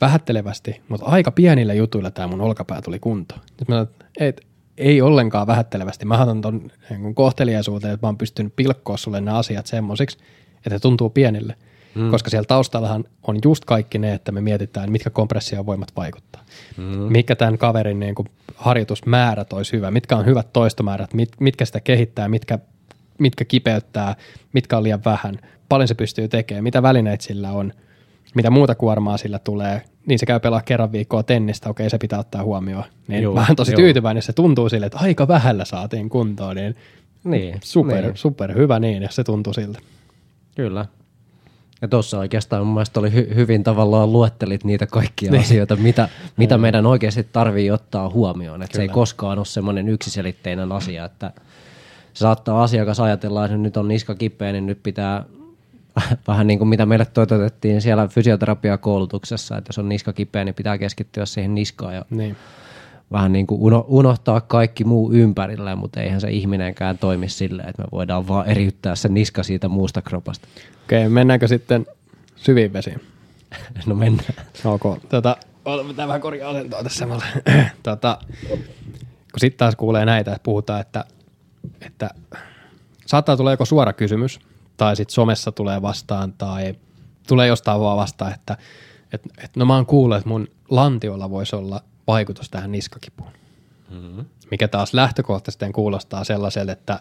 vähättelevästi, 0.00 0.80
mutta 0.88 1.06
aika 1.06 1.30
pienillä 1.30 1.74
jutuilla 1.74 2.10
tämä 2.10 2.28
mun 2.28 2.40
olkapää 2.40 2.82
tuli 2.82 2.98
kuntoon. 2.98 3.40
Nyt 3.60 3.68
mä 3.68 3.74
sanoin, 3.74 3.88
että 4.20 4.42
ei 4.78 5.02
ollenkaan 5.02 5.46
vähättelevästi. 5.46 6.04
Mä 6.04 6.22
otan 6.22 6.40
ton 6.40 6.70
niin 6.90 7.14
kohteliaisuuteen, 7.14 7.94
että 7.94 8.06
mä 8.06 8.08
oon 8.08 8.18
pystynyt 8.18 8.56
pilkkoa 8.56 8.96
sulle 8.96 9.20
nämä 9.20 9.38
asiat 9.38 9.66
semmoisiksi, 9.66 10.18
että 10.66 10.78
tuntuu 10.78 11.10
pienille– 11.10 11.56
mm. 11.94 12.10
koska 12.10 12.30
siellä 12.30 12.46
taustallahan 12.46 13.04
on 13.22 13.38
just 13.44 13.64
kaikki 13.64 13.98
ne, 13.98 14.14
että 14.14 14.32
me 14.32 14.40
mietitään, 14.40 14.92
mitkä 14.92 15.10
kompressiovoimat 15.10 15.88
vaikuttaa. 15.96 16.42
Mm. 16.76 16.84
Mikä 16.84 17.36
tämän 17.36 17.58
kaverin 17.58 18.00
niin 18.00 18.14
kuin, 18.14 18.28
harjoitusmäärät 18.54 19.52
olisi 19.52 19.72
hyvä, 19.72 19.90
mitkä 19.90 20.16
on 20.16 20.26
hyvät 20.26 20.52
toistomäärät, 20.52 21.14
mit, 21.14 21.30
mitkä 21.40 21.64
sitä 21.64 21.80
kehittää, 21.80 22.28
mitkä, 22.28 22.58
mitkä 23.18 23.44
kipeyttää, 23.44 24.16
mitkä 24.52 24.76
on 24.76 24.82
liian 24.82 25.04
vähän, 25.04 25.38
paljon 25.68 25.88
se 25.88 25.94
pystyy 25.94 26.28
tekemään, 26.28 26.64
mitä 26.64 26.82
välineitä 26.82 27.24
sillä 27.24 27.50
on, 27.50 27.72
mitä 28.34 28.50
muuta 28.50 28.74
kuormaa 28.74 29.16
sillä 29.16 29.38
tulee, 29.38 29.82
niin 30.06 30.18
se 30.18 30.26
käy 30.26 30.40
pelaa 30.40 30.62
kerran 30.62 30.92
viikkoa 30.92 31.22
tennistä, 31.22 31.68
okei 31.68 31.90
se 31.90 31.98
pitää 31.98 32.18
ottaa 32.18 32.42
huomioon. 32.42 32.84
Niin 33.08 33.22
joo, 33.22 33.34
oon 33.34 33.56
tosi 33.56 33.72
joo. 33.72 33.76
tyytyväinen, 33.76 34.18
jos 34.18 34.26
se 34.26 34.32
tuntuu 34.32 34.68
sille, 34.68 34.86
että 34.86 34.98
aika 34.98 35.28
vähällä 35.28 35.64
saatiin 35.64 36.08
kuntoon, 36.08 36.56
niin, 36.56 36.76
niin 37.24 37.60
super, 37.64 38.04
niin. 38.04 38.16
super 38.16 38.54
hyvä 38.54 38.78
niin, 38.78 39.02
jos 39.02 39.16
se 39.16 39.24
tuntuu 39.24 39.52
siltä. 39.52 39.78
Kyllä, 40.56 40.86
ja 41.84 41.88
tuossa 41.88 42.18
oikeastaan 42.18 42.66
mun 42.66 42.74
mielestä 42.74 43.00
oli 43.00 43.08
hy- 43.08 43.34
hyvin 43.34 43.64
tavallaan 43.64 44.12
luettelit 44.12 44.64
niitä 44.64 44.86
kaikkia 44.86 45.30
niin. 45.30 45.40
asioita, 45.40 45.76
mitä, 45.76 46.08
mitä 46.36 46.58
meidän 46.58 46.86
oikeasti 46.86 47.28
tarvii 47.32 47.70
ottaa 47.70 48.10
huomioon. 48.10 48.62
Että 48.62 48.76
se 48.76 48.82
ei 48.82 48.88
koskaan 48.88 49.38
ole 49.38 49.46
semmoinen 49.46 49.88
yksiselitteinen 49.88 50.72
asia, 50.72 51.04
että 51.04 51.32
saattaa 52.14 52.62
asiakas 52.62 53.00
ajatella, 53.00 53.44
että 53.44 53.56
nyt 53.56 53.76
on 53.76 53.88
niska 53.88 54.14
kipeä, 54.14 54.52
niin 54.52 54.66
nyt 54.66 54.82
pitää 54.82 55.24
vähän 56.28 56.46
niin 56.46 56.58
kuin 56.58 56.68
mitä 56.68 56.86
meille 56.86 57.06
toitotettiin 57.06 57.82
siellä 57.82 58.08
fysioterapiakoulutuksessa, 58.08 59.56
että 59.56 59.68
jos 59.68 59.78
on 59.78 59.88
niska 59.88 60.12
kipeä, 60.12 60.44
niin 60.44 60.54
pitää 60.54 60.78
keskittyä 60.78 61.26
siihen 61.26 61.54
niskaan 61.54 61.94
ja 61.94 62.04
niin. 62.10 62.36
vähän 63.12 63.32
niin 63.32 63.46
kuin 63.46 63.60
uno, 63.60 63.84
unohtaa 63.88 64.40
kaikki 64.40 64.84
muu 64.84 65.12
ympärillä, 65.12 65.76
mutta 65.76 66.00
eihän 66.00 66.20
se 66.20 66.30
ihminenkään 66.30 66.98
toimi 66.98 67.28
silleen, 67.28 67.68
että 67.68 67.82
me 67.82 67.88
voidaan 67.92 68.28
vaan 68.28 68.46
eriyttää 68.46 68.94
se 68.94 69.08
niska 69.08 69.42
siitä 69.42 69.68
muusta 69.68 70.02
kropasta. 70.02 70.48
Okei, 70.84 71.08
mennäänkö 71.08 71.48
sitten 71.48 71.86
syviin 72.36 72.72
vesiin? 72.72 73.00
No 73.86 73.94
mennään. 73.94 74.34
Ok. 74.64 74.82
Tota, 75.08 75.36
pitää 75.88 76.08
vähän 76.08 76.20
korjaa 76.20 76.50
asentoa 76.50 76.82
tässä. 76.82 77.06
tota, 77.82 78.18
kun 79.32 79.40
sitten 79.40 79.58
taas 79.58 79.76
kuulee 79.76 80.04
näitä, 80.04 80.32
että 80.32 80.44
puhutaan, 80.44 80.80
että, 80.80 81.04
että 81.80 82.10
saattaa 83.06 83.36
tulla 83.36 83.50
joko 83.50 83.64
suora 83.64 83.92
kysymys, 83.92 84.40
tai 84.76 84.96
sitten 84.96 85.14
somessa 85.14 85.52
tulee 85.52 85.82
vastaan, 85.82 86.32
tai 86.32 86.74
tulee 87.28 87.46
jostain 87.46 87.80
vaan 87.80 87.96
vastaan, 87.96 88.34
että 88.34 88.56
et, 89.12 89.22
et, 89.44 89.56
no 89.56 89.64
mä 89.64 89.74
oon 89.74 89.86
kuullut, 89.86 90.16
että 90.16 90.28
mun 90.28 90.48
lantiolla 90.70 91.30
voisi 91.30 91.56
olla 91.56 91.80
vaikutus 92.06 92.50
tähän 92.50 92.72
niskakipuun. 92.72 93.30
Mm-hmm. 93.90 94.24
Mikä 94.50 94.68
taas 94.68 94.94
lähtökohtaisesti 94.94 95.72
kuulostaa 95.72 96.24
sellaiselle, 96.24 96.72
että 96.72 97.00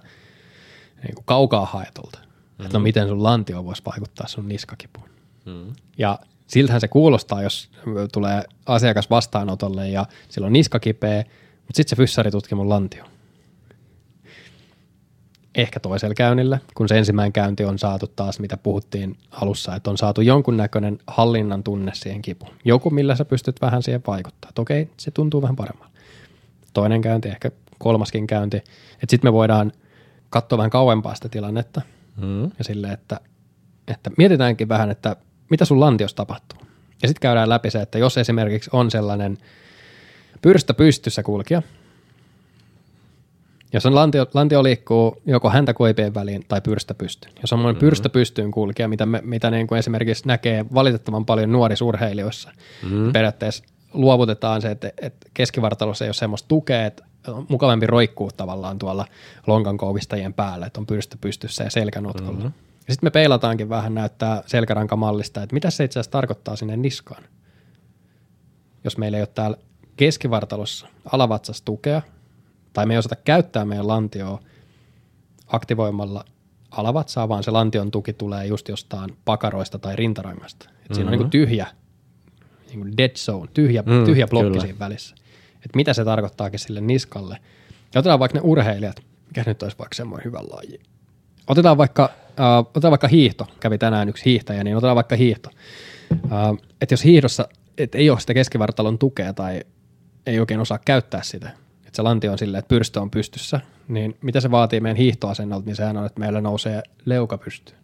niin 1.03 1.15
kuin 1.15 1.25
kaukaa 1.25 1.65
haetulta 1.65 2.19
mm. 2.63 2.65
että 2.65 2.77
no 2.77 2.83
miten 2.83 3.07
sun 3.07 3.23
lantio 3.23 3.65
voisi 3.65 3.81
vaikuttaa 3.85 4.27
sun 4.27 4.47
niskakipuun. 4.49 5.09
Mm. 5.45 5.73
Ja 5.97 6.19
siltähän 6.47 6.81
se 6.81 6.87
kuulostaa, 6.87 7.41
jos 7.41 7.69
tulee 8.13 8.43
asiakas 8.65 9.09
vastaanotolle 9.09 9.89
ja 9.89 10.05
sillä 10.29 10.47
on 10.47 10.53
niska 10.53 10.79
kipeä, 10.79 11.17
mutta 11.61 11.73
sitten 11.73 11.89
se 11.89 11.95
fyssari 11.95 12.31
tutki 12.31 12.55
mun 12.55 12.69
lantio. 12.69 13.05
Ehkä 15.55 15.79
toisella 15.79 16.15
käynnillä, 16.15 16.59
kun 16.75 16.87
se 16.87 16.97
ensimmäinen 16.97 17.33
käynti 17.33 17.65
on 17.65 17.79
saatu 17.79 18.07
taas, 18.07 18.39
mitä 18.39 18.57
puhuttiin 18.57 19.17
alussa, 19.31 19.75
että 19.75 19.89
on 19.89 19.97
saatu 19.97 20.21
jonkunnäköinen 20.21 20.99
hallinnan 21.07 21.63
tunne 21.63 21.91
siihen 21.95 22.21
kipuun. 22.21 22.53
Joku, 22.65 22.89
millä 22.89 23.15
sä 23.15 23.25
pystyt 23.25 23.61
vähän 23.61 23.83
siihen 23.83 24.03
vaikuttaa. 24.07 24.51
Okei, 24.59 24.89
se 24.97 25.11
tuntuu 25.11 25.41
vähän 25.41 25.55
paremmalta. 25.55 25.93
Toinen 26.73 27.01
käynti, 27.01 27.29
ehkä 27.29 27.51
kolmaskin 27.79 28.27
käynti. 28.27 28.57
Että 28.57 29.07
sitten 29.09 29.27
me 29.27 29.33
voidaan 29.33 29.71
katsoa 30.29 30.57
vähän 30.57 30.71
kauempaa 30.71 31.15
sitä 31.15 31.29
tilannetta 31.29 31.81
Mm. 32.21 32.43
Ja 32.43 32.63
sille, 32.63 32.91
että, 32.91 33.19
että 33.87 34.11
mietitäänkin 34.17 34.69
vähän, 34.69 34.91
että 34.91 35.15
mitä 35.49 35.65
sun 35.65 35.79
lantiossa 35.79 36.17
tapahtuu. 36.17 36.59
Ja 37.01 37.07
sitten 37.07 37.21
käydään 37.21 37.49
läpi 37.49 37.71
se, 37.71 37.81
että 37.81 37.97
jos 37.97 38.17
esimerkiksi 38.17 38.69
on 38.73 38.91
sellainen 38.91 39.37
pyrstä 40.41 40.73
pystyssä 40.73 41.23
kulkija, 41.23 41.61
jos 43.73 43.85
on 43.85 43.95
lantio, 43.95 44.27
lantio 44.33 44.63
liikkuu 44.63 45.21
joko 45.25 45.49
häntä 45.49 45.73
koipien 45.73 46.13
väliin 46.13 46.45
tai 46.47 46.61
pyrstä 46.61 46.93
pystyyn. 46.93 47.33
Jos 47.41 47.53
on 47.53 47.59
mm-hmm. 47.59 47.79
pyrstä 47.79 48.09
pystyyn 48.09 48.51
kulkija, 48.51 48.87
mitä, 48.87 49.05
me, 49.05 49.21
mitä 49.23 49.51
niin 49.51 49.67
kuin 49.67 49.79
esimerkiksi 49.79 50.27
näkee 50.27 50.65
valitettavan 50.73 51.25
paljon 51.25 51.51
nuorisurheilijoissa, 51.51 52.51
mm-hmm. 52.83 53.13
periaatteessa 53.13 53.63
luovutetaan 53.93 54.61
se, 54.61 54.71
että, 54.71 54.91
että 55.01 55.29
keskivartalossa 55.33 56.05
ei 56.05 56.09
ole 56.09 56.13
semmoista 56.13 56.47
tukea, 56.47 56.85
että 56.85 57.03
on 57.27 57.45
mukavampi 57.49 57.87
roikkuu 57.87 58.31
tavallaan 58.37 58.79
tuolla 58.79 59.05
lonkan 59.47 59.77
kouvistajien 59.77 60.33
päällä, 60.33 60.65
että 60.65 60.79
on 60.79 60.85
pyrstö 60.85 61.17
pystyssä 61.21 61.63
ja 61.63 61.69
selkänotkolla. 61.69 62.31
Mm-hmm. 62.31 62.53
Ja 62.87 62.93
sitten 62.93 63.07
me 63.07 63.11
peilataankin 63.11 63.69
vähän 63.69 63.93
näyttää 63.93 64.43
selkärankamallista, 64.45 65.43
että 65.43 65.53
mitä 65.53 65.69
se 65.69 65.83
itse 65.83 65.99
asiassa 65.99 66.11
tarkoittaa 66.11 66.55
sinne 66.55 66.77
niskaan. 66.77 67.23
jos 68.83 68.97
meillä 68.97 69.17
ei 69.17 69.21
ole 69.21 69.27
täällä 69.27 69.57
keskivartalossa 69.95 70.87
alavatsas 71.11 71.61
tukea, 71.61 72.01
tai 72.73 72.85
me 72.85 72.93
ei 72.93 72.97
osata 72.97 73.15
käyttää 73.15 73.65
meidän 73.65 73.87
lantioa 73.87 74.39
aktivoimalla 75.47 76.25
alavatsaa, 76.71 77.29
vaan 77.29 77.43
se 77.43 77.51
lantion 77.51 77.91
tuki 77.91 78.13
tulee 78.13 78.45
just 78.45 78.69
jostain 78.69 79.17
pakaroista 79.25 79.79
tai 79.79 79.95
rintarangasta. 79.95 80.65
Et 80.69 80.75
mm-hmm. 80.75 80.95
Siinä 80.95 81.11
on 81.11 81.17
niin 81.17 81.29
tyhjä, 81.29 81.67
niin 82.77 82.97
dead 82.97 83.15
zone, 83.15 83.49
tyhjä, 83.53 83.83
mm, 83.85 84.05
tyhjä 84.05 84.27
blokki 84.27 84.49
kyllä. 84.49 84.61
siinä 84.61 84.79
välissä. 84.79 85.15
Et 85.65 85.75
mitä 85.75 85.93
se 85.93 86.05
tarkoittaakin 86.05 86.59
sille 86.59 86.81
niskalle. 86.81 87.37
Ja 87.93 87.99
otetaan 87.99 88.19
vaikka 88.19 88.37
ne 88.37 88.41
urheilijat, 88.43 89.03
mikä 89.27 89.43
nyt 89.45 89.63
olisi 89.63 89.77
vaikka 89.77 89.95
semmoinen 89.95 90.25
hyvä 90.25 90.39
laji. 90.39 90.79
Otetaan 91.47 91.77
vaikka, 91.77 92.09
äh, 92.39 92.57
otetaan 92.59 92.91
vaikka 92.91 93.07
hiihto, 93.07 93.47
kävi 93.59 93.77
tänään 93.77 94.09
yksi 94.09 94.25
hiihtäjä, 94.25 94.63
niin 94.63 94.77
otetaan 94.77 94.95
vaikka 94.95 95.15
hiihto. 95.15 95.49
Äh, 96.11 96.67
että 96.81 96.93
jos 96.93 97.03
hiihdossa 97.03 97.47
et 97.77 97.95
ei 97.95 98.09
ole 98.09 98.19
sitä 98.19 98.33
keskivartalon 98.33 98.99
tukea 98.99 99.33
tai 99.33 99.63
ei 100.25 100.39
oikein 100.39 100.59
osaa 100.59 100.79
käyttää 100.85 101.23
sitä, 101.23 101.49
että 101.77 101.95
se 101.95 102.01
lantio 102.01 102.31
on 102.31 102.37
silleen, 102.37 102.59
että 102.59 102.69
pyrstö 102.69 103.01
on 103.01 103.11
pystyssä, 103.11 103.61
niin 103.87 104.17
mitä 104.21 104.39
se 104.39 104.51
vaatii 104.51 104.79
meidän 104.79 104.97
hiihtoasennolta, 104.97 105.65
niin 105.65 105.75
sehän 105.75 105.97
on, 105.97 106.05
että 106.05 106.19
meillä 106.19 106.41
nousee 106.41 106.83
leuka 107.05 107.37
pystyyn, 107.37 107.79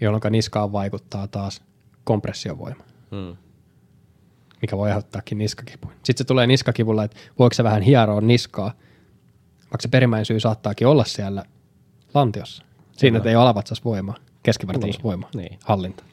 jolloin 0.00 0.22
niskaan 0.30 0.72
vaikuttaa 0.72 1.28
taas 1.28 1.62
kompressiovoima, 2.04 2.84
hmm. 3.10 3.36
Mikä 4.64 4.76
voi 4.76 4.88
aiheuttaakin 4.88 5.38
niskakipuja. 5.38 5.94
Sitten 5.94 6.24
se 6.24 6.24
tulee 6.24 6.46
niskakivulla, 6.46 7.04
että 7.04 7.16
voiko 7.38 7.54
se 7.54 7.64
vähän 7.64 7.82
hieroa 7.82 8.20
niskaa, 8.20 8.72
vaikka 9.60 9.82
se 9.82 9.88
perimmäinen 9.88 10.26
syy 10.26 10.40
saattaakin 10.40 10.86
olla 10.86 11.04
siellä 11.04 11.44
lantiossa. 12.14 12.64
Siinä, 12.92 13.16
että 13.16 13.28
ei 13.28 13.36
ole 13.36 13.42
alavatsas 13.42 13.84
voimaa, 13.84 14.14
keskivartalossa 14.42 14.98
niin. 14.98 15.04
voima, 15.04 15.28
niin. 15.34 15.58
hallinta 15.64 16.04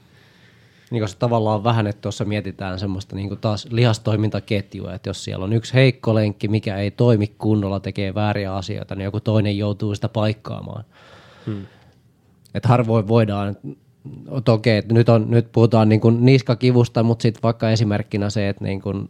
niin 0.92 1.10
se 1.10 1.18
tavallaan 1.18 1.64
vähän, 1.64 1.88
että 1.88 2.02
tuossa 2.02 2.26
mietitään 2.26 2.80
semmoista 2.80 3.16
niin 3.16 3.38
taas 3.38 3.68
lihastoimintaketjua, 3.70 4.94
että 4.94 5.10
jos 5.10 5.24
siellä 5.24 5.46
on 5.46 5.54
yksi 5.54 5.74
heikko 5.74 6.16
lenkki, 6.16 6.48
mikä 6.48 6.78
ei 6.78 6.92
toimi 6.92 7.28
kunnolla, 7.28 7.80
tekee 7.80 8.16
vääriä 8.16 8.56
asioita, 8.56 8.96
niin 8.96 9.06
joku 9.06 9.20
toinen 9.20 9.58
joutuu 9.58 9.96
sitä 9.96 10.10
paikkaamaan. 10.10 10.84
Hmm. 11.46 11.66
Että 12.54 12.70
harvoin 12.70 13.08
voidaan, 13.08 13.56
että 14.38 14.52
okei, 14.52 14.78
että 14.78 14.94
nyt, 14.94 15.10
on, 15.10 15.32
nyt 15.32 15.52
puhutaan 15.52 15.90
niin 15.90 16.02
kuin 16.02 16.26
niskakivusta, 16.26 17.04
mutta 17.04 17.24
sitten 17.24 17.44
vaikka 17.44 17.70
esimerkkinä 17.70 18.30
se, 18.30 18.50
että 18.50 18.64
niin 18.64 18.82
kuin 18.82 19.10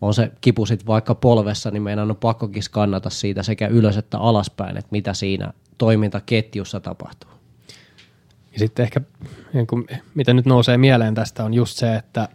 on 0.00 0.14
se 0.14 0.32
kipu 0.40 0.66
sitten 0.66 0.86
vaikka 0.86 1.14
polvessa, 1.14 1.70
niin 1.70 1.82
meidän 1.82 2.10
on 2.10 2.16
pakkokin 2.16 2.62
skannata 2.62 3.10
siitä 3.10 3.42
sekä 3.42 3.66
ylös 3.66 3.96
että 3.96 4.18
alaspäin, 4.18 4.76
että 4.76 4.88
mitä 4.90 5.14
siinä 5.14 5.52
toimintaketjussa 5.78 6.80
tapahtuu. 6.80 7.30
Ja 8.52 8.58
sitten 8.58 8.82
ehkä, 8.82 9.00
niin 9.52 9.66
kuin, 9.66 9.86
mitä 10.14 10.34
nyt 10.34 10.46
nousee 10.46 10.78
mieleen 10.78 11.14
tästä, 11.14 11.44
on 11.44 11.54
just 11.54 11.76
se, 11.76 11.96
että, 11.96 12.28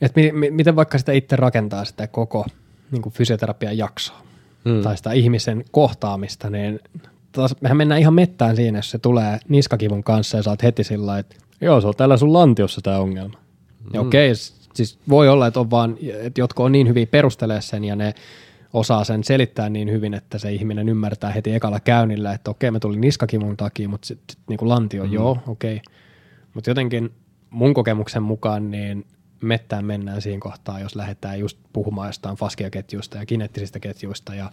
että 0.00 0.20
mi, 0.20 0.32
mi, 0.32 0.50
miten 0.50 0.76
vaikka 0.76 0.98
sitä 0.98 1.12
itse 1.12 1.36
rakentaa 1.36 1.84
sitä 1.84 2.06
koko 2.06 2.46
niin 2.90 3.02
kuin 3.02 3.12
fysioterapian 3.12 3.78
jaksoa 3.78 4.22
hmm. 4.64 4.82
tai 4.82 4.96
sitä 4.96 5.12
ihmisen 5.12 5.64
kohtaamista, 5.70 6.50
niin 6.50 6.80
taas, 7.32 7.56
mehän 7.60 7.76
mennään 7.76 8.00
ihan 8.00 8.14
mettään 8.14 8.56
siinä, 8.56 8.78
jos 8.78 8.90
se 8.90 8.98
tulee 8.98 9.38
niskakivun 9.48 10.04
kanssa 10.04 10.36
ja 10.36 10.42
saat 10.42 10.62
heti 10.62 10.84
sillä 10.84 11.18
että 11.18 11.36
joo, 11.60 11.80
se 11.80 11.86
on 11.86 11.94
täällä 11.96 12.16
sun 12.16 12.32
lantiossa 12.32 12.80
tämä 12.80 12.98
ongelma. 12.98 13.38
Ja 13.92 14.00
okei, 14.00 14.34
siis 14.74 14.98
voi 15.08 15.28
olla, 15.28 15.46
että 15.46 15.60
on 15.60 15.70
vaan, 15.70 15.96
että 16.20 16.40
jotkut 16.40 16.66
on 16.66 16.72
niin 16.72 16.88
hyvin 16.88 17.08
perustelee 17.08 17.60
sen 17.60 17.84
ja 17.84 17.96
ne 17.96 18.14
osaa 18.72 19.04
sen 19.04 19.24
selittää 19.24 19.68
niin 19.68 19.90
hyvin, 19.90 20.14
että 20.14 20.38
se 20.38 20.52
ihminen 20.52 20.88
ymmärtää 20.88 21.30
heti 21.30 21.54
ekalla 21.54 21.80
käynnillä, 21.80 22.32
että 22.32 22.50
okei, 22.50 22.70
me 22.70 22.80
tuli 22.80 22.96
niskakivun 22.96 23.56
takia, 23.56 23.88
mutta 23.88 24.06
sitten 24.06 24.36
sit, 24.36 24.48
niin 24.48 24.68
lantio, 24.68 25.04
mm. 25.04 25.12
joo, 25.12 25.38
okei. 25.46 25.80
Mutta 26.54 26.70
jotenkin 26.70 27.10
mun 27.50 27.74
kokemuksen 27.74 28.22
mukaan 28.22 28.70
niin 28.70 29.06
mettään 29.42 29.84
mennään 29.84 30.22
siinä 30.22 30.40
kohtaa, 30.40 30.80
jos 30.80 30.96
lähdetään 30.96 31.38
just 31.38 31.58
puhumaan 31.72 32.08
jostain 32.08 32.36
faskiaketjuista 32.36 33.18
ja 33.18 33.26
kineettisistä 33.26 33.80
ketjuista 33.80 34.34
ja 34.34 34.52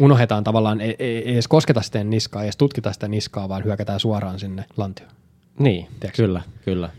unohdetaan 0.00 0.44
tavallaan, 0.44 0.80
ei, 0.80 0.96
ei, 0.98 1.16
ei 1.16 1.32
edes 1.32 1.48
kosketa 1.48 1.82
sitä 1.82 2.04
niskaa, 2.04 2.42
ei 2.42 2.46
edes 2.46 2.56
tutkita 2.56 2.92
sitä 2.92 3.08
niskaa, 3.08 3.48
vaan 3.48 3.64
hyökätään 3.64 4.00
suoraan 4.00 4.38
sinne 4.38 4.64
lantioon. 4.76 5.12
Niin, 5.58 5.86
Tiedätkö? 6.00 6.22
kyllä, 6.22 6.42
kyllä. 6.64 6.90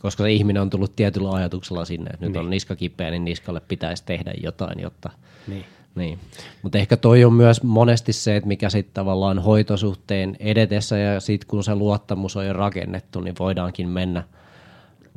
Koska 0.00 0.22
se 0.22 0.32
ihminen 0.32 0.62
on 0.62 0.70
tullut 0.70 0.96
tietyllä 0.96 1.30
ajatuksella 1.30 1.84
sinne, 1.84 2.10
että 2.10 2.26
nyt 2.26 2.32
niin. 2.32 2.40
on 2.40 2.50
niska 2.50 2.76
kipeä, 2.76 3.10
niin 3.10 3.24
niskalle 3.24 3.60
pitäisi 3.60 4.04
tehdä 4.06 4.32
jotain, 4.42 4.80
jotta 4.80 5.10
niin. 5.46 5.64
Niin, 5.94 6.18
mutta 6.62 6.78
ehkä 6.78 6.96
toi 6.96 7.24
on 7.24 7.32
myös 7.32 7.62
monesti 7.62 8.12
se, 8.12 8.36
että 8.36 8.48
mikä 8.48 8.70
sitten 8.70 8.94
tavallaan 8.94 9.38
hoitosuhteen 9.38 10.36
edetessä 10.40 10.98
ja 10.98 11.20
sitten 11.20 11.48
kun 11.48 11.64
se 11.64 11.74
luottamus 11.74 12.36
on 12.36 12.46
jo 12.46 12.52
rakennettu, 12.52 13.20
niin 13.20 13.34
voidaankin 13.38 13.88
mennä 13.88 14.24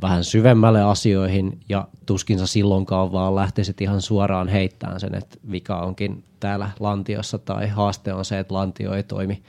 vähän 0.01 0.23
syvemmälle 0.23 0.83
asioihin 0.83 1.59
ja 1.69 1.87
tuskinsa 2.05 2.47
silloinkaan 2.47 3.11
vaan 3.11 3.35
lähtisit 3.35 3.81
ihan 3.81 4.01
suoraan 4.01 4.47
heittämään 4.47 4.99
sen, 4.99 5.15
että 5.15 5.37
vika 5.51 5.79
onkin 5.79 6.23
täällä 6.39 6.69
lantiossa 6.79 7.37
tai 7.37 7.67
haaste 7.67 8.13
on 8.13 8.25
se, 8.25 8.39
että 8.39 8.53
lantio 8.53 8.93
ei 8.93 9.03
toimi 9.03 9.41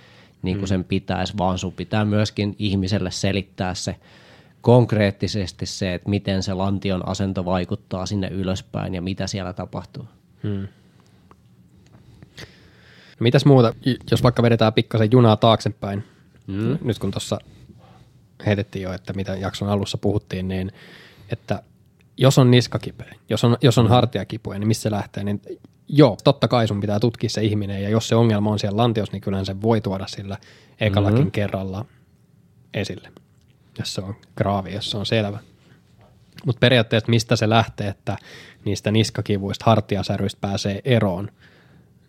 niin 0.42 0.56
kuin 0.56 0.64
mm. 0.64 0.68
sen 0.68 0.84
pitäisi, 0.84 1.34
vaan 1.38 1.58
sun 1.58 1.72
pitää 1.72 2.04
myöskin 2.04 2.56
ihmiselle 2.58 3.10
selittää 3.10 3.74
se 3.74 3.96
konkreettisesti 4.60 5.66
se, 5.66 5.94
että 5.94 6.10
miten 6.10 6.42
se 6.42 6.54
lantion 6.54 7.08
asento 7.08 7.44
vaikuttaa 7.44 8.06
sinne 8.06 8.28
ylöspäin 8.28 8.94
ja 8.94 9.02
mitä 9.02 9.26
siellä 9.26 9.52
tapahtuu. 9.52 10.04
Hmm. 10.42 10.68
No 13.20 13.24
mitäs 13.24 13.44
muuta, 13.44 13.74
jos 14.10 14.22
vaikka 14.22 14.42
vedetään 14.42 14.72
pikkasen 14.72 15.12
junaa 15.12 15.36
taaksepäin, 15.36 16.04
mm. 16.46 16.78
nyt 16.82 16.98
kun 16.98 17.10
tuossa 17.10 17.38
heitettiin 18.46 18.82
jo, 18.82 18.92
että 18.92 19.12
mitä 19.12 19.34
jakson 19.34 19.68
alussa 19.68 19.98
puhuttiin, 19.98 20.48
niin 20.48 20.72
että 21.32 21.62
jos 22.16 22.38
on 22.38 22.50
niskakipeä, 22.50 23.14
jos 23.28 23.44
on, 23.44 23.56
jos 23.62 23.78
on 23.78 23.84
mm. 23.86 23.90
hartiakipuja, 23.90 24.58
niin 24.58 24.68
missä 24.68 24.82
se 24.82 24.90
lähtee, 24.90 25.24
niin 25.24 25.40
joo, 25.88 26.16
totta 26.24 26.48
kai 26.48 26.68
sun 26.68 26.80
pitää 26.80 27.00
tutkia 27.00 27.30
se 27.30 27.42
ihminen, 27.42 27.82
ja 27.82 27.88
jos 27.88 28.08
se 28.08 28.14
ongelma 28.14 28.50
on 28.50 28.58
siellä 28.58 28.76
lantiossa, 28.76 29.12
niin 29.12 29.20
kyllä 29.20 29.44
se 29.44 29.62
voi 29.62 29.80
tuoda 29.80 30.06
sillä 30.06 30.38
ekallakin 30.80 31.18
mm-hmm. 31.18 31.30
kerralla 31.30 31.84
esille, 32.74 33.12
jos 33.78 33.94
se 33.94 34.00
on 34.00 34.14
graavi, 34.36 34.74
jos 34.74 34.90
se 34.90 34.96
on 34.96 35.06
selvä. 35.06 35.38
Mutta 36.46 36.60
periaatteessa 36.60 37.10
mistä 37.10 37.36
se 37.36 37.48
lähtee, 37.48 37.88
että 37.88 38.16
niistä 38.64 38.90
niskakivuista, 38.90 39.64
hartiasäryistä 39.64 40.40
pääsee 40.40 40.80
eroon, 40.84 41.32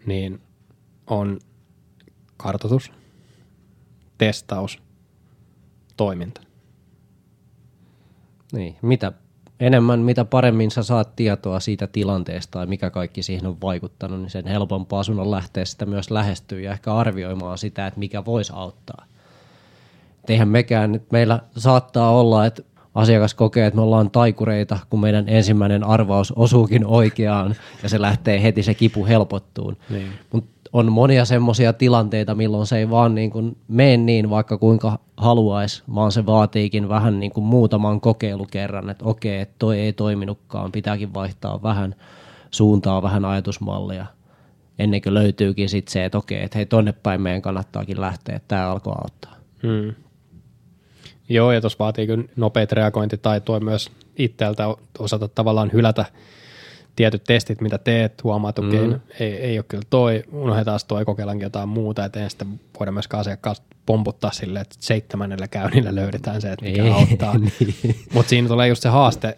niin 0.05 0.41
on 1.07 1.39
kartoitus, 2.38 2.91
testaus, 4.17 4.80
toiminta. 5.99 6.41
Niin, 8.53 8.75
mitä 8.81 9.11
enemmän, 9.59 9.99
mitä 9.99 10.25
paremmin 10.25 10.71
sä 10.71 10.83
saat 10.83 11.15
tietoa 11.15 11.59
siitä 11.59 11.87
tilanteesta 11.87 12.59
ja 12.59 12.65
mikä 12.65 12.89
kaikki 12.89 13.23
siihen 13.23 13.47
on 13.47 13.61
vaikuttanut, 13.61 14.19
niin 14.19 14.29
sen 14.29 14.47
helpompaa 14.47 15.03
sun 15.03 15.19
on 15.19 15.31
lähteä 15.31 15.65
sitä 15.65 15.85
myös 15.85 16.11
lähestyä 16.11 16.59
ja 16.59 16.71
ehkä 16.71 16.95
arvioimaan 16.95 17.57
sitä, 17.57 17.87
että 17.87 17.99
mikä 17.99 18.25
voisi 18.25 18.53
auttaa. 18.55 19.05
Et 20.23 20.29
eihän 20.29 20.47
mekään, 20.47 20.91
nyt 20.91 21.11
meillä 21.11 21.39
saattaa 21.57 22.11
olla, 22.11 22.45
että 22.45 22.63
asiakas 22.95 23.33
kokee, 23.33 23.67
että 23.67 23.75
me 23.75 23.81
ollaan 23.81 24.11
taikureita, 24.11 24.79
kun 24.89 24.99
meidän 24.99 25.29
ensimmäinen 25.29 25.83
arvaus 25.83 26.31
osuukin 26.31 26.85
oikeaan 26.85 27.55
ja 27.83 27.89
se 27.89 28.01
lähtee 28.01 28.43
heti 28.43 28.63
se 28.63 28.73
kipu 28.73 29.05
helpottuun. 29.05 29.77
Niin. 29.89 30.11
Mutta 30.31 30.49
on 30.74 30.91
monia 30.91 31.26
semmoisia 31.26 31.74
tilanteita, 31.74 32.36
milloin 32.36 32.67
se 32.67 32.78
ei 32.78 32.89
vaan 32.89 33.15
niin 33.15 33.32
kuin 33.32 33.57
mene 33.67 33.97
niin 33.97 34.30
vaikka 34.30 34.57
kuinka 34.57 34.99
haluaisi, 35.17 35.84
vaan 35.95 36.11
se 36.11 36.26
vaatiikin 36.26 36.89
vähän 36.89 37.20
niin 37.20 37.32
kuin 37.32 37.43
muutaman 37.43 38.01
kokeilukerran, 38.01 38.89
että 38.89 39.05
okei, 39.05 39.41
että 39.41 39.55
toi 39.59 39.80
ei 39.80 39.93
toiminutkaan, 39.93 40.72
pitääkin 40.72 41.13
vaihtaa 41.13 41.63
vähän 41.63 41.95
suuntaa, 42.51 43.01
vähän 43.01 43.26
ajatusmallia, 43.26 44.05
ennen 44.80 45.01
kuin 45.01 45.13
löytyykin 45.13 45.70
sitten 45.70 45.91
se, 45.91 46.05
että 46.05 46.17
okei, 46.17 46.43
että 46.43 46.57
hei 46.57 46.65
tonne 46.65 46.91
päin 46.91 47.22
meidän 47.22 47.41
kannattaakin 47.41 48.01
lähteä, 48.01 48.36
että 48.36 48.47
tämä 48.47 48.72
alkoi 48.72 48.95
auttaa. 49.03 49.36
Hmm. 49.63 49.93
Joo, 51.30 51.51
ja 51.51 51.61
tuossa 51.61 51.80
vaatii 51.80 52.07
kyllä 52.07 52.24
nopeat 52.36 52.72
reagointitaitoa 52.72 53.59
myös 53.59 53.91
itseltä 54.17 54.63
osata 54.99 55.28
tavallaan 55.28 55.72
hylätä 55.74 56.05
tietyt 56.95 57.23
testit, 57.23 57.61
mitä 57.61 57.77
teet, 57.77 58.23
huomaat, 58.23 58.59
että 58.59 58.77
mm. 58.77 58.99
ei, 59.19 59.33
ei 59.33 59.59
ole 59.59 59.65
kyllä 59.67 59.83
toi, 59.89 60.23
unohdetaan 60.31 60.79
toi, 60.87 61.05
kokeillaankin 61.05 61.45
jotain 61.45 61.69
muuta, 61.69 62.05
että 62.05 62.23
ei 62.23 62.29
sitten 62.29 62.59
voida 62.79 62.91
myöskään 62.91 63.21
asiakkaasta 63.21 63.65
pomputtaa 63.85 64.31
silleen, 64.31 64.61
että 64.61 64.75
seitsemännellä 64.79 65.47
käynnillä 65.47 65.95
löydetään 65.95 66.41
se, 66.41 66.51
että 66.51 66.65
mikä 66.65 66.83
ei, 66.83 66.91
auttaa. 66.91 67.37
niin. 67.37 67.95
Mutta 68.13 68.29
siinä 68.29 68.47
tulee 68.47 68.67
just 68.67 68.81
se 68.81 68.89
haaste 68.89 69.35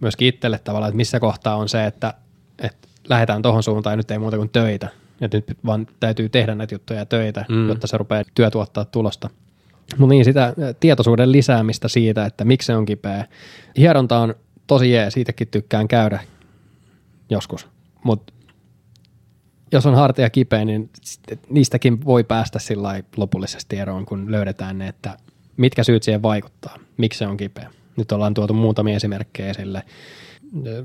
myöskin 0.00 0.28
itselle 0.28 0.58
tavallaan, 0.58 0.88
että 0.88 0.96
missä 0.96 1.20
kohtaa 1.20 1.56
on 1.56 1.68
se, 1.68 1.86
että, 1.86 2.14
että 2.58 2.88
lähdetään 3.08 3.42
tuohon 3.42 3.62
suuntaan 3.62 3.92
ja 3.92 3.96
nyt 3.96 4.10
ei 4.10 4.18
muuta 4.18 4.36
kuin 4.36 4.48
töitä. 4.48 4.88
Että 5.20 5.36
nyt 5.36 5.58
vaan 5.66 5.86
täytyy 6.00 6.28
tehdä 6.28 6.54
näitä 6.54 6.74
juttuja 6.74 6.98
ja 6.98 7.06
töitä, 7.06 7.44
mm. 7.48 7.68
jotta 7.68 7.86
se 7.86 7.98
rupeaa 7.98 8.24
työ 8.34 8.50
tuottaa 8.50 8.84
tulosta. 8.84 9.30
Mutta 9.98 10.12
niin, 10.12 10.24
sitä 10.24 10.54
tietoisuuden 10.80 11.32
lisäämistä 11.32 11.88
siitä, 11.88 12.26
että 12.26 12.44
miksi 12.44 12.66
se 12.66 12.76
on 12.76 12.84
kipeä. 12.84 13.24
Hieronta 13.76 14.18
on 14.18 14.34
tosi 14.66 14.90
jee, 14.90 15.10
siitäkin 15.10 15.48
tykkään 15.48 15.88
käydä 15.88 16.20
joskus. 17.30 17.68
Mutta 18.04 18.32
jos 19.72 19.86
on 19.86 19.94
hartia 19.94 20.30
kipeä, 20.30 20.64
niin 20.64 20.90
niistäkin 21.48 22.04
voi 22.04 22.24
päästä 22.24 22.58
sillä 22.58 23.02
lopullisesti 23.16 23.76
eroon, 23.76 24.06
kun 24.06 24.32
löydetään 24.32 24.78
ne, 24.78 24.88
että 24.88 25.16
mitkä 25.56 25.84
syyt 25.84 26.02
siihen 26.02 26.22
vaikuttaa, 26.22 26.78
miksi 26.96 27.18
se 27.18 27.26
on 27.26 27.36
kipeä. 27.36 27.70
nyt 27.96 28.12
ollaan 28.12 28.34
tuotu 28.34 28.54
muutamia 28.54 28.96
esimerkkejä 28.96 29.50
esille, 29.50 29.82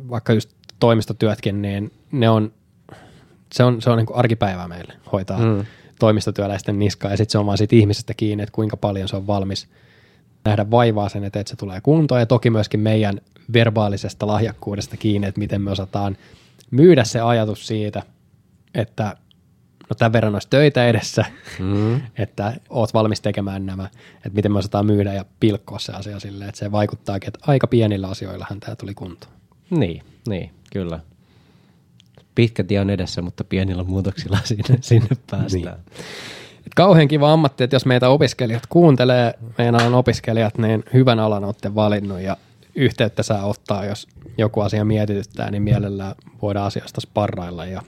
vaikka 0.09 0.33
just 0.33 0.49
toimistotyötkin, 0.79 1.61
niin 1.61 1.91
ne 2.11 2.29
on, 2.29 2.53
se 3.53 3.63
on, 3.63 3.81
se 3.81 3.89
on 3.89 3.97
niin 3.97 4.07
arkipäivää 4.13 4.67
meille 4.67 4.93
hoitaa 5.11 5.39
mm. 5.39 5.65
toimistotyöläisten 5.99 6.79
niskaa 6.79 7.11
ja 7.11 7.17
sitten 7.17 7.31
se 7.31 7.37
on 7.37 7.45
vaan 7.45 7.57
siitä 7.57 7.75
ihmisestä 7.75 8.13
kiinni, 8.13 8.43
että 8.43 8.53
kuinka 8.53 8.77
paljon 8.77 9.07
se 9.07 9.15
on 9.15 9.27
valmis 9.27 9.67
nähdä 10.45 10.71
vaivaa 10.71 11.09
sen 11.09 11.23
eteen, 11.23 11.41
että 11.41 11.49
se 11.49 11.55
tulee 11.55 11.81
kuntoon 11.81 12.21
ja 12.21 12.25
toki 12.25 12.49
myöskin 12.49 12.79
meidän 12.79 13.21
verbaalisesta 13.53 14.27
lahjakkuudesta 14.27 14.97
kiinni, 14.97 15.27
että 15.27 15.39
miten 15.39 15.61
me 15.61 15.71
osataan 15.71 16.17
myydä 16.71 17.03
se 17.03 17.21
ajatus 17.21 17.67
siitä, 17.67 18.03
että 18.73 19.15
no 19.89 19.95
tämän 19.97 20.13
verran 20.13 20.35
olisi 20.35 20.49
töitä 20.49 20.87
edessä, 20.87 21.25
mm. 21.59 22.01
että 22.23 22.53
oot 22.69 22.93
valmis 22.93 23.21
tekemään 23.21 23.65
nämä, 23.65 23.89
että 24.15 24.29
miten 24.35 24.51
me 24.51 24.59
osataan 24.59 24.85
myydä 24.85 25.13
ja 25.13 25.25
pilkkoa 25.39 25.79
se 25.79 25.91
asia 25.91 26.19
silleen, 26.19 26.49
että 26.49 26.59
se 26.59 26.71
vaikuttaakin, 26.71 27.27
että 27.27 27.39
aika 27.47 27.67
pienillä 27.67 28.07
asioillahan 28.07 28.59
tämä 28.59 28.75
tuli 28.75 28.93
kuntoon. 28.93 29.33
Niin, 29.69 30.03
niin, 30.27 30.51
kyllä. 30.73 30.99
Pitkä 32.35 32.63
tie 32.63 32.79
on 32.79 32.89
edessä, 32.89 33.21
mutta 33.21 33.43
pienillä 33.43 33.83
muutoksilla 33.83 34.37
sinne, 34.45 34.77
sinne 34.81 35.09
päästään. 35.31 35.51
Niin. 35.51 35.67
Et 36.65 36.73
kauhean 36.75 37.07
kiva 37.07 37.33
ammatti, 37.33 37.63
että 37.63 37.75
jos 37.75 37.85
meitä 37.85 38.09
opiskelijat 38.09 38.63
kuuntelee, 38.69 39.33
meidän 39.57 39.75
on 39.75 39.93
opiskelijat, 39.93 40.57
niin 40.57 40.83
hyvän 40.93 41.19
alan 41.19 41.43
olette 41.43 41.75
valinnut 41.75 42.19
ja 42.19 42.37
yhteyttä 42.75 43.23
saa 43.23 43.45
ottaa, 43.45 43.85
jos 43.85 44.07
joku 44.37 44.61
asia 44.61 44.85
mietityttää, 44.85 45.51
niin 45.51 45.63
mielellään 45.63 46.15
voidaan 46.41 46.65
asiasta 46.65 47.01
sparrailla. 47.01 47.65
Ja, 47.65 47.81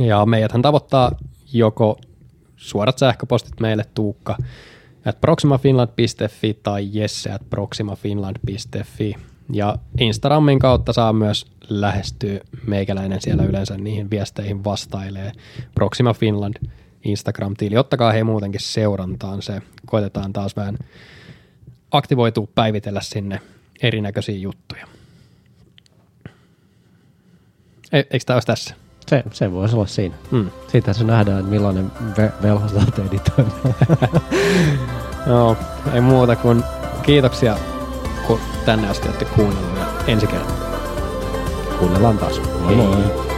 ja 0.00 0.26
meidäthän 0.26 0.62
tavoittaa 0.62 1.12
joko 1.52 1.98
suorat 2.56 2.98
sähköpostit 2.98 3.60
meille 3.60 3.84
Tuukka 3.94 4.36
at 5.04 5.20
proximafinland.fi 5.20 6.60
tai 6.62 6.88
jesse 6.92 7.32
at 7.32 7.50
proximafinland.fi. 7.50 9.14
Ja 9.52 9.76
Instagramin 10.00 10.58
kautta 10.58 10.92
saa 10.92 11.12
myös 11.12 11.46
lähestyä 11.68 12.40
meikäläinen 12.66 13.20
siellä 13.20 13.44
yleensä 13.44 13.76
niihin 13.76 14.10
viesteihin 14.10 14.64
vastailee. 14.64 15.32
Proxima 15.74 16.14
Finland 16.14 16.54
Instagram-tili. 17.04 17.76
Ottakaa 17.76 18.12
he 18.12 18.24
muutenkin 18.24 18.60
seurantaan 18.60 19.42
se. 19.42 19.62
Koitetaan 19.86 20.32
taas 20.32 20.56
vähän 20.56 20.78
aktivoitua 21.90 22.48
päivitellä 22.54 23.00
sinne 23.00 23.40
erinäköisiä 23.82 24.36
juttuja. 24.38 24.86
E- 27.92 27.98
eikö 27.98 28.24
tämä 28.26 28.36
olisi 28.36 28.46
tässä? 28.46 28.74
Se, 29.06 29.22
se 29.32 29.52
voisi 29.52 29.76
olla 29.76 29.86
siinä. 29.86 30.14
Hmm. 30.30 30.50
Siitä 30.68 30.92
se 30.92 31.04
nähdään, 31.04 31.38
että 31.38 31.50
millainen 31.50 31.90
ve- 31.96 32.42
velho 32.42 32.68
sä 32.68 32.74
no, 35.26 35.56
ei 35.94 36.00
muuta 36.00 36.36
kuin 36.36 36.62
kiitoksia, 37.02 37.56
kun 38.26 38.40
tänne 38.64 38.88
asti 38.88 39.08
olette 39.08 39.24
kuunnellut 39.24 39.78
ja 39.78 39.86
ensi 40.06 40.26
kertaa. 40.26 40.56
Kuunnellaan 41.78 42.18
taas. 42.18 42.40
Moi 42.60 42.74
moi. 42.74 43.33